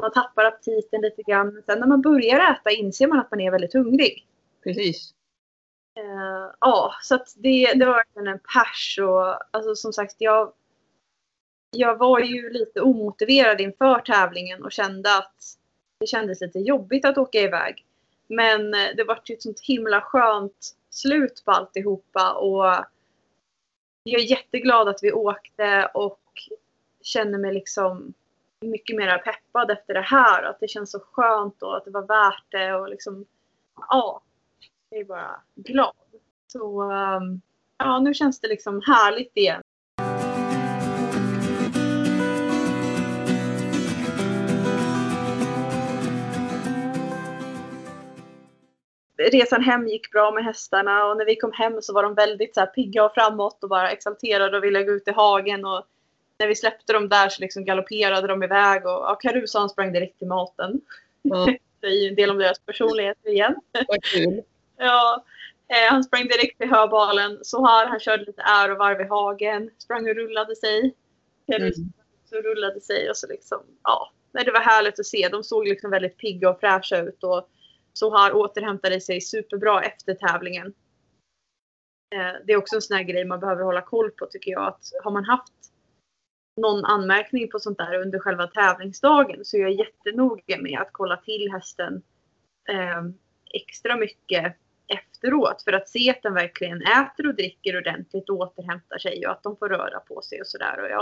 man 0.01 0.13
tappar 0.13 0.45
aptiten 0.45 1.01
lite 1.01 1.23
grann. 1.23 1.63
Sen 1.67 1.81
när 1.81 1.87
man 1.87 2.03
börjar 2.03 2.53
äta 2.53 2.71
inser 2.71 3.07
man 3.07 3.19
att 3.19 3.31
man 3.31 3.41
är 3.41 3.51
väldigt 3.51 3.75
hungrig. 3.75 4.27
Precis. 4.65 5.15
Uh, 5.99 6.55
ja, 6.61 6.93
så 7.03 7.15
att 7.15 7.35
det, 7.37 7.73
det 7.75 7.85
var 7.87 7.95
verkligen 7.95 8.29
en 8.29 8.39
pers 8.39 8.99
och 9.03 9.57
alltså 9.57 9.75
som 9.75 9.93
sagt 9.93 10.15
jag 10.19 10.53
jag 11.71 11.97
var 11.99 12.21
ju 12.21 12.51
lite 12.51 12.81
omotiverad 12.81 13.61
inför 13.61 13.99
tävlingen 13.99 14.65
och 14.65 14.73
kände 14.73 15.19
att 15.19 15.35
det 16.01 16.07
kändes 16.07 16.41
lite 16.41 16.59
jobbigt 16.59 17.05
att 17.05 17.19
åka 17.19 17.39
iväg. 17.39 17.85
Men 18.29 18.75
eh, 18.75 18.89
det 18.97 19.05
var 19.05 19.21
ju 19.25 19.35
ett 19.35 19.43
sånt 19.43 19.61
himla 19.61 20.01
skönt 20.01 20.75
slut 20.91 21.43
på 21.45 21.51
alltihopa 21.51 22.33
och 22.33 22.85
jag 24.03 24.21
är 24.21 24.31
jätteglad 24.31 24.89
att 24.89 25.03
vi 25.03 25.13
åkte 25.13 25.91
och 25.95 26.21
känner 27.03 27.39
mig 27.39 27.55
liksom 27.55 28.15
mycket 28.61 28.97
mer 28.97 29.19
peppad 29.19 29.71
efter 29.71 29.95
det 29.95 30.01
här. 30.01 30.43
Att 30.43 30.61
det 30.61 30.69
känns 30.69 30.91
så 30.91 31.01
skönt 31.01 31.63
och 31.63 31.77
att 31.77 31.85
det 31.85 31.91
var 31.91 32.07
värt 32.07 32.45
det 32.49 32.75
och 32.75 32.89
liksom, 32.89 33.27
ja, 33.89 34.23
jag 34.89 35.01
är 35.01 35.05
bara 35.05 35.41
glad. 35.55 35.95
Så 36.47 36.83
ehm, 36.83 37.41
ja, 37.79 38.01
nu 38.01 38.15
känns 38.15 38.41
det 38.41 38.49
liksom 38.49 38.83
härligt 38.87 39.37
igen. 39.37 39.63
Resan 49.19 49.63
hem 49.63 49.89
gick 49.89 50.11
bra 50.11 50.31
med 50.31 50.45
hästarna 50.45 51.05
och 51.05 51.17
när 51.17 51.25
vi 51.25 51.37
kom 51.37 51.53
hem 51.53 51.83
så 51.83 51.95
var 51.95 52.03
de 52.03 52.15
väldigt 52.15 52.55
så 52.55 52.61
här 52.61 52.67
pigga 52.67 53.05
och 53.05 53.15
framåt 53.15 53.63
och 53.63 53.69
bara 53.69 53.91
exalterade 53.91 54.57
och 54.57 54.65
ville 54.65 54.85
gå 54.85 54.93
ut 54.93 55.09
i 55.09 55.11
hagen. 55.11 55.65
Och 55.65 55.87
när 56.39 56.47
vi 56.47 56.55
släppte 56.55 56.93
dem 56.93 57.09
där 57.09 57.29
så 57.29 57.41
liksom 57.41 57.65
galopperade 57.65 58.27
de 58.27 58.43
iväg 58.43 58.87
och 58.87 58.93
ja, 58.93 59.19
Caruso 59.21 59.69
sprang 59.69 59.93
direkt 59.93 60.19
till 60.19 60.29
maten. 60.29 60.81
Ja. 61.23 61.47
det 61.81 61.87
är 61.87 62.03
ju 62.03 62.09
en 62.09 62.15
del 62.15 62.31
om 62.31 62.39
deras 62.39 62.59
personligheter 62.59 63.31
igen. 63.31 63.55
Vad 63.89 64.03
kul. 64.03 64.43
ja, 64.77 65.25
eh, 65.69 65.91
han 65.91 66.05
sprang 66.05 66.23
direkt 66.23 66.59
till 66.59 66.71
höbalen. 66.71 67.39
Så 67.43 67.67
här, 67.67 67.87
han 67.87 68.01
körde 68.01 68.25
lite 68.25 68.43
ärovarv 68.43 69.01
i 69.01 69.05
hagen. 69.05 69.71
Sprang 69.79 70.09
och 70.09 70.15
rullade 70.17 70.57
sig. 70.57 70.95
Caruso 71.47 71.81
mm. 71.81 71.93
så 72.31 72.37
rullade 72.37 72.81
sig 72.81 73.11
och 73.11 73.17
så 73.17 73.27
liksom, 73.27 73.59
ja. 73.83 74.13
Det 74.33 74.53
var 74.53 74.61
härligt 74.61 75.01
att 75.01 75.07
se. 75.07 75.29
De 75.29 75.45
såg 75.45 75.69
liksom 75.69 75.91
väldigt 75.91 76.17
pigga 76.17 76.51
och 76.51 76.61
fräscha 76.61 76.99
ut. 76.99 77.25
Och 77.25 77.49
så 77.99 78.11
har 78.11 78.33
återhämtade 78.33 79.01
sig 79.01 79.21
superbra 79.21 79.83
efter 79.83 80.15
tävlingen. 80.15 80.67
Eh, 82.15 82.33
det 82.47 82.53
är 82.53 82.57
också 82.57 82.77
en 82.77 82.83
sån 82.83 82.97
här 82.97 83.05
grej 83.05 83.25
man 83.25 83.41
behöver 83.41 83.63
hålla 83.63 83.83
koll 83.83 84.11
på 84.11 84.27
tycker 84.27 84.51
jag. 84.51 84.67
Att 84.67 84.83
har 85.05 85.11
man 85.11 85.25
haft 85.25 85.53
någon 86.57 86.85
anmärkning 86.85 87.51
på 87.51 87.59
sånt 87.59 87.79
där 87.79 88.03
under 88.03 88.19
själva 88.19 88.47
tävlingsdagen 88.47 89.45
så 89.45 89.57
är 89.57 89.61
jag 89.61 89.73
jättenoga 89.73 90.59
med 90.61 90.79
att 90.81 90.89
kolla 90.93 91.17
till 91.17 91.53
hästen 91.53 92.03
eh, 92.69 93.03
extra 93.55 93.97
mycket 93.97 94.57
efteråt 94.87 95.63
för 95.63 95.73
att 95.73 95.89
se 95.89 96.11
att 96.11 96.23
den 96.23 96.35
verkligen 96.35 96.83
äter 96.83 97.29
och 97.29 97.35
dricker 97.35 97.79
ordentligt 97.79 98.29
och 98.29 98.37
återhämtar 98.37 98.99
sig 98.99 99.27
och 99.27 99.33
att 99.33 99.43
de 99.43 99.57
får 99.57 99.69
röra 99.69 100.01
på 100.01 100.23
sig 100.23 100.41
och 100.41 100.47
sådär. 100.47 100.81
Och 100.81 100.89
jag 100.89 101.01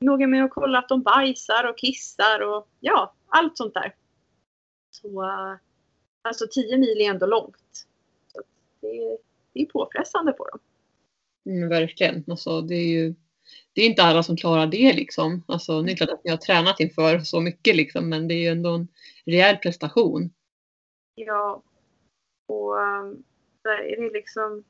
är 0.00 0.04
noga 0.04 0.26
med 0.26 0.44
att 0.44 0.50
kolla 0.50 0.78
att 0.78 0.88
de 0.88 1.02
bajsar 1.02 1.68
och 1.68 1.78
kissar 1.78 2.40
och 2.40 2.68
ja, 2.80 3.14
allt 3.28 3.56
sånt 3.56 3.74
där. 3.74 3.94
Så 4.90 5.22
eh, 5.22 5.56
Alltså 6.22 6.46
10 6.50 6.78
mil 6.78 7.00
är 7.00 7.10
ändå 7.10 7.26
långt. 7.26 7.86
Så 8.32 8.42
det, 8.80 9.18
det 9.52 9.60
är 9.60 9.66
påfrestande 9.66 10.32
på 10.32 10.48
dem. 10.48 10.58
Mm, 11.46 11.68
verkligen. 11.68 12.24
Alltså, 12.28 12.60
det 12.60 12.74
är 12.74 12.86
ju 12.86 13.14
det 13.72 13.82
är 13.82 13.86
inte 13.86 14.02
alla 14.02 14.22
som 14.22 14.36
klarar 14.36 14.66
det 14.66 14.92
liksom. 14.92 15.42
Alltså, 15.48 15.82
det 15.82 15.92
är 15.92 15.96
klart 15.96 16.10
att 16.10 16.24
ni 16.24 16.30
har 16.30 16.38
tränat 16.38 16.80
inför 16.80 17.18
så 17.18 17.40
mycket 17.40 17.76
liksom, 17.76 18.08
men 18.08 18.28
det 18.28 18.34
är 18.34 18.40
ju 18.40 18.48
ändå 18.48 18.70
en 18.70 18.88
rejäl 19.24 19.56
prestation. 19.56 20.30
Ja. 21.14 21.62
Och 22.48 22.72
um, 22.76 23.24
är 23.64 24.00
det 24.00 24.12
liksom, 24.12 24.64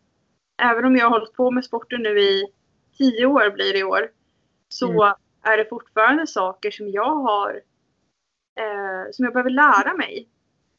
även 0.62 0.84
om 0.84 0.96
jag 0.96 1.04
har 1.04 1.10
hållit 1.10 1.32
på 1.32 1.50
med 1.50 1.64
sporten 1.64 2.02
nu 2.02 2.20
i 2.20 2.46
tio 2.98 3.26
år 3.26 3.50
blir 3.50 3.72
det 3.72 3.78
i 3.78 3.84
år, 3.84 4.10
så 4.68 4.90
mm. 4.90 5.14
är 5.42 5.56
det 5.56 5.68
fortfarande 5.68 6.26
saker 6.26 6.70
som 6.70 6.88
jag 6.88 7.14
har, 7.14 7.62
eh, 8.60 9.10
som 9.12 9.24
jag 9.24 9.32
behöver 9.32 9.50
lära 9.50 9.94
mig. 9.96 10.28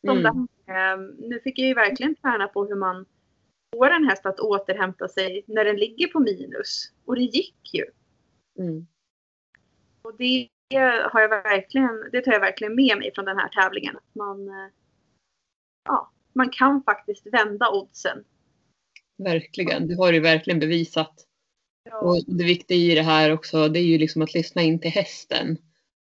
Som 0.07 0.17
mm. 0.17 0.47
Um, 0.67 1.15
nu 1.29 1.39
fick 1.39 1.59
jag 1.59 1.67
ju 1.67 1.73
verkligen 1.73 2.15
träna 2.15 2.47
på 2.47 2.65
hur 2.65 2.75
man 2.75 3.05
får 3.75 3.89
en 3.89 4.07
häst 4.07 4.25
att 4.25 4.39
återhämta 4.39 5.07
sig 5.07 5.43
när 5.47 5.65
den 5.65 5.75
ligger 5.75 6.07
på 6.07 6.19
minus. 6.19 6.91
Och 7.05 7.15
det 7.15 7.21
gick 7.21 7.73
ju. 7.73 7.85
Mm. 8.59 8.87
Och 10.01 10.17
det 10.17 10.49
har 11.11 11.21
jag 11.21 11.29
verkligen, 11.29 12.09
det 12.11 12.21
tar 12.21 12.31
jag 12.31 12.39
verkligen 12.39 12.75
med 12.75 12.97
mig 12.97 13.11
från 13.15 13.25
den 13.25 13.37
här 13.37 13.49
tävlingen. 13.49 13.95
Att 13.97 14.15
man, 14.15 14.47
eh, 14.47 14.71
ja, 15.85 16.11
man 16.33 16.49
kan 16.49 16.83
faktiskt 16.83 17.27
vända 17.33 17.69
oddsen. 17.69 18.23
Verkligen, 19.17 19.87
det 19.87 19.95
har 19.95 20.11
du 20.11 20.19
verkligen 20.19 20.59
bevisat. 20.59 21.27
Ja. 21.89 21.97
Och 21.97 22.23
det 22.27 22.43
viktiga 22.43 22.77
i 22.77 22.95
det 22.95 23.01
här 23.01 23.31
också, 23.31 23.67
det 23.67 23.79
är 23.79 23.83
ju 23.83 23.97
liksom 23.97 24.21
att 24.21 24.33
lyssna 24.33 24.61
in 24.61 24.79
till 24.79 24.91
hästen. 24.91 25.57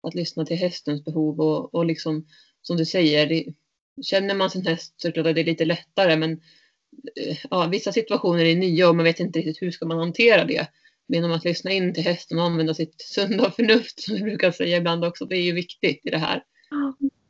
Att 0.02 0.14
lyssna 0.14 0.44
till 0.44 0.56
hästens 0.56 1.04
behov 1.04 1.40
och, 1.40 1.74
och 1.74 1.86
liksom 1.86 2.26
som 2.62 2.76
du 2.76 2.84
säger, 2.84 3.26
det, 3.26 3.54
Känner 4.02 4.34
man 4.34 4.50
sin 4.50 4.66
häst 4.66 4.94
så 4.96 5.08
är 5.08 5.34
det 5.34 5.42
lite 5.42 5.64
lättare 5.64 6.16
men 6.16 6.32
eh, 7.16 7.36
ja, 7.50 7.66
vissa 7.66 7.92
situationer 7.92 8.44
är 8.44 8.56
nya 8.56 8.88
och 8.88 8.96
man 8.96 9.04
vet 9.04 9.20
inte 9.20 9.38
riktigt 9.38 9.62
hur 9.62 9.70
ska 9.70 9.86
man 9.86 9.98
hantera 9.98 10.44
det. 10.44 10.66
Men 11.08 11.16
genom 11.16 11.32
att 11.32 11.44
lyssna 11.44 11.70
in 11.70 11.94
till 11.94 12.04
hästen 12.04 12.38
och 12.38 12.44
använda 12.44 12.74
sitt 12.74 13.00
sunda 13.00 13.50
förnuft 13.50 14.00
som 14.00 14.14
vi 14.14 14.22
brukar 14.22 14.50
säga 14.50 14.76
ibland 14.76 15.04
också, 15.04 15.24
det 15.24 15.36
är 15.36 15.42
ju 15.42 15.52
viktigt 15.52 16.00
i 16.06 16.10
det 16.10 16.18
här. 16.18 16.42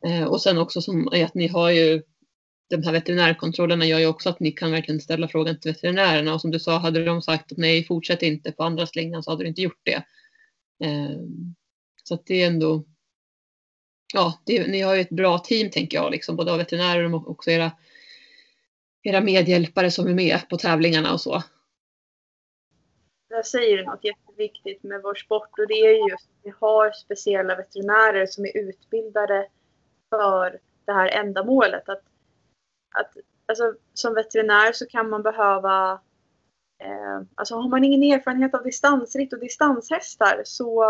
Mm. 0.05 0.27
och 0.27 0.41
sen 0.41 0.57
också 0.57 0.81
som 0.81 1.07
att 1.07 1.33
ni 1.33 1.47
har 1.47 1.69
ju 1.69 2.01
de 2.69 2.83
här 2.83 2.91
veterinärkontrollerna 2.91 3.85
gör 3.85 3.99
ju 3.99 4.05
också 4.05 4.29
att 4.29 4.39
ni 4.39 4.51
kan 4.51 4.71
verkligen 4.71 5.01
ställa 5.01 5.27
frågan 5.27 5.59
till 5.59 5.71
veterinärerna 5.71 6.33
och 6.33 6.41
som 6.41 6.51
du 6.51 6.59
sa, 6.59 6.77
hade 6.77 7.05
de 7.05 7.21
sagt 7.21 7.51
att 7.51 7.57
nej, 7.57 7.83
fortsätt 7.83 8.21
inte 8.21 8.51
på 8.51 8.63
andra 8.63 8.87
slingan 8.87 9.23
så 9.23 9.31
hade 9.31 9.43
du 9.43 9.47
inte 9.47 9.61
gjort 9.61 9.81
det. 9.83 10.03
Eh, 10.85 11.19
så 12.03 12.13
att 12.13 12.25
det 12.25 12.43
är 12.43 12.47
ändå 12.47 12.85
ja, 14.13 14.39
det, 14.45 14.67
ni 14.67 14.81
har 14.81 14.95
ju 14.95 15.01
ett 15.01 15.09
bra 15.09 15.39
team 15.39 15.69
tänker 15.69 15.97
jag, 15.97 16.11
liksom, 16.11 16.35
både 16.35 16.51
av 16.51 16.57
veterinärer 16.57 17.15
och 17.15 17.29
också 17.29 17.51
era, 17.51 17.71
era 19.03 19.21
medhjälpare 19.21 19.91
som 19.91 20.07
är 20.07 20.13
med 20.13 20.49
på 20.49 20.57
tävlingarna 20.57 21.13
och 21.13 21.21
så. 21.21 21.43
Där 23.29 23.43
säger 23.43 23.77
du 23.77 23.83
något 23.83 24.03
jätteviktigt 24.03 24.83
med 24.83 25.01
vår 25.01 25.15
sport 25.15 25.59
och 25.59 25.67
det 25.67 25.73
är 25.73 26.09
just 26.09 26.29
att 26.29 26.39
vi 26.43 26.53
har 26.59 26.91
speciella 26.91 27.55
veterinärer 27.55 28.25
som 28.25 28.45
är 28.45 28.57
utbildade 28.57 29.47
för 30.09 30.59
det 30.85 30.93
här 30.93 31.07
ändamålet. 31.07 31.89
Att, 31.89 32.03
att, 32.95 33.17
alltså, 33.45 33.73
som 33.93 34.13
veterinär 34.13 34.71
så 34.71 34.85
kan 34.85 35.09
man 35.09 35.23
behöva 35.23 35.91
eh, 36.83 37.21
Alltså 37.35 37.55
har 37.55 37.69
man 37.69 37.83
ingen 37.83 38.03
erfarenhet 38.03 38.55
av 38.55 38.63
distansritt 38.63 39.33
och 39.33 39.39
distanshästar 39.39 40.41
så 40.45 40.83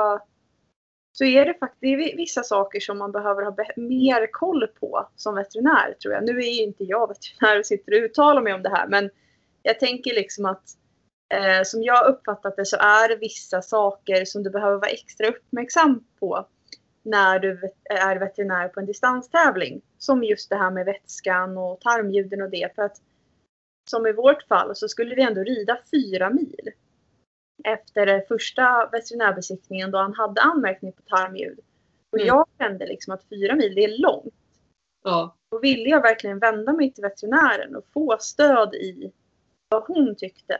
så 1.17 1.23
är 1.23 1.45
det 1.45 1.53
faktiskt 1.53 2.17
vissa 2.17 2.43
saker 2.43 2.79
som 2.79 2.97
man 2.97 3.11
behöver 3.11 3.43
ha 3.43 3.55
mer 3.75 4.31
koll 4.31 4.67
på 4.67 5.09
som 5.15 5.35
veterinär 5.35 5.95
tror 6.01 6.13
jag. 6.13 6.25
Nu 6.25 6.37
är 6.37 6.51
ju 6.51 6.63
inte 6.63 6.83
jag 6.83 7.07
veterinär 7.39 7.59
och 7.59 7.65
sitter 7.65 7.91
och 7.91 8.05
uttalar 8.05 8.41
mig 8.41 8.53
om 8.53 8.63
det 8.63 8.69
här 8.69 8.87
men 8.87 9.09
jag 9.63 9.79
tänker 9.79 10.13
liksom 10.13 10.45
att 10.45 10.63
eh, 11.33 11.63
som 11.65 11.83
jag 11.83 12.07
uppfattat 12.07 12.55
det 12.55 12.65
så 12.65 12.77
är 12.77 13.09
det 13.09 13.15
vissa 13.15 13.61
saker 13.61 14.25
som 14.25 14.43
du 14.43 14.49
behöver 14.49 14.77
vara 14.77 14.89
extra 14.89 15.27
uppmärksam 15.27 16.03
på 16.19 16.45
när 17.03 17.39
du 17.39 17.71
är 17.83 18.15
veterinär 18.15 18.67
på 18.67 18.79
en 18.79 18.85
distanstävling. 18.85 19.81
Som 19.97 20.23
just 20.23 20.49
det 20.49 20.55
här 20.55 20.71
med 20.71 20.85
vätskan 20.85 21.57
och 21.57 21.81
tarmljuden 21.81 22.41
och 22.41 22.49
det. 22.49 22.75
För 22.75 22.81
att 22.81 22.97
som 23.89 24.07
i 24.07 24.13
vårt 24.13 24.47
fall 24.47 24.75
så 24.75 24.87
skulle 24.87 25.15
vi 25.15 25.21
ändå 25.21 25.43
rida 25.43 25.77
fyra 25.91 26.29
mil 26.29 26.71
efter 27.63 28.25
första 28.27 28.89
veterinärbesiktningen 28.91 29.91
då 29.91 29.97
han 29.97 30.13
hade 30.13 30.41
anmärkning 30.41 30.91
på 30.91 31.01
tarmljud. 31.01 31.59
Och 32.11 32.19
mm. 32.19 32.27
jag 32.27 32.45
kände 32.57 32.87
liksom 32.87 33.13
att 33.13 33.23
fyra 33.29 33.55
mil, 33.55 33.75
det 33.75 33.83
är 33.83 33.97
långt. 33.97 34.33
Ja. 35.03 35.35
Då 35.51 35.59
ville 35.59 35.89
jag 35.89 36.01
verkligen 36.01 36.39
vända 36.39 36.73
mig 36.73 36.93
till 36.93 37.01
veterinären 37.01 37.75
och 37.75 37.85
få 37.93 38.17
stöd 38.19 38.75
i 38.75 39.11
vad 39.69 39.83
hon 39.87 40.15
tyckte. 40.15 40.57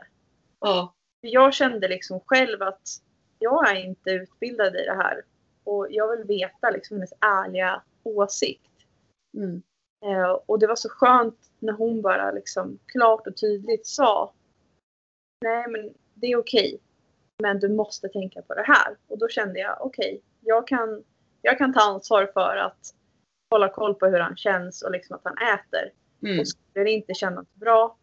Ja. 0.60 0.94
Jag 1.20 1.54
kände 1.54 1.88
liksom 1.88 2.20
själv 2.26 2.62
att 2.62 2.88
jag 3.38 3.70
är 3.70 3.84
inte 3.84 4.10
utbildad 4.10 4.76
i 4.76 4.84
det 4.84 4.94
här. 4.94 5.22
Och 5.64 5.86
jag 5.90 6.16
vill 6.16 6.26
veta 6.26 6.70
liksom 6.70 6.96
hennes 6.96 7.12
ärliga 7.20 7.82
åsikt. 8.02 8.70
Mm. 9.34 9.62
Eh, 10.04 10.30
och 10.46 10.58
det 10.58 10.66
var 10.66 10.76
så 10.76 10.88
skönt 10.88 11.50
när 11.58 11.72
hon 11.72 12.02
bara 12.02 12.30
liksom 12.30 12.78
klart 12.86 13.26
och 13.26 13.36
tydligt 13.36 13.86
sa 13.86 14.32
Nej 15.40 15.68
men 15.68 15.94
det 16.14 16.26
är 16.26 16.36
okej. 16.36 16.78
Men 17.42 17.58
du 17.58 17.68
måste 17.68 18.08
tänka 18.08 18.42
på 18.42 18.54
det 18.54 18.64
här. 18.66 18.96
Och 19.06 19.18
då 19.18 19.28
kände 19.28 19.58
jag, 19.58 19.76
okej, 19.80 20.12
okay, 20.12 20.20
jag, 20.40 20.68
kan, 20.68 21.04
jag 21.42 21.58
kan 21.58 21.72
ta 21.72 21.80
ansvar 21.80 22.30
för 22.34 22.56
att 22.56 22.94
hålla 23.50 23.68
koll 23.68 23.94
på 23.94 24.06
hur 24.06 24.18
han 24.18 24.36
känns 24.36 24.82
och 24.82 24.90
liksom 24.90 25.16
att 25.16 25.24
han 25.24 25.36
äter. 25.54 25.92
Mm. 26.22 26.40
Och 26.40 26.48
skulle 26.48 26.84
det 26.84 26.90
inte 26.90 27.14
kännas 27.14 27.54
bra, 27.54 27.96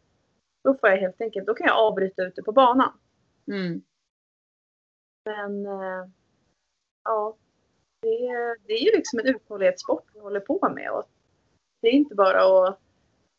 Då 0.63 0.73
får 0.73 0.89
jag 0.89 0.97
helt 0.97 1.21
enkelt, 1.21 1.47
då 1.47 1.53
kan 1.53 1.67
jag 1.67 1.77
avbryta 1.77 2.23
ute 2.23 2.41
på 2.43 2.51
banan. 2.51 2.91
Mm. 3.47 3.81
Men 5.25 5.65
äh, 5.65 6.07
ja, 7.03 7.38
det, 8.01 8.57
det 8.67 8.73
är 8.73 8.83
ju 8.86 8.91
liksom 8.91 9.19
en 9.19 9.25
uthållighetssport 9.25 10.05
vi 10.13 10.19
håller 10.19 10.39
på 10.39 10.69
med. 10.69 10.91
Och 10.91 11.03
det 11.81 11.88
är 11.88 11.91
inte 11.91 12.15
bara 12.15 12.67
att 12.67 12.79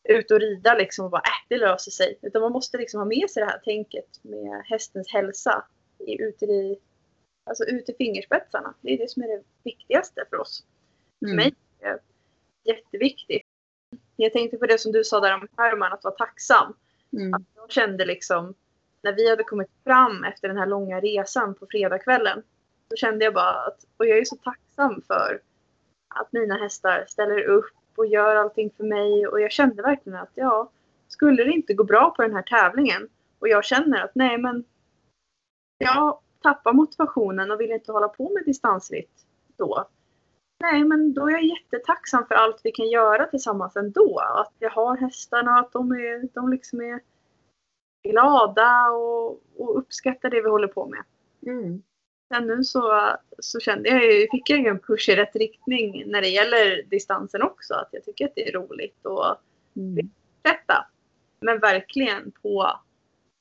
ut 0.03 0.31
och 0.31 0.39
rida 0.39 0.73
liksom 0.73 1.05
och 1.05 1.11
bara 1.11 1.21
äh, 1.21 1.47
det 1.49 1.57
löser 1.57 1.91
sig. 1.91 2.19
Utan 2.21 2.41
man 2.41 2.51
måste 2.51 2.77
liksom 2.77 2.99
ha 2.99 3.05
med 3.05 3.29
sig 3.29 3.43
det 3.43 3.49
här 3.49 3.59
tänket 3.59 4.23
med 4.23 4.63
hästens 4.65 5.13
hälsa 5.13 5.67
ut 6.15 6.43
i, 6.43 6.79
alltså 7.43 7.63
ut 7.63 7.89
i 7.89 7.93
fingerspetsarna. 7.93 8.73
Det 8.81 8.93
är 8.93 8.97
det 8.97 9.09
som 9.09 9.23
är 9.23 9.27
det 9.27 9.43
viktigaste 9.63 10.25
för 10.29 10.37
oss. 10.37 10.63
Mm. 11.21 11.31
För 11.31 11.35
mig 11.35 11.55
är 11.79 11.89
det 11.93 11.99
jätteviktigt. 12.71 13.45
Jag 14.15 14.33
tänkte 14.33 14.57
på 14.57 14.65
det 14.65 14.77
som 14.77 14.91
du 14.91 15.03
sa 15.03 15.19
där 15.19 15.33
om 15.33 15.47
Herman, 15.57 15.93
att 15.93 16.03
vara 16.03 16.15
tacksam. 16.15 16.73
Mm. 17.13 17.33
Att 17.33 17.41
jag 17.55 17.71
kände 17.71 18.05
liksom, 18.05 18.53
när 19.01 19.13
vi 19.13 19.29
hade 19.29 19.43
kommit 19.43 19.69
fram 19.83 20.23
efter 20.23 20.47
den 20.47 20.57
här 20.57 20.67
långa 20.67 20.99
resan 20.99 21.55
på 21.55 21.67
fredagskvällen. 21.71 22.43
Så 22.89 22.95
kände 22.95 23.25
jag 23.25 23.33
bara 23.33 23.65
att, 23.65 23.85
och 23.97 24.07
jag 24.07 24.17
är 24.17 24.25
så 24.25 24.35
tacksam 24.35 25.01
för 25.07 25.41
att 26.07 26.33
mina 26.33 26.55
hästar 26.55 27.05
ställer 27.07 27.43
upp 27.43 27.73
och 27.95 28.07
gör 28.07 28.35
allting 28.35 28.71
för 28.77 28.83
mig. 28.83 29.27
Och 29.27 29.41
jag 29.41 29.51
kände 29.51 29.81
verkligen 29.81 30.19
att 30.19 30.31
ja, 30.33 30.71
skulle 31.07 31.43
det 31.43 31.51
inte 31.51 31.73
gå 31.73 31.83
bra 31.83 32.13
på 32.15 32.21
den 32.21 32.33
här 32.35 32.41
tävlingen 32.41 33.09
och 33.39 33.47
jag 33.47 33.65
känner 33.65 34.03
att 34.03 34.15
nej 34.15 34.37
men 34.37 34.63
jag 35.77 36.19
tappar 36.41 36.73
motivationen 36.73 37.51
och 37.51 37.61
vill 37.61 37.71
inte 37.71 37.91
hålla 37.91 38.07
på 38.07 38.33
med 38.33 38.45
distansritt 38.45 39.25
då. 39.57 39.87
Nej, 40.59 40.83
men 40.83 41.13
då 41.13 41.27
är 41.27 41.31
jag 41.31 41.43
jättetacksam 41.43 42.25
för 42.27 42.35
allt 42.35 42.61
vi 42.63 42.71
kan 42.71 42.89
göra 42.89 43.25
tillsammans 43.25 43.75
ändå. 43.75 44.19
Att 44.19 44.53
jag 44.59 44.69
har 44.69 44.97
hästarna 44.97 45.59
att 45.59 45.71
de, 45.71 45.91
är, 45.91 46.33
de 46.33 46.49
liksom 46.51 46.81
är 46.81 46.99
glada 48.03 48.89
och, 48.89 49.29
och 49.57 49.77
uppskattar 49.77 50.29
det 50.29 50.41
vi 50.41 50.49
håller 50.49 50.67
på 50.67 50.85
med. 50.85 51.03
Mm. 51.45 51.81
Sen 52.33 52.47
nu 52.47 52.63
så, 52.63 53.11
så 53.39 53.59
kände 53.59 53.89
jag 53.89 54.03
ju, 54.03 54.27
fick 54.31 54.49
jag 54.49 54.65
en 54.65 54.79
push 54.79 55.09
i 55.09 55.15
rätt 55.15 55.35
riktning 55.35 56.03
när 56.07 56.21
det 56.21 56.29
gäller 56.29 56.83
distansen 56.83 57.41
också. 57.41 57.73
Att 57.73 57.89
jag 57.91 58.05
tycker 58.05 58.25
att 58.25 58.35
det 58.35 58.49
är 58.49 58.53
roligt 58.53 59.05
och 59.05 59.37
Mm. 59.77 60.09
fortsätta. 60.43 60.87
Men 61.39 61.59
verkligen 61.59 62.31
på 62.41 62.79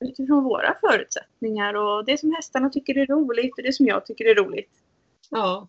utifrån 0.05 0.45
våra 0.45 0.77
förutsättningar 0.81 1.75
och 1.75 2.05
det 2.05 2.21
som 2.21 2.33
hästarna 2.35 2.71
tycker 2.71 2.99
är 2.99 3.07
roligt 3.07 3.59
och 3.59 3.63
det 3.63 3.73
som 3.73 3.87
jag 3.87 4.07
tycker 4.07 4.25
är 4.25 4.35
roligt. 4.35 4.71
Ja. 5.31 5.69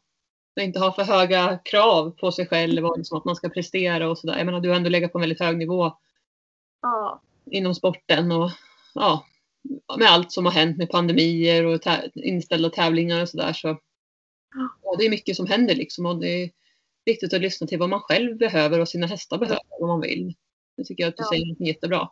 Och 0.56 0.62
inte 0.62 0.80
ha 0.80 0.92
för 0.94 1.04
höga 1.04 1.60
krav 1.64 2.12
på 2.12 2.32
sig 2.32 2.48
själv 2.48 2.86
och 2.86 2.98
liksom 2.98 3.18
att 3.18 3.26
man 3.26 3.36
ska 3.36 3.50
prestera 3.50 4.10
och 4.10 4.18
sådär. 4.18 4.38
Jag 4.38 4.46
menar, 4.46 4.60
du 4.60 4.70
har 4.70 4.76
ändå 4.76 4.90
legat 4.90 5.12
på 5.12 5.18
en 5.18 5.22
väldigt 5.22 5.40
hög 5.40 5.58
nivå 5.58 5.98
Ja, 6.82 7.22
inom 7.52 7.76
sporten 7.76 8.32
och 8.32 8.52
ja, 8.94 9.26
med 9.98 10.08
allt 10.12 10.32
som 10.32 10.46
har 10.46 10.52
hänt 10.52 10.78
med 10.78 10.90
pandemier 10.90 11.66
och 11.66 11.82
tä- 11.82 12.12
inställda 12.16 12.70
tävlingar 12.70 13.22
och 13.22 13.30
sådär 13.30 13.54
så 13.54 13.68
ja, 14.84 14.96
det 14.98 15.06
är 15.06 15.10
mycket 15.10 15.36
som 15.36 15.48
händer 15.48 15.76
liksom 15.76 16.06
och 16.06 16.20
det 16.20 16.28
är 16.44 16.52
viktigt 17.06 17.34
att 17.34 17.42
lyssna 17.42 17.68
till 17.68 17.80
vad 17.80 17.90
man 17.90 18.00
själv 18.02 18.38
behöver 18.38 18.80
och 18.80 18.90
sina 18.90 19.08
hästar 19.08 19.38
behöver 19.38 19.62
vad 19.80 19.88
man 19.90 20.02
vill. 20.02 20.34
Det 20.78 20.84
tycker 20.84 21.04
jag 21.04 21.10
att 21.10 21.18
du 21.18 21.24
Ja. 21.24 21.30
säger 21.30 21.68
jättebra. 21.68 22.10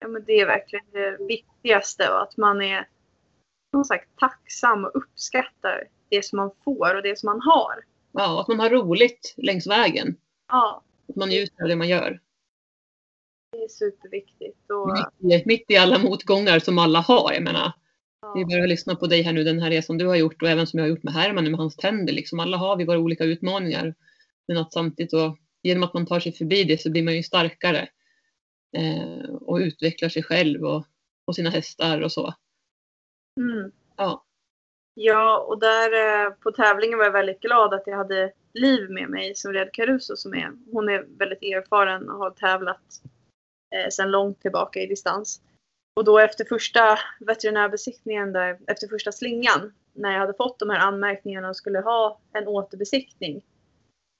Ja 0.00 0.08
men 0.08 0.24
det 0.24 0.32
är 0.40 0.46
verkligen 0.46 0.84
det 0.92 1.16
viktigaste 1.28 2.10
och 2.10 2.22
att 2.22 2.36
man 2.36 2.62
är 2.62 2.88
som 3.70 3.84
sagt 3.84 4.08
tacksam 4.18 4.84
och 4.84 4.96
uppskattar 4.96 5.88
det 6.08 6.24
som 6.24 6.36
man 6.36 6.50
får 6.64 6.94
och 6.94 7.02
det 7.02 7.18
som 7.18 7.26
man 7.26 7.40
har. 7.40 7.84
Ja, 8.12 8.40
att 8.40 8.48
man 8.48 8.60
har 8.60 8.70
roligt 8.70 9.34
längs 9.36 9.66
vägen. 9.66 10.16
Ja, 10.48 10.82
Att 11.08 11.16
man 11.16 11.28
njuter 11.28 11.62
av 11.62 11.68
det 11.68 11.76
man 11.76 11.88
gör. 11.88 12.20
det 13.52 13.58
är 13.58 13.68
superviktigt. 13.68 14.70
Och, 14.70 14.92
Mitt 15.22 15.32
i, 15.32 15.42
mitt 15.46 15.70
i 15.70 15.76
alla 15.76 15.98
motgångar 15.98 16.58
som 16.58 16.78
alla 16.78 17.00
har. 17.00 17.32
Jag 17.32 17.42
menar, 17.42 17.72
det 18.20 18.40
är 18.40 18.40
ja, 18.40 18.46
bara 18.48 18.62
att 18.62 18.68
lyssna 18.68 18.96
på 18.96 19.06
dig 19.06 19.22
här 19.22 19.32
nu, 19.32 19.44
den 19.44 19.60
här 19.62 19.70
resan 19.70 19.98
du 19.98 20.06
har 20.06 20.16
gjort 20.16 20.42
och 20.42 20.48
även 20.48 20.66
som 20.66 20.78
jag 20.78 20.84
har 20.84 20.90
gjort 20.90 21.02
med 21.02 21.14
Herman 21.14 21.44
med 21.44 21.60
hans 21.60 21.76
tänder. 21.76 22.12
Liksom. 22.12 22.40
Alla 22.40 22.56
har 22.56 22.76
vi 22.76 22.84
våra 22.84 22.98
olika 22.98 23.24
utmaningar. 23.24 23.94
Men 24.48 24.56
att 24.56 24.72
samtidigt 24.72 25.10
då, 25.10 25.36
genom 25.62 25.82
att 25.82 25.94
man 25.94 26.06
tar 26.06 26.20
sig 26.20 26.32
förbi 26.32 26.64
det 26.64 26.80
så 26.80 26.90
blir 26.90 27.02
man 27.02 27.16
ju 27.16 27.22
starkare. 27.22 27.88
Eh, 28.76 29.34
och 29.34 29.56
utvecklar 29.56 30.08
sig 30.08 30.22
själv 30.22 30.64
och, 30.64 30.84
och 31.26 31.34
sina 31.34 31.50
hästar 31.50 32.00
och 32.00 32.12
så. 32.12 32.34
mm. 33.40 33.72
Ja. 33.96 34.24
ja, 34.94 35.38
och 35.38 35.60
där 35.60 36.24
eh, 36.26 36.32
på 36.32 36.52
tävlingen 36.52 36.98
var 36.98 37.04
jag 37.04 37.12
väldigt 37.12 37.40
glad 37.40 37.74
att 37.74 37.86
jag 37.86 37.96
hade 37.96 38.32
Liv 38.54 38.90
med 38.90 39.10
mig 39.10 39.34
som 39.34 39.52
red 39.52 39.72
Caruso 39.72 40.16
som 40.16 40.34
är, 40.34 40.52
hon 40.72 40.88
är 40.88 41.06
väldigt 41.18 41.42
erfaren 41.42 42.10
och 42.10 42.18
har 42.18 42.30
tävlat 42.30 43.02
eh, 43.74 43.88
sedan 43.90 44.10
långt 44.10 44.40
tillbaka 44.40 44.80
i 44.80 44.86
distans. 44.86 45.42
Och 45.96 46.04
då 46.04 46.18
efter 46.18 46.44
första 46.44 46.98
veterinärbesiktningen, 47.20 48.32
där, 48.32 48.58
efter 48.66 48.88
första 48.88 49.12
slingan, 49.12 49.72
när 49.92 50.12
jag 50.12 50.20
hade 50.20 50.34
fått 50.34 50.58
de 50.58 50.70
här 50.70 50.78
anmärkningarna 50.78 51.48
och 51.48 51.56
skulle 51.56 51.80
ha 51.80 52.20
en 52.32 52.48
återbesiktning, 52.48 53.44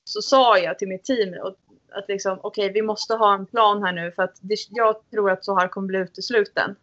så 0.04 0.22
sa 0.22 0.58
jag 0.58 0.78
till 0.78 0.88
mitt 0.88 1.04
team 1.04 1.34
och- 1.42 1.56
att 1.90 2.08
liksom, 2.08 2.38
okej, 2.42 2.72
vi 2.72 2.82
måste 2.82 3.14
ha 3.14 3.34
en 3.34 3.46
plan 3.46 3.82
här 3.82 3.92
nu 3.92 4.12
för 4.12 4.22
att 4.22 4.38
det, 4.40 4.56
jag 4.70 5.10
tror 5.10 5.30
att 5.30 5.44
så 5.44 5.58
här 5.58 5.68
kommer 5.68 5.86
bli 5.86 5.98
utesluten. 5.98 6.76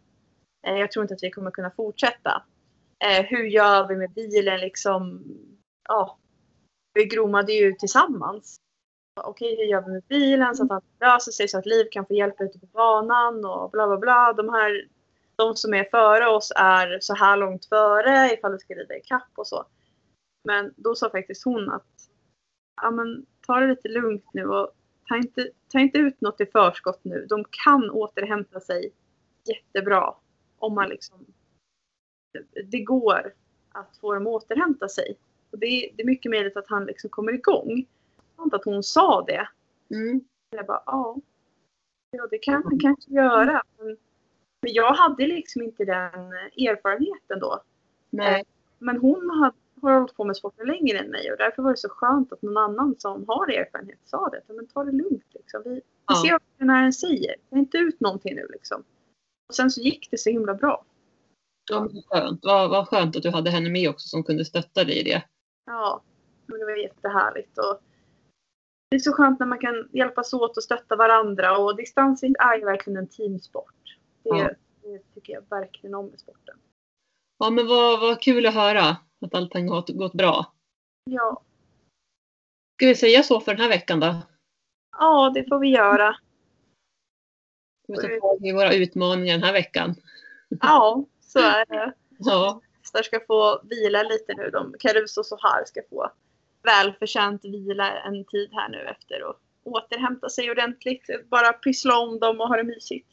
Eh, 0.66 0.76
jag 0.76 0.92
tror 0.92 1.02
inte 1.04 1.14
att 1.14 1.22
vi 1.22 1.30
kommer 1.30 1.50
kunna 1.50 1.70
fortsätta. 1.70 2.42
Eh, 3.04 3.24
hur 3.24 3.44
gör 3.44 3.88
vi 3.88 3.96
med 3.96 4.10
bilen 4.10 4.60
liksom? 4.60 5.24
Ja, 5.88 6.18
vi 6.94 7.04
gromade 7.04 7.52
ju 7.52 7.72
tillsammans. 7.72 8.56
Okej, 9.24 9.56
hur 9.56 9.64
gör 9.64 9.82
vi 9.82 9.92
med 9.92 10.02
bilen 10.08 10.56
så 10.56 10.64
att 10.64 10.70
allt 10.70 10.84
löser 11.00 11.32
sig 11.32 11.48
så 11.48 11.58
att 11.58 11.66
Liv 11.66 11.86
kan 11.90 12.06
få 12.06 12.14
hjälp 12.14 12.40
ute 12.40 12.58
på 12.58 12.66
banan 12.66 13.44
och 13.44 13.70
bla 13.70 13.86
bla 13.86 13.96
bla. 13.96 14.32
De 14.32 14.48
här, 14.48 14.88
de 15.36 15.56
som 15.56 15.74
är 15.74 15.84
före 15.84 16.28
oss 16.28 16.52
är 16.56 16.98
så 17.00 17.14
här 17.14 17.36
långt 17.36 17.66
före 17.66 18.32
ifall 18.32 18.52
vi 18.52 18.58
ska 18.58 18.74
rida 18.74 18.96
ikapp 18.96 19.20
kapp 19.20 19.30
och 19.34 19.46
så. 19.46 19.64
Men 20.44 20.74
då 20.76 20.94
sa 20.94 21.10
faktiskt 21.10 21.44
hon 21.44 21.70
att 21.70 21.86
ja, 22.82 22.90
men, 22.90 23.26
ta 23.46 23.60
det 23.60 23.66
lite 23.66 23.88
lugnt 23.88 24.24
nu 24.32 24.46
och 24.48 24.72
ta 25.08 25.16
inte, 25.16 25.50
ta 25.72 25.78
inte 25.78 25.98
ut 25.98 26.20
något 26.20 26.40
i 26.40 26.46
förskott 26.46 27.00
nu. 27.02 27.26
De 27.28 27.44
kan 27.50 27.90
återhämta 27.90 28.60
sig 28.60 28.92
jättebra 29.44 30.14
om 30.58 30.74
man 30.74 30.88
liksom 30.88 31.26
det 32.64 32.80
går 32.80 33.32
att 33.68 33.96
få 33.96 34.14
dem 34.14 34.26
att 34.26 34.32
återhämta 34.32 34.88
sig. 34.88 35.16
Och 35.50 35.58
det, 35.58 35.66
är, 35.66 35.92
det 35.96 36.02
är 36.02 36.06
mycket 36.06 36.30
möjligt 36.30 36.56
att 36.56 36.68
han 36.68 36.84
liksom 36.84 37.10
kommer 37.10 37.32
igång. 37.32 37.86
Sant 38.36 38.54
att 38.54 38.64
hon 38.64 38.82
sa 38.82 39.24
det. 39.26 39.48
Mm. 39.90 40.20
Jag 40.50 40.66
bara, 40.66 40.82
ja. 40.86 41.16
Ja, 42.10 42.26
det 42.30 42.38
kan 42.38 42.62
man 42.64 42.78
kanske 42.80 43.10
göra. 43.10 43.62
Men, 43.78 43.96
men 44.60 44.72
jag 44.72 44.94
hade 44.94 45.26
liksom 45.26 45.62
inte 45.62 45.84
den 45.84 46.32
erfarenheten 46.68 47.40
då. 47.40 47.62
Nej. 48.10 48.44
Men 48.78 48.96
hon 48.96 49.30
har, 49.30 49.52
har 49.92 49.98
hållit 50.00 50.16
på 50.16 50.24
med 50.24 50.36
sporten 50.36 50.66
längre 50.66 50.98
än 50.98 51.10
mig 51.10 51.32
och 51.32 51.38
därför 51.38 51.62
var 51.62 51.70
det 51.70 51.76
så 51.76 51.88
skönt 51.88 52.32
att 52.32 52.42
någon 52.42 52.56
annan 52.56 52.94
som 52.98 53.24
har 53.28 53.50
erfarenhet 53.50 53.98
sa 54.04 54.28
det. 54.28 54.54
Men 54.54 54.66
ta 54.66 54.84
det 54.84 54.92
lugnt 54.92 55.24
liksom. 55.34 55.62
Vi, 55.64 55.70
vi 55.70 55.80
Ja. 56.06 56.22
ser 56.24 56.32
vad 56.32 56.40
veterinären 56.52 56.92
säger. 56.92 57.34
Ta 57.50 57.56
inte 57.56 57.78
ut 57.78 58.00
någonting 58.00 58.34
nu 58.34 58.46
liksom. 58.52 58.84
Och 59.48 59.54
sen 59.54 59.70
så 59.70 59.80
gick 59.80 60.08
det 60.10 60.18
så 60.18 60.30
himla 60.30 60.54
bra. 60.54 60.84
Ja, 61.70 61.80
men 61.80 62.02
skönt. 62.06 62.40
Vad, 62.44 62.70
vad 62.70 62.88
skönt 62.88 63.16
att 63.16 63.22
du 63.22 63.30
hade 63.30 63.50
henne 63.50 63.70
med 63.70 63.88
också 63.90 64.08
som 64.08 64.22
kunde 64.24 64.44
stötta 64.44 64.84
dig 64.84 64.98
i 64.98 65.02
det. 65.02 65.22
Ja, 65.66 66.02
men 66.46 66.58
det 66.58 66.64
var 66.64 66.76
jättehärligt. 66.76 67.58
Och 67.58 67.80
det 68.90 68.96
är 68.96 69.00
så 69.00 69.12
skönt 69.12 69.38
när 69.40 69.46
man 69.46 69.58
kan 69.58 69.88
hjälpas 69.92 70.32
åt 70.34 70.56
och 70.56 70.62
stötta 70.62 70.96
varandra. 70.96 71.58
Och 71.58 71.76
distansring 71.76 72.34
är 72.38 72.58
ju 72.58 72.64
verkligen 72.64 72.96
en 72.96 73.08
teamsport. 73.08 73.74
Det, 74.22 74.28
Ja. 74.28 74.50
det 74.82 74.98
tycker 75.14 75.32
jag 75.32 75.42
verkligen 75.50 75.94
om 75.94 76.06
med 76.06 76.20
sporten. 76.20 76.58
Ja, 77.38 77.50
men 77.50 77.66
vad, 77.66 78.00
vad 78.00 78.22
kul 78.22 78.46
att 78.46 78.54
höra 78.54 78.96
att 79.20 79.34
allting 79.34 79.68
har 79.68 79.92
gått 79.92 80.14
bra. 80.14 80.52
Ja, 81.04 81.42
Ska 82.76 82.86
vi 82.86 82.94
säga 82.94 83.22
så 83.22 83.40
för 83.40 83.52
den 83.54 83.60
här 83.60 83.68
veckan 83.68 84.00
då? 84.00 84.14
ja 84.98 85.30
det 85.34 85.44
får 85.48 85.58
vi 85.58 85.68
göra. 85.68 86.16
Vi 87.88 87.96
ta 87.96 88.02
tag 88.02 88.46
i 88.46 88.52
våra 88.52 88.74
utmaningar 88.74 89.34
den 89.34 89.42
här 89.42 89.52
veckan? 89.52 89.94
Ja, 90.48 91.04
så 91.20 91.38
är 91.38 91.66
det. 91.66 91.92
Ja, 92.18 92.60
Hästar 92.82 93.02
ska 93.02 93.20
få 93.26 93.60
vila 93.64 94.02
lite 94.02 94.34
nu. 94.36 94.50
De, 94.50 94.74
Caruso 94.78 95.20
och 95.20 95.26
Sohar 95.26 95.64
ska 95.66 95.80
få 95.90 96.12
välförtjänt 96.62 97.44
vila 97.44 98.00
en 98.02 98.24
tid 98.24 98.50
här 98.52 98.68
nu 98.68 98.78
efter 98.78 99.22
och 99.24 99.36
återhämta 99.64 100.28
sig 100.28 100.50
ordentligt. 100.50 101.06
Bara 101.30 101.52
pyssla 101.52 101.98
om 101.98 102.18
dem 102.18 102.40
och 102.40 102.48
ha 102.48 102.56
det 102.56 102.64
mysigt. 102.64 103.08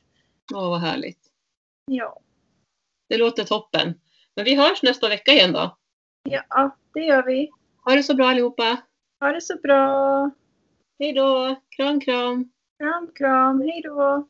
ja 0.52 0.70
vad 0.70 0.80
härligt. 0.80 1.20
Ja, 1.86 2.20
Det 3.10 3.18
låter 3.18 3.44
toppen. 3.44 3.94
Men 4.36 4.46
vi 4.46 4.56
hörs 4.56 4.84
nästa 4.84 5.10
vecka 5.10 5.32
igen 5.32 5.54
då. 5.54 5.78
ja 6.24 6.78
det 6.94 7.00
gör 7.00 7.24
vi. 7.24 7.50
Ha 7.86 7.96
det 7.96 8.04
så 8.04 8.14
bra 8.14 8.28
allihopa. 8.28 8.78
Ha 9.20 9.32
det 9.32 9.42
så 9.42 9.58
bra. 9.64 10.32
Hej 11.00 11.14
då. 11.14 11.56
Kram, 11.76 12.00
kram. 12.00 12.50
Kram, 12.80 13.08
kram. 13.16 13.62
Hej 13.62 13.82
då. 13.84 14.28